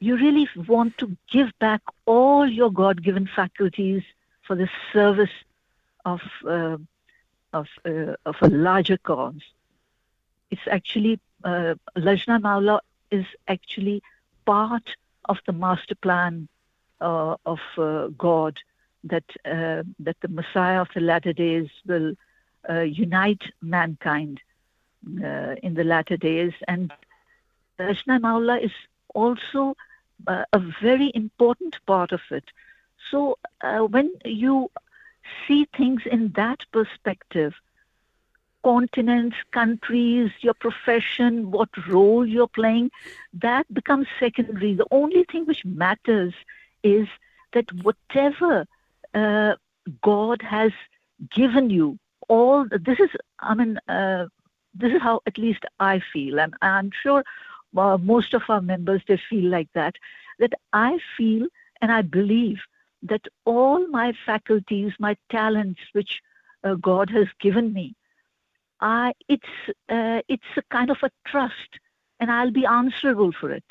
[0.00, 4.02] you really want to give back all your God-given faculties
[4.42, 5.30] for the service
[6.04, 6.78] of uh,
[7.52, 9.42] of uh, of a larger cause.
[10.50, 12.80] It's actually uh, Lajna Imaillah
[13.10, 14.02] is actually
[14.44, 16.48] part of the master plan
[17.00, 18.58] uh, of uh, God
[19.04, 22.14] that uh, that the Messiah of the latter days will
[22.68, 24.40] uh, unite mankind
[25.62, 26.92] in the latter days, and
[27.78, 28.72] Lajna Imaillah is
[29.14, 29.76] also
[30.26, 32.44] a very important part of it.
[33.10, 34.70] So when you
[35.46, 37.54] see things in that perspective,
[38.64, 42.90] continents, countries, your profession, what role you're playing,
[43.32, 44.74] that becomes secondary.
[44.74, 46.34] The only thing which matters
[46.82, 47.06] is
[47.52, 48.66] that whatever
[49.14, 49.54] uh,
[50.02, 50.72] God has
[51.30, 54.26] given you, all this is, I mean, uh,
[54.74, 57.24] this is how at least I feel, and I'm sure
[57.76, 59.94] uh, most of our members they feel like that.
[60.38, 61.46] That I feel
[61.80, 62.58] and I believe
[63.02, 66.20] that all my faculties, my talents, which
[66.64, 67.94] uh, God has given me,
[68.80, 69.48] I, it's
[69.88, 71.80] uh, it's a kind of a trust,
[72.20, 73.64] and I'll be answerable for it.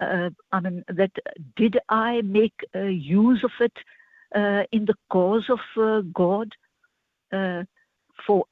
[0.00, 1.12] Uh, I mean that
[1.56, 3.76] did I make uh, use of it
[4.34, 6.52] uh, in the cause of uh, God?
[7.30, 7.64] Uh,
[8.26, 8.44] for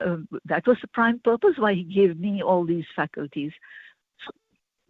[0.45, 3.53] that was the prime purpose why He gave me all these faculties.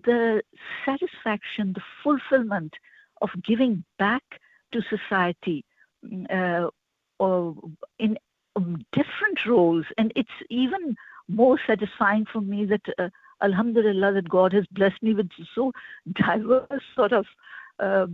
[0.04, 0.42] The
[0.84, 2.74] satisfaction, the fulfillment
[3.22, 4.22] of giving back
[4.72, 5.64] to society
[7.18, 7.54] or
[7.98, 8.18] in
[8.56, 10.96] um, different roles, and it's even
[11.28, 13.08] more satisfying for me that, uh,
[13.42, 15.72] Alhamdulillah, that God has blessed me with so
[16.12, 17.26] diverse sort of
[17.78, 18.06] uh,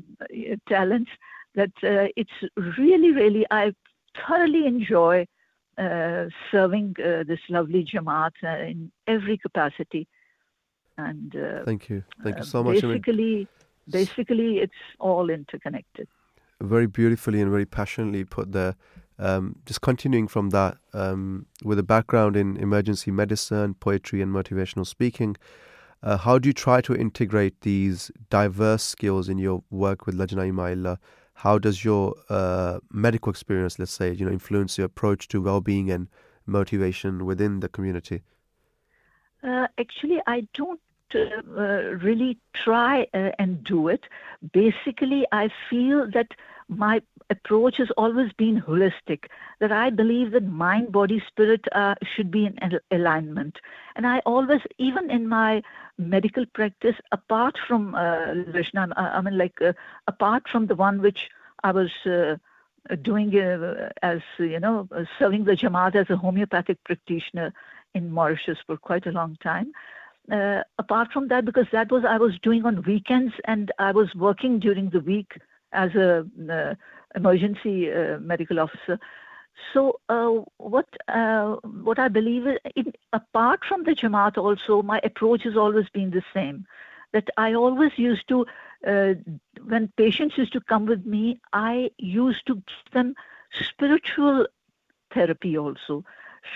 [0.69, 1.11] talents
[1.55, 2.39] that uh, it's
[2.79, 3.73] really, really, I
[4.27, 5.27] thoroughly enjoy
[5.79, 10.07] uh, serving uh, this lovely Jamaat uh, in every capacity.
[10.99, 12.81] And thank you, thank you so much.
[12.81, 13.49] Basically,
[13.89, 16.09] basically, it's all interconnected.
[16.61, 18.77] Very beautifully and very passionately put there.
[19.19, 24.87] Um, just continuing from that, um, with a background in emergency medicine, poetry, and motivational
[24.87, 25.37] speaking,
[26.03, 30.51] uh, how do you try to integrate these diverse skills in your work with Lajna
[30.51, 30.99] Imaillah?
[31.35, 35.91] How does your uh, medical experience, let's say, you know, influence your approach to well-being
[35.91, 36.09] and
[36.47, 38.23] motivation within the community?
[39.43, 40.81] Uh, actually, I don't
[41.15, 44.05] uh, really try uh, and do it.
[44.53, 46.33] Basically, I feel that
[46.69, 47.01] my
[47.31, 49.27] approach has always been holistic,
[49.61, 53.59] that I believe that mind, body, spirit uh, should be in alignment.
[53.95, 55.63] And I always, even in my
[55.99, 58.35] medical practice, apart from uh,
[58.97, 59.73] I mean, like, uh,
[60.07, 61.31] apart from the one which
[61.63, 62.37] I was uh,
[63.03, 64.89] doing uh, as, you know,
[65.19, 67.53] serving the Jamaat as a homeopathic practitioner
[67.95, 69.73] in Mauritius for quite a long time.
[70.31, 74.13] Uh, apart from that, because that was I was doing on weekends and I was
[74.15, 75.39] working during the week
[75.73, 76.75] as a uh,
[77.15, 78.99] emergency uh, medical officer.
[79.73, 85.01] So uh, what uh, what I believe is, in, apart from the Jamaat, also my
[85.05, 86.67] approach has always been the same.
[87.13, 88.47] That I always used to,
[88.87, 89.15] uh,
[89.65, 93.15] when patients used to come with me, I used to give them
[93.53, 94.47] spiritual
[95.15, 96.05] therapy also,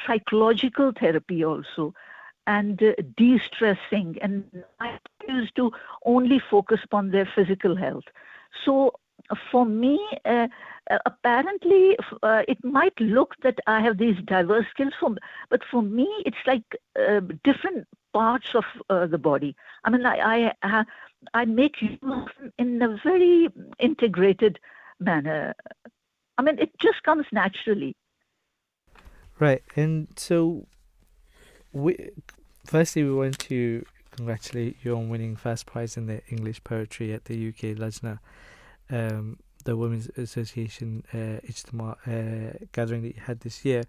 [0.07, 1.95] psychological therapy also,
[2.47, 4.19] and uh, de-stressing.
[4.21, 4.45] And
[4.81, 4.99] I
[5.29, 5.71] used to
[6.05, 8.05] only focus upon their physical health.
[8.65, 8.93] So
[9.51, 10.49] for me, uh,
[10.91, 15.19] uh, apparently, uh, it might look that I have these diverse skills, from,
[15.49, 16.65] but for me, it's like
[16.99, 19.55] uh, different parts of uh, the body.
[19.85, 20.85] I mean, I I,
[21.35, 21.99] I make use
[22.59, 23.49] in a very
[23.79, 24.59] integrated
[24.99, 25.55] manner.
[26.39, 27.95] I mean, it just comes naturally.
[29.39, 30.67] Right, and so
[31.73, 32.11] we
[32.65, 37.25] firstly we want to congratulate you on winning first prize in the English poetry at
[37.27, 38.19] the UK Lajna
[38.91, 43.85] um, the Women's Association uh, Ijtima uh, gathering that you had this year.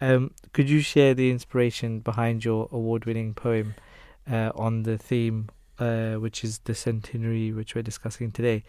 [0.00, 3.74] Um, could you share the inspiration behind your award-winning poem
[4.30, 5.48] uh, on the theme,
[5.78, 8.62] uh, which is the centenary, which we're discussing today,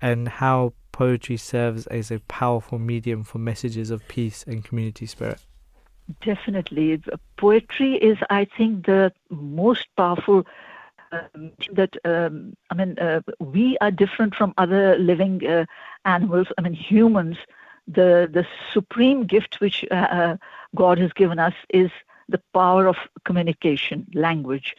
[0.00, 5.38] and how poetry serves as a powerful medium for messages of peace and community spirit?
[6.20, 7.00] Definitely.
[7.36, 10.44] Poetry is, I think, the most powerful
[11.12, 15.66] um, that um, I mean, uh, we are different from other living uh,
[16.04, 16.48] animals.
[16.58, 17.36] I mean, humans.
[17.88, 20.36] The the supreme gift which uh, uh
[20.76, 21.90] God has given us is
[22.28, 24.76] the power of communication, language,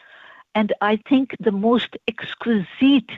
[0.55, 3.11] and I think the most exquisite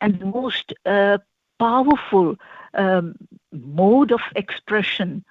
[0.00, 1.18] and most uh,
[1.58, 2.36] powerful
[2.74, 3.14] um,
[3.52, 5.22] mode of expression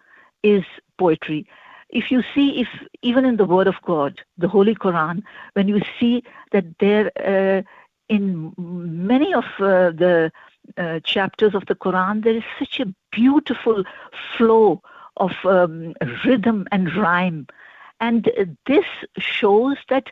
[0.43, 0.63] is
[0.97, 1.47] poetry
[1.99, 2.69] if you see if
[3.01, 5.23] even in the word of god the holy quran
[5.53, 7.61] when you see that there uh,
[8.15, 8.53] in
[9.13, 10.31] many of uh, the
[10.77, 13.83] uh, chapters of the quran there is such a beautiful
[14.35, 14.81] flow
[15.17, 15.93] of um,
[16.25, 17.47] rhythm and rhyme.
[17.99, 18.29] And
[18.65, 18.85] this
[19.17, 20.09] shows that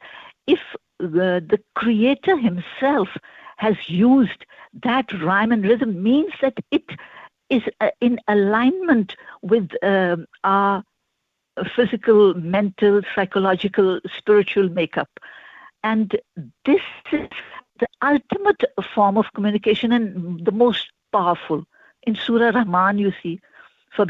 [0.48, 0.60] if
[1.00, 3.10] the, the creator himself
[3.58, 4.46] has used
[4.84, 6.86] that rhyme and rhythm means that it
[7.50, 10.84] is uh, in alignment with um, our
[11.76, 15.10] physical, mental, psychological, spiritual makeup.
[15.84, 16.16] And
[16.66, 16.82] this
[17.12, 17.30] is
[17.80, 18.64] the ultimate
[18.94, 21.66] form of communication and the most powerful.
[22.04, 23.40] In Surah Rahman, you see,
[23.98, 24.06] I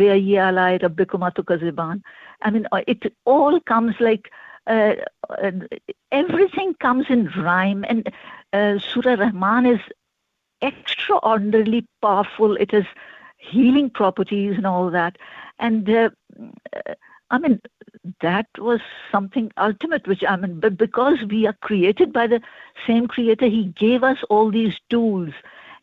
[2.52, 4.30] mean, uh, it all comes like
[4.68, 4.94] uh,
[5.30, 5.52] uh,
[6.12, 8.12] everything comes in rhyme, and
[8.54, 9.80] uh, Surah Rahman is
[10.62, 12.56] extraordinarily powerful.
[12.56, 12.86] It has
[13.38, 15.18] healing properties and all that.
[15.60, 16.10] And uh,
[17.34, 17.60] I mean,
[18.22, 18.80] that was
[19.12, 22.42] something ultimate, which I mean, but because we are created by the
[22.86, 25.34] same creator, he gave us all these tools.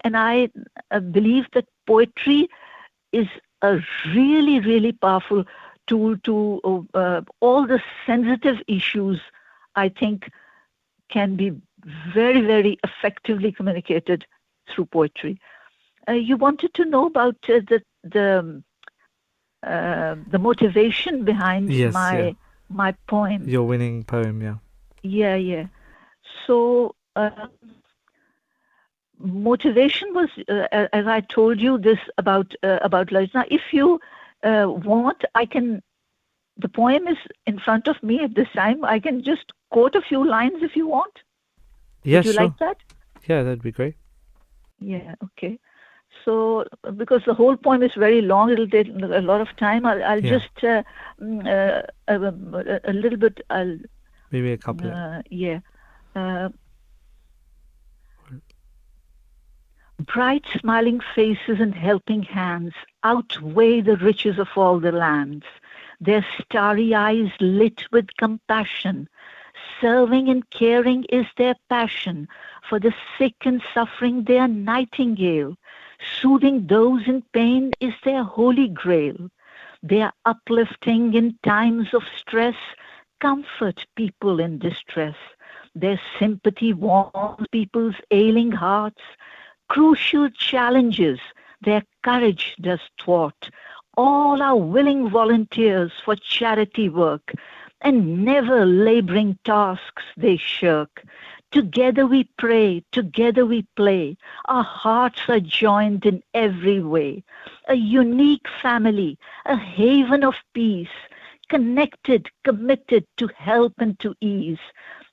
[0.02, 0.50] And I
[0.92, 2.48] uh, believe that poetry
[3.10, 3.26] is
[3.62, 3.80] a
[4.14, 5.44] really, really powerful
[5.88, 9.20] tool to uh, all the sensitive issues,
[9.74, 10.30] I think,
[11.08, 11.50] can be
[12.14, 14.24] very, very effectively communicated
[14.68, 15.40] through poetry.
[16.08, 18.62] Uh, you wanted to know about uh, the, the
[19.62, 22.32] uh, the motivation behind yes, my yeah.
[22.68, 23.48] my poem.
[23.48, 24.56] Your winning poem, yeah.
[25.02, 25.66] Yeah, yeah.
[26.46, 27.48] So uh,
[29.18, 33.46] motivation was, uh, as I told you, this about uh, about Lajna.
[33.50, 34.00] If you
[34.42, 35.82] uh, want, I can.
[36.56, 37.16] The poem is
[37.46, 38.84] in front of me at this time.
[38.84, 41.12] I can just quote a few lines if you want.
[42.02, 42.42] Yeah, Would you sure.
[42.42, 42.76] like that?
[43.26, 43.94] Yeah, that'd be great.
[44.78, 45.14] Yeah.
[45.24, 45.58] Okay.
[46.24, 46.64] So,
[46.96, 49.84] because the whole poem is very long, it'll take a lot of time.
[49.86, 50.36] I'll, I'll Yeah.
[50.36, 50.82] just uh,
[51.20, 53.40] mm, uh, a, a little bit.
[53.50, 53.78] I'll
[54.30, 54.92] Maybe a couple.
[54.92, 55.60] uh, yeah.
[56.14, 56.48] Uh,
[60.14, 62.72] bright smiling faces and helping hands
[63.04, 65.44] outweigh the riches of all the lands.
[66.00, 69.08] Their starry eyes lit with compassion.
[69.80, 72.28] Serving and caring is their passion.
[72.68, 75.56] For the sick and suffering, they are nightingale.
[76.20, 79.30] Soothing those in pain is their holy grail.
[79.82, 82.56] They are uplifting in times of stress,
[83.20, 85.16] comfort people in distress.
[85.74, 89.02] Their sympathy warms people's ailing hearts.
[89.68, 91.20] Crucial challenges
[91.60, 93.50] their courage does thwart.
[93.96, 97.34] All are willing volunteers for charity work,
[97.82, 101.04] and never laboring tasks they shirk.
[101.52, 104.16] Together we pray, together we play.
[104.46, 107.24] Our hearts are joined in every way.
[107.66, 110.88] A unique family, a haven of peace,
[111.48, 114.60] connected, committed to help and to ease.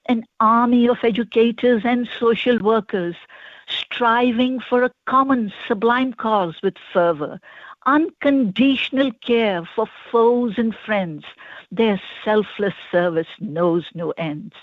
[0.08, 3.16] An army of educators and social workers
[3.68, 7.40] striving for a common sublime cause with fervor.
[7.88, 11.26] Unconditional care for foes and friends.
[11.72, 14.54] Their selfless service knows no ends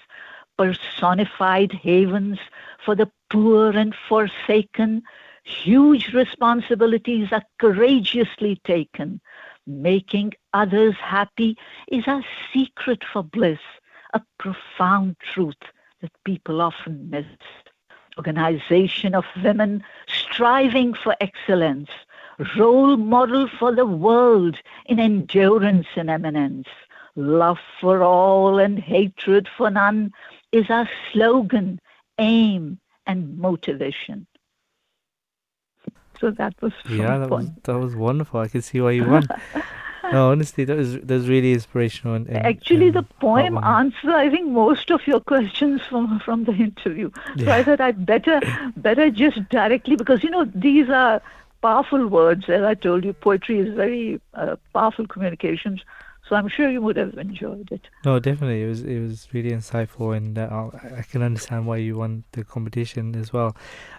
[0.56, 2.38] personified havens
[2.84, 5.02] for the poor and forsaken,
[5.44, 9.20] huge responsibilities are courageously taken.
[9.66, 11.56] Making others happy
[11.88, 12.22] is a
[12.52, 13.60] secret for bliss,
[14.12, 15.62] a profound truth
[16.00, 17.26] that people often miss.
[18.18, 21.90] Organization of women striving for excellence,
[22.56, 24.56] role model for the world
[24.86, 26.68] in endurance and eminence.
[27.16, 30.12] Love for all and hatred for none
[30.54, 31.80] is our slogan,
[32.18, 34.26] aim, and motivation.
[36.20, 38.40] So that was Yeah, that was that was wonderful.
[38.40, 39.28] I can see why you won.
[40.12, 42.14] no, honestly, that was that was really inspirational.
[42.14, 46.52] And, and Actually, the poem answers, I think, most of your questions from from the
[46.52, 47.10] interview.
[47.44, 47.64] So I Yeah.
[47.64, 48.40] thought I'd better
[48.76, 51.20] better just directly because you know these are
[51.62, 52.48] powerful words.
[52.48, 55.82] As I told you, poetry is very uh, powerful communications.
[56.28, 57.82] So I'm sure you would have enjoyed it.
[58.04, 61.96] No, definitely, it was it was really insightful, and uh, I can understand why you
[61.98, 63.56] won the competition as well.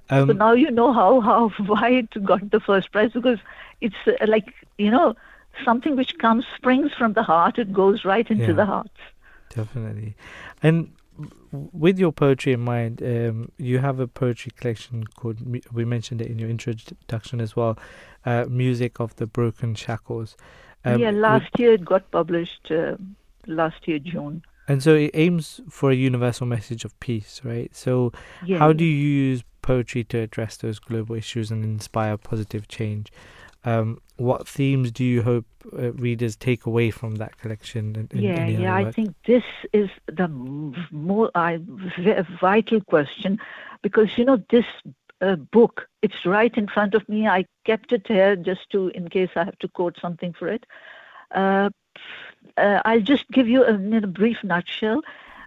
[0.09, 3.39] Um, so now you know how how why it got the first prize because
[3.81, 5.15] it's uh, like you know
[5.63, 7.59] something which comes springs from the heart.
[7.59, 8.53] It goes right into Yeah.
[8.53, 8.91] the heart.
[9.49, 10.15] Definitely.
[10.63, 10.91] And
[11.51, 15.39] with your poetry in mind, um, you have a poetry collection called,
[15.71, 17.77] we mentioned it in your introduction as well,
[18.25, 20.35] uh, Music of the Broken Shackles.
[20.85, 22.71] Um, yeah, would- last year it got published.
[22.71, 22.95] Uh,
[23.47, 24.41] last year June.
[24.67, 27.75] And so it aims for a universal message of peace, right?
[27.75, 28.11] So,
[28.43, 33.11] Yeah, how do you use poetry to address those global issues and inspire positive change?
[33.63, 37.95] Um, what themes do you hope uh, readers take away from that collection?
[37.95, 38.75] And yeah, any yeah.
[38.75, 39.43] other I think this
[39.73, 43.39] is the more I, v- vital question
[43.81, 44.65] because you know this
[45.21, 45.87] uh, book.
[46.01, 47.27] It's right in front of me.
[47.27, 50.65] I kept it here just to in case I have to quote something for it.
[51.31, 51.69] Uh,
[52.57, 55.01] uh, I'll just give you a, in a brief nutshell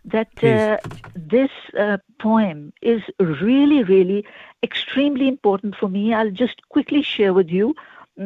[0.05, 0.79] that uh,
[1.15, 4.25] this uh, poem is really, really
[4.63, 6.15] extremely important for me.
[6.15, 7.75] I'll just quickly share with you.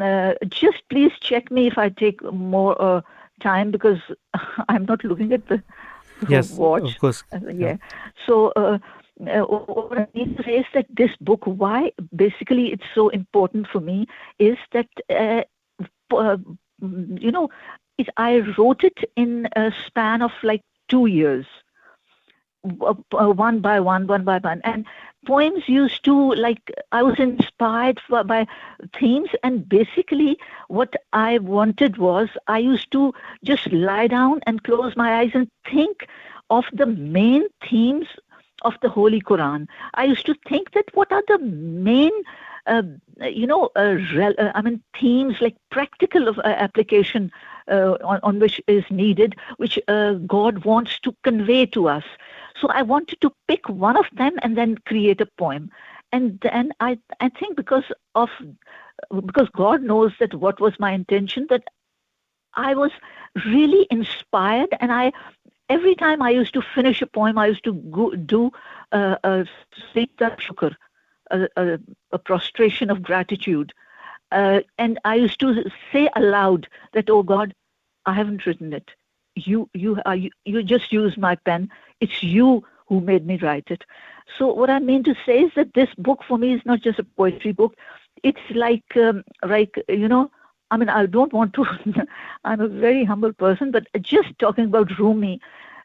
[0.00, 3.02] Uh, just please check me if I take more uh,
[3.40, 3.98] time because
[4.68, 5.62] I'm not looking at the
[6.28, 6.82] Yes, watch.
[6.82, 7.24] of course.
[7.32, 7.76] Uh, yeah.
[8.26, 8.52] So
[9.20, 13.66] uh, what I need to say is that this book, why basically it's so important
[13.68, 14.06] for me,
[14.38, 15.42] is that uh,
[16.16, 16.36] uh,
[16.80, 17.48] you know,
[17.98, 21.46] it, I wrote it in a span of like two years,
[22.64, 22.94] uh,
[23.32, 24.86] one by one, one by one, and
[25.26, 28.46] poems used to like I was inspired for, by
[28.98, 33.12] themes, and basically what I wanted was I used to
[33.44, 36.06] just lie down and close my eyes and think
[36.50, 38.06] of the main themes
[38.62, 39.66] of the Holy Quran.
[39.94, 42.12] I used to think that what are the main,
[42.66, 42.82] uh,
[43.20, 47.30] you know, uh, rel- uh, I mean, themes like practical of uh, application
[47.70, 52.04] uh, on, on which is needed, which uh, God wants to convey to us.
[52.60, 55.70] So I wanted to pick one of them and then create a poem.
[56.12, 57.84] And then I, I think because
[58.14, 58.30] of
[59.24, 61.64] because God knows that what was my intention, that
[62.54, 62.90] I was
[63.46, 65.12] really inspired, and I
[65.72, 68.50] every time I used to finish a poem, I used to go, do
[68.92, 69.46] uh, a
[69.94, 70.74] sijda shukr,
[71.30, 71.78] a, a,
[72.12, 73.72] a prostration of gratitude,
[74.32, 77.54] uh, and I used to say aloud that, "Oh God,
[78.06, 78.90] I haven't written it.
[79.36, 81.70] You, you, are, you, you just used my pen.
[82.00, 83.84] It's you who made me write it."
[84.38, 86.98] So what I mean to say is that this book for me is not just
[86.98, 87.76] a poetry book.
[88.22, 90.30] It's like, um, like you know,
[90.72, 91.66] I mean, I don't want to.
[92.44, 95.40] I'm a very humble person, but just talking about Rumi,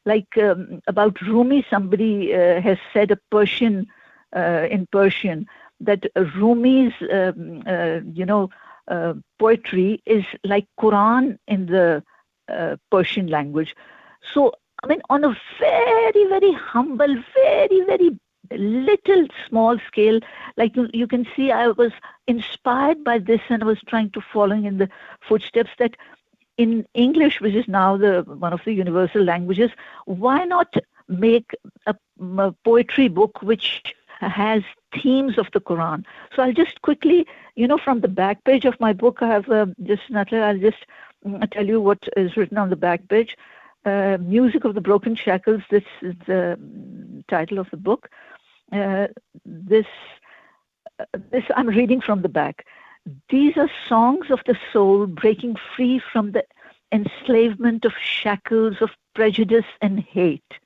[0.05, 3.88] like um, about Rumi, somebody uh, has said a Persian
[4.35, 5.47] uh, in Persian
[5.81, 6.05] that
[6.35, 8.49] Rumi's, um, uh, you know,
[8.88, 12.03] uh, poetry is like Quran in the
[12.49, 13.76] uh, Persian language.
[14.34, 14.53] So,
[14.84, 18.18] I mean, on a very, very humble, very, very
[18.52, 20.19] little small scale,
[20.56, 21.91] like you, you can see, I was
[22.28, 24.90] inspired by this and I was trying to follow in the
[25.28, 25.95] footsteps that
[26.57, 29.72] in English, which is now the one of the universal languages,
[30.06, 30.74] why not
[31.07, 31.52] make
[31.86, 31.95] a,
[32.38, 33.84] a poetry book which
[34.19, 34.64] has
[34.94, 36.03] themes of the Quran?
[36.36, 39.49] So I'll just quickly, you know, from the back page of my book, I have
[39.49, 40.86] uh, just Natla, I'll just
[41.26, 43.38] mm, tell you what is written on the back page.
[43.86, 45.61] Uh, Music of the Broken Shackles.
[45.69, 48.10] This is the mm, title of the book.
[48.72, 49.07] Uh,
[49.45, 49.85] this,
[50.99, 52.65] uh, this I'm reading from the back.
[53.30, 56.44] These are songs of the soul breaking free from the
[56.91, 60.60] enslavement of shackles of prejudice and hate.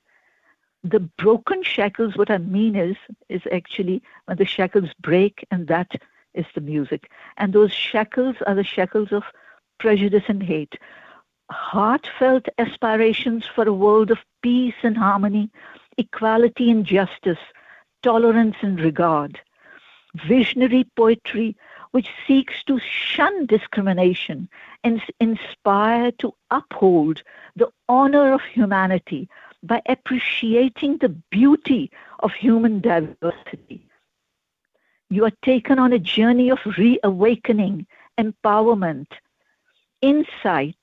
[0.84, 2.96] The broken shackles, what I mean is,
[3.28, 5.92] is actually when the shackles break, and that
[6.34, 7.10] is the music.
[7.36, 9.22] And those shackles are the shackles of
[9.78, 10.74] prejudice and hate.
[11.50, 15.50] Heartfelt aspirations for a world of peace and harmony,
[15.98, 17.38] equality and justice,
[18.02, 19.40] tolerance and regard.
[20.26, 21.56] Visionary poetry
[21.92, 24.48] which seeks to shun discrimination
[24.82, 27.22] and inspire to uphold
[27.54, 29.28] the honor of humanity
[29.62, 33.86] by appreciating the beauty of human diversity.
[35.10, 37.86] You are taken on a journey of reawakening,
[38.18, 39.08] empowerment,
[40.00, 40.78] insight,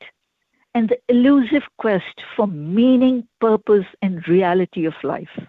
[0.76, 5.40] and the elusive quest for meaning, purpose, and reality of life.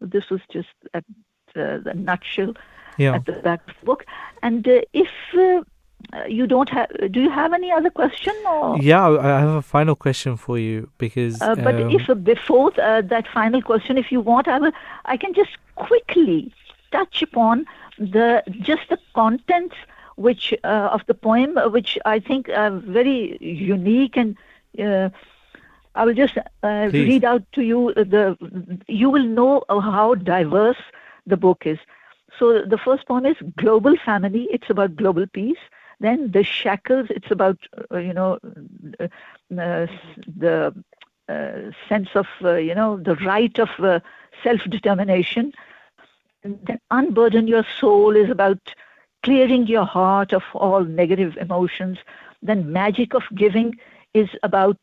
[0.00, 1.04] This was just at
[1.56, 2.54] uh, the nutshell
[2.98, 3.14] Yeah.
[3.14, 4.04] at the back of the book.
[4.42, 5.62] And uh, if uh,
[6.28, 8.34] you don't have, do you have any other question?
[8.46, 8.78] Or?
[8.78, 11.40] Yeah, I have a final question for you because.
[11.40, 14.72] Uh, but um, if uh, before uh, that final question, if you want, I will.
[15.04, 16.52] I can just quickly
[16.92, 17.66] touch upon
[17.98, 19.74] the just the contents
[20.16, 24.36] which uh, of the poem, which I think are very unique, and
[24.78, 25.10] uh,
[25.96, 28.36] I will just uh, read out to you the.
[28.86, 30.82] You will know how diverse
[31.26, 31.78] the book is.
[32.38, 34.48] So the first poem is Global Family.
[34.50, 35.58] It's about global peace.
[36.00, 37.58] Then the shackles, it's about,
[37.90, 38.38] uh, you know,
[39.00, 39.06] uh,
[40.36, 40.74] the
[41.28, 41.52] uh,
[41.88, 44.00] sense of, uh, you know, the right of uh,
[44.42, 45.52] self determination.
[46.44, 48.58] Then unburden your soul is about
[49.22, 51.98] clearing your heart of all negative emotions.
[52.42, 53.78] Then magic of giving
[54.14, 54.78] is about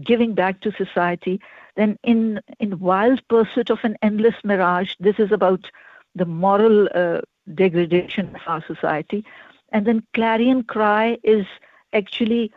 [0.00, 1.40] giving back to society.
[1.76, 5.70] Then in in wild pursuit of an endless mirage, this is about
[6.14, 7.20] the moral uh,
[7.54, 9.24] degradation of our society.
[9.70, 11.46] And then clarion cry is
[11.92, 12.52] actually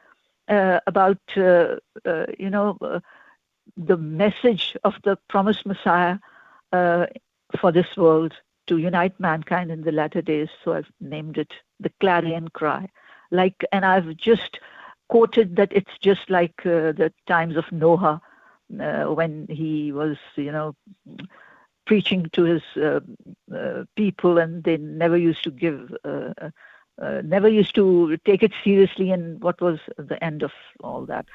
[0.47, 2.99] uh, about uh, uh you know uh,
[3.77, 6.17] the message of the promised Messiah
[6.71, 7.05] uh,
[7.59, 8.33] for this world
[8.67, 10.49] to unite mankind in the latter days.
[10.63, 12.89] So I've named it the clarion cry.
[13.31, 14.59] Like, and I've just
[15.07, 18.21] quoted that it's just like the times of Noah
[18.69, 20.75] when he was, you know
[21.85, 22.99] preaching to his uh,
[23.55, 26.33] uh, people, and they never used to give, uh,
[27.01, 29.11] uh, never used to take it seriously.
[29.11, 30.51] And what was the end of
[30.83, 31.25] all that?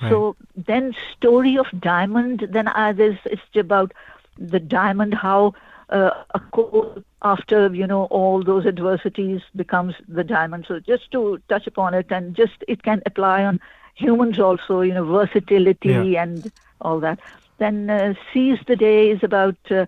[0.00, 0.10] Right.
[0.10, 2.48] So then, story of diamond.
[2.50, 3.92] Then uh, there's it's about
[4.38, 5.54] the diamond, how
[5.90, 10.66] uh, a coal after you know all those adversities becomes the diamond.
[10.68, 13.60] So just to touch upon it, and just it can apply on
[13.94, 14.80] humans also.
[14.80, 16.22] You know, versatility yeah.
[16.22, 17.18] and all that
[17.58, 19.86] then uh, seize the day is about uh,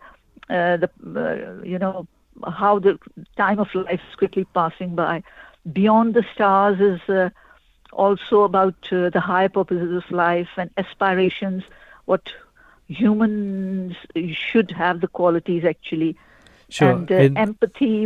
[0.50, 2.06] uh, the uh, you know
[2.52, 2.98] how the
[3.36, 5.22] time of life is quickly passing by.
[5.72, 7.30] Beyond the stars is uh,
[7.92, 11.62] also about uh, the higher purposes of life and aspirations.
[12.06, 12.32] What
[12.90, 13.94] humans
[14.32, 16.16] should have the qualities actually.
[16.68, 16.90] Sure.
[16.90, 18.04] And, uh, and empathy.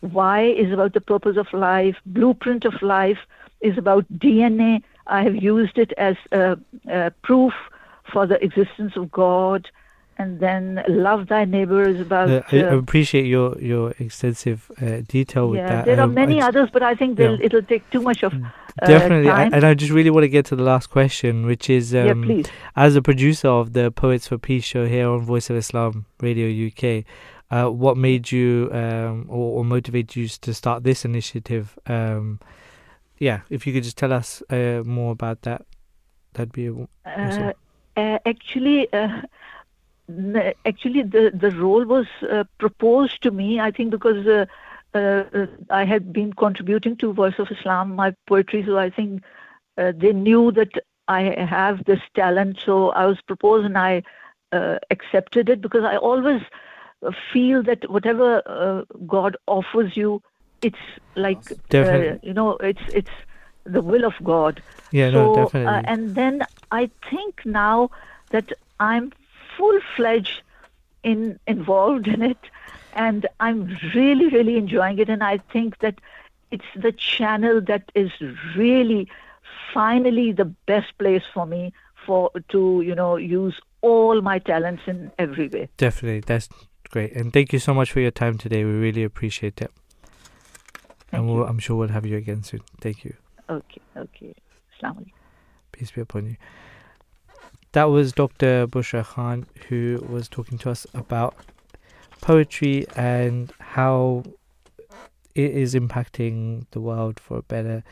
[0.00, 1.96] Why is about the purpose of life.
[2.04, 3.18] Blueprint of life
[3.60, 4.82] is about DNA.
[5.06, 6.58] I have used it as a
[7.22, 7.54] proof
[8.12, 9.70] for the existence of God.
[10.16, 12.30] And then love thy neighbor is about.
[12.30, 15.84] Uh, I, uh, appreciate your your extensive uh, detail with yeah, that.
[15.86, 17.36] There um, are many others, but I think yeah.
[17.40, 18.32] it'll take too much of.
[18.32, 21.68] Uh, Definitely, I, and I just really want to get to the last question, which
[21.68, 22.42] is um, yeah,
[22.76, 26.48] as a producer of the Poets for Peace show here on Voice of Islam Radio
[26.68, 27.04] UK,
[27.50, 31.78] uh, what made you um, or, or, motivated you to start this initiative?
[31.86, 32.40] Um,
[33.18, 35.64] yeah, if you could just tell us uh, more about that,
[36.32, 37.52] that'd be awesome.
[37.96, 39.22] Uh, actually, uh,
[40.66, 43.60] actually, the the role was uh, proposed to me.
[43.60, 44.46] I think because uh,
[44.96, 49.22] uh, I had been contributing to Voice of Islam, my poetry, so I think
[49.76, 50.72] they knew that
[51.08, 52.60] I have this talent.
[52.64, 54.02] So I was proposed, and I
[54.90, 56.42] accepted it because I always
[57.32, 60.22] feel that whatever God offers you,
[60.62, 60.78] it's
[61.16, 61.52] like
[62.22, 63.10] you know, it's it's
[63.64, 64.62] the will of God.
[64.92, 65.74] Yeah, so, no, definitely.
[65.74, 67.90] Uh, and then I think now
[68.30, 69.12] that I'm
[69.56, 70.42] full fledged
[71.02, 72.38] in involved in it,
[72.94, 75.08] and I'm really, really enjoying it.
[75.08, 75.96] And I think that
[76.50, 78.10] it's the channel that is
[78.56, 79.08] really,
[79.72, 81.72] finally, the best place for me
[82.06, 85.68] for to you know use all my talents in every way.
[85.76, 86.48] Definitely, that's
[86.90, 87.12] great.
[87.12, 88.64] And thank you so much for your time today.
[88.64, 89.70] We really appreciate it.
[91.12, 92.62] And we'll, I'm sure we'll have you again soon.
[92.80, 93.14] Thank you.
[93.48, 94.34] Okay, okay.
[94.72, 95.06] Assalamu
[95.70, 96.36] Peace be upon you.
[97.74, 98.68] That was Dr.
[98.68, 101.34] Bushra Khan who was talking to us about
[102.20, 104.22] poetry and how
[105.34, 107.82] it is impacting the world for better.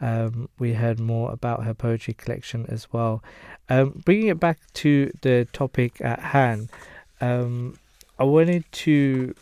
[0.00, 3.22] Um, we heard more about her poetry collection as well.
[3.68, 6.70] Um, bringing it back to the topic at hand,
[7.20, 7.76] um,
[8.18, 9.34] I wanted to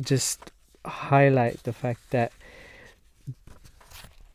[0.00, 0.52] just
[0.86, 2.32] highlight the fact that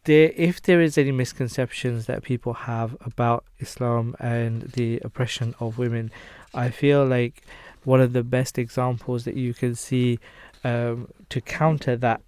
[0.10, 5.78] there, if there is any misconceptions that people have about Islam and the oppression of
[5.78, 6.10] women,
[6.52, 7.44] I feel like
[7.84, 10.18] one of the best examples that you can see
[10.64, 12.22] um, to counter that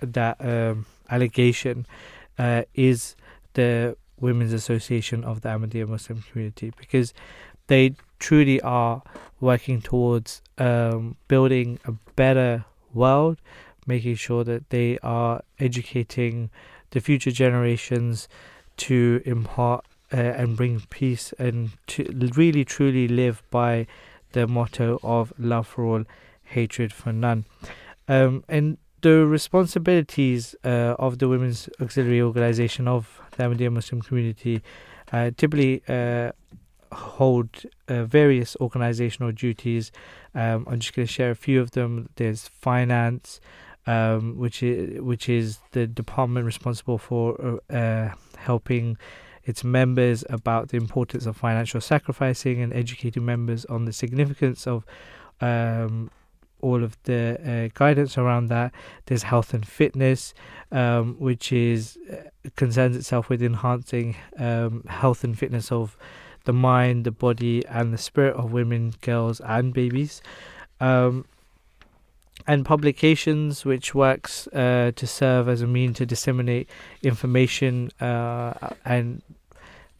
[0.00, 1.86] that um, allegation
[2.38, 3.16] uh, is
[3.52, 7.12] the Women's Association of the Ahmadiyya Muslim community because
[7.66, 9.02] they truly are
[9.40, 12.64] working towards um, building a better
[12.94, 13.36] world,
[13.86, 16.48] making sure that they are educating
[16.90, 18.28] the future generations
[18.76, 22.04] to impart uh, and bring peace and to
[22.34, 23.86] really truly live by
[24.32, 26.04] the motto of love for all,
[26.42, 27.44] hatred for none.
[28.08, 34.62] Um, and the responsibilities uh, of the Women's Auxiliary Organization of the Ahmadiyya Muslim community
[35.12, 36.32] uh, typically uh,
[36.92, 37.48] hold
[37.88, 39.92] uh, various organizational duties.
[40.34, 42.08] Um, I'm just going to share a few of them.
[42.16, 43.40] There's finance,
[43.86, 48.96] um, which is which is the department responsible for uh, helping
[49.44, 54.84] its members about the importance of financial sacrificing and educating members on the significance of
[55.40, 56.10] um,
[56.60, 58.72] all of the uh, guidance around that.
[59.06, 60.34] There's health and fitness,
[60.70, 65.96] um, which is uh, concerns itself with enhancing um, health and fitness of
[66.44, 70.22] the mind, the body, and the spirit of women, girls, and babies.
[70.80, 71.24] Um,
[72.46, 76.68] and publications, which works uh, to serve as a mean to disseminate
[77.02, 78.52] information uh,
[78.84, 79.22] and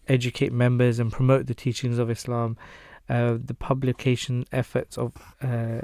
[0.09, 2.57] educate members and promote the teachings of Islam.
[3.09, 5.12] Uh, the publication efforts of
[5.43, 5.81] uh,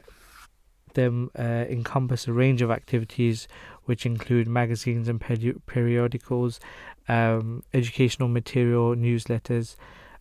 [0.94, 3.46] them uh, encompass a range of activities,
[3.84, 6.58] which include magazines and peri- periodicals,
[7.08, 9.76] um, educational material, newsletters,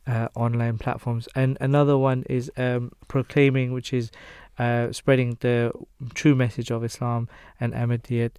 [0.08, 4.12] uh, online platforms, and another one is um, proclaiming, which is
[4.58, 5.72] uh, spreading the
[6.14, 7.28] true message of Islam
[7.60, 8.32] and Ahmadiyyat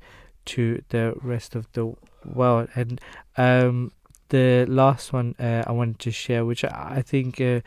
[0.46, 1.94] to the rest of the
[2.24, 2.68] world.
[2.74, 3.00] And
[3.36, 3.92] um,
[4.28, 7.60] the last one uh, I wanted to share, which I think uh,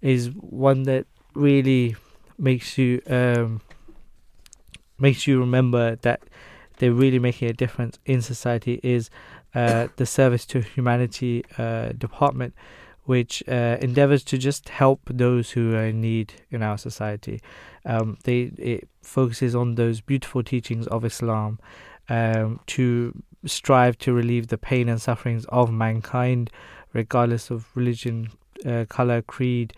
[0.00, 1.96] is one that really
[2.38, 3.60] makes you um,
[4.98, 6.20] makes you remember that
[6.78, 9.10] they're really making a difference in society, is
[9.54, 12.54] uh, the Service to Humanity uh, department
[13.06, 17.40] which uh, endeavors to just help those who are in need in our society.
[17.84, 21.58] Um, they it focuses on those beautiful teachings of Islam
[22.08, 23.14] um, to
[23.44, 26.50] strive to relieve the pain and sufferings of mankind,
[26.92, 28.30] regardless of religion,
[28.64, 29.72] uh, color, creed,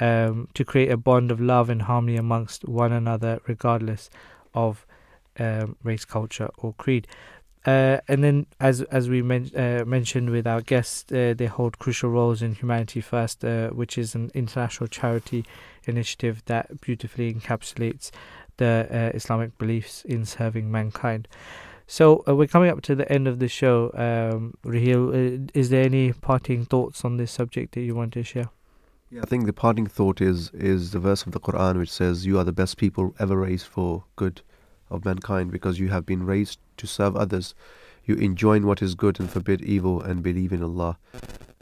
[0.00, 4.08] um, to create a bond of love and harmony amongst one another, regardless
[4.54, 4.86] of
[5.38, 7.06] um, race, culture, or creed.
[7.68, 11.78] Uh, and then, as as we men- uh, mentioned with our guests, uh, they hold
[11.78, 15.44] crucial roles in Humanity First, uh, which is an international charity
[15.84, 18.10] initiative that beautifully encapsulates
[18.56, 21.28] the uh, Islamic beliefs in serving mankind.
[21.86, 23.90] So uh, we're coming up to the end of the show.
[24.06, 25.12] Um, Raheel,
[25.52, 28.48] is there any parting thoughts on this subject that you want to share?
[29.10, 32.24] Yeah, I think the parting thought is is the verse of the Quran which says,
[32.24, 34.40] "You are the best people ever raised for good."
[34.90, 37.54] Of mankind because you have been raised to serve others.
[38.04, 40.98] You enjoin what is good and forbid evil and believe in Allah.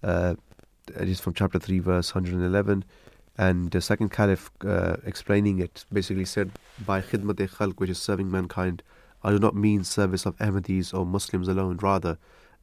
[0.03, 0.35] Uh,
[0.89, 2.85] it is from chapter 3, verse 111.
[3.39, 6.53] And the second caliph uh, explaining it basically said,
[6.87, 8.83] By khidmat khalq, which is serving mankind,
[9.23, 11.79] I do not mean service of Ahmadis or Muslims alone.
[11.83, 12.19] Rather,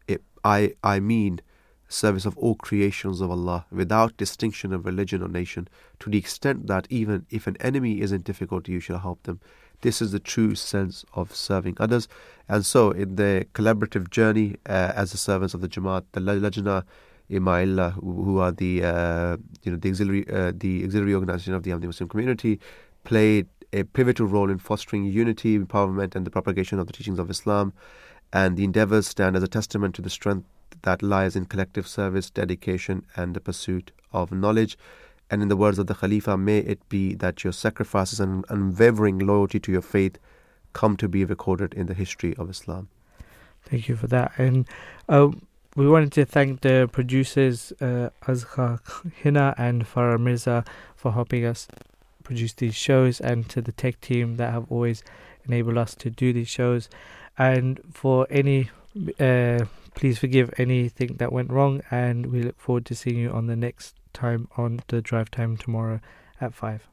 [0.08, 1.42] it, I, I mean
[1.90, 5.68] service of all creations of Allah without distinction of religion or nation,
[6.00, 9.40] to the extent that even if an enemy is in difficulty, you shall help them.
[9.84, 12.08] This is the true sense of serving others.
[12.50, 16.84] And so, in the collaborative journey uh, as the servants of the Jamaat, the Lajna
[17.30, 21.72] Ima'illah, who are the uh, you know the auxiliary uh, the auxiliary organization of the
[21.72, 22.60] Ahmadi Muslim community,
[23.04, 27.30] played a pivotal role in fostering unity, empowerment, and the propagation of the teachings of
[27.30, 27.74] Islam.
[28.32, 30.48] And the endeavors stand as a testament to the strength
[30.84, 34.78] that lies in collective service, dedication, and the pursuit of knowledge.
[35.30, 39.20] And in the words of the Khalifa, may it be that your sacrifices and unwavering
[39.20, 40.20] loyalty to your faith
[40.74, 42.90] come to be recorded in the history of Islam.
[43.64, 44.34] Thank you for that.
[44.38, 44.68] And
[45.08, 45.30] uh,
[45.76, 48.80] we wanted to thank the producers, uh, Azka
[49.24, 51.68] Hina and Farah Mirza, for helping us
[52.24, 55.04] produce these shows, and to the tech team that have always
[55.46, 56.90] enabled us to do these shows.
[57.38, 58.70] And for any,
[59.20, 63.48] uh, please forgive anything that went wrong, and we look forward to seeing you on
[63.48, 66.00] the next time on the drive time tomorrow
[66.40, 66.88] at 5.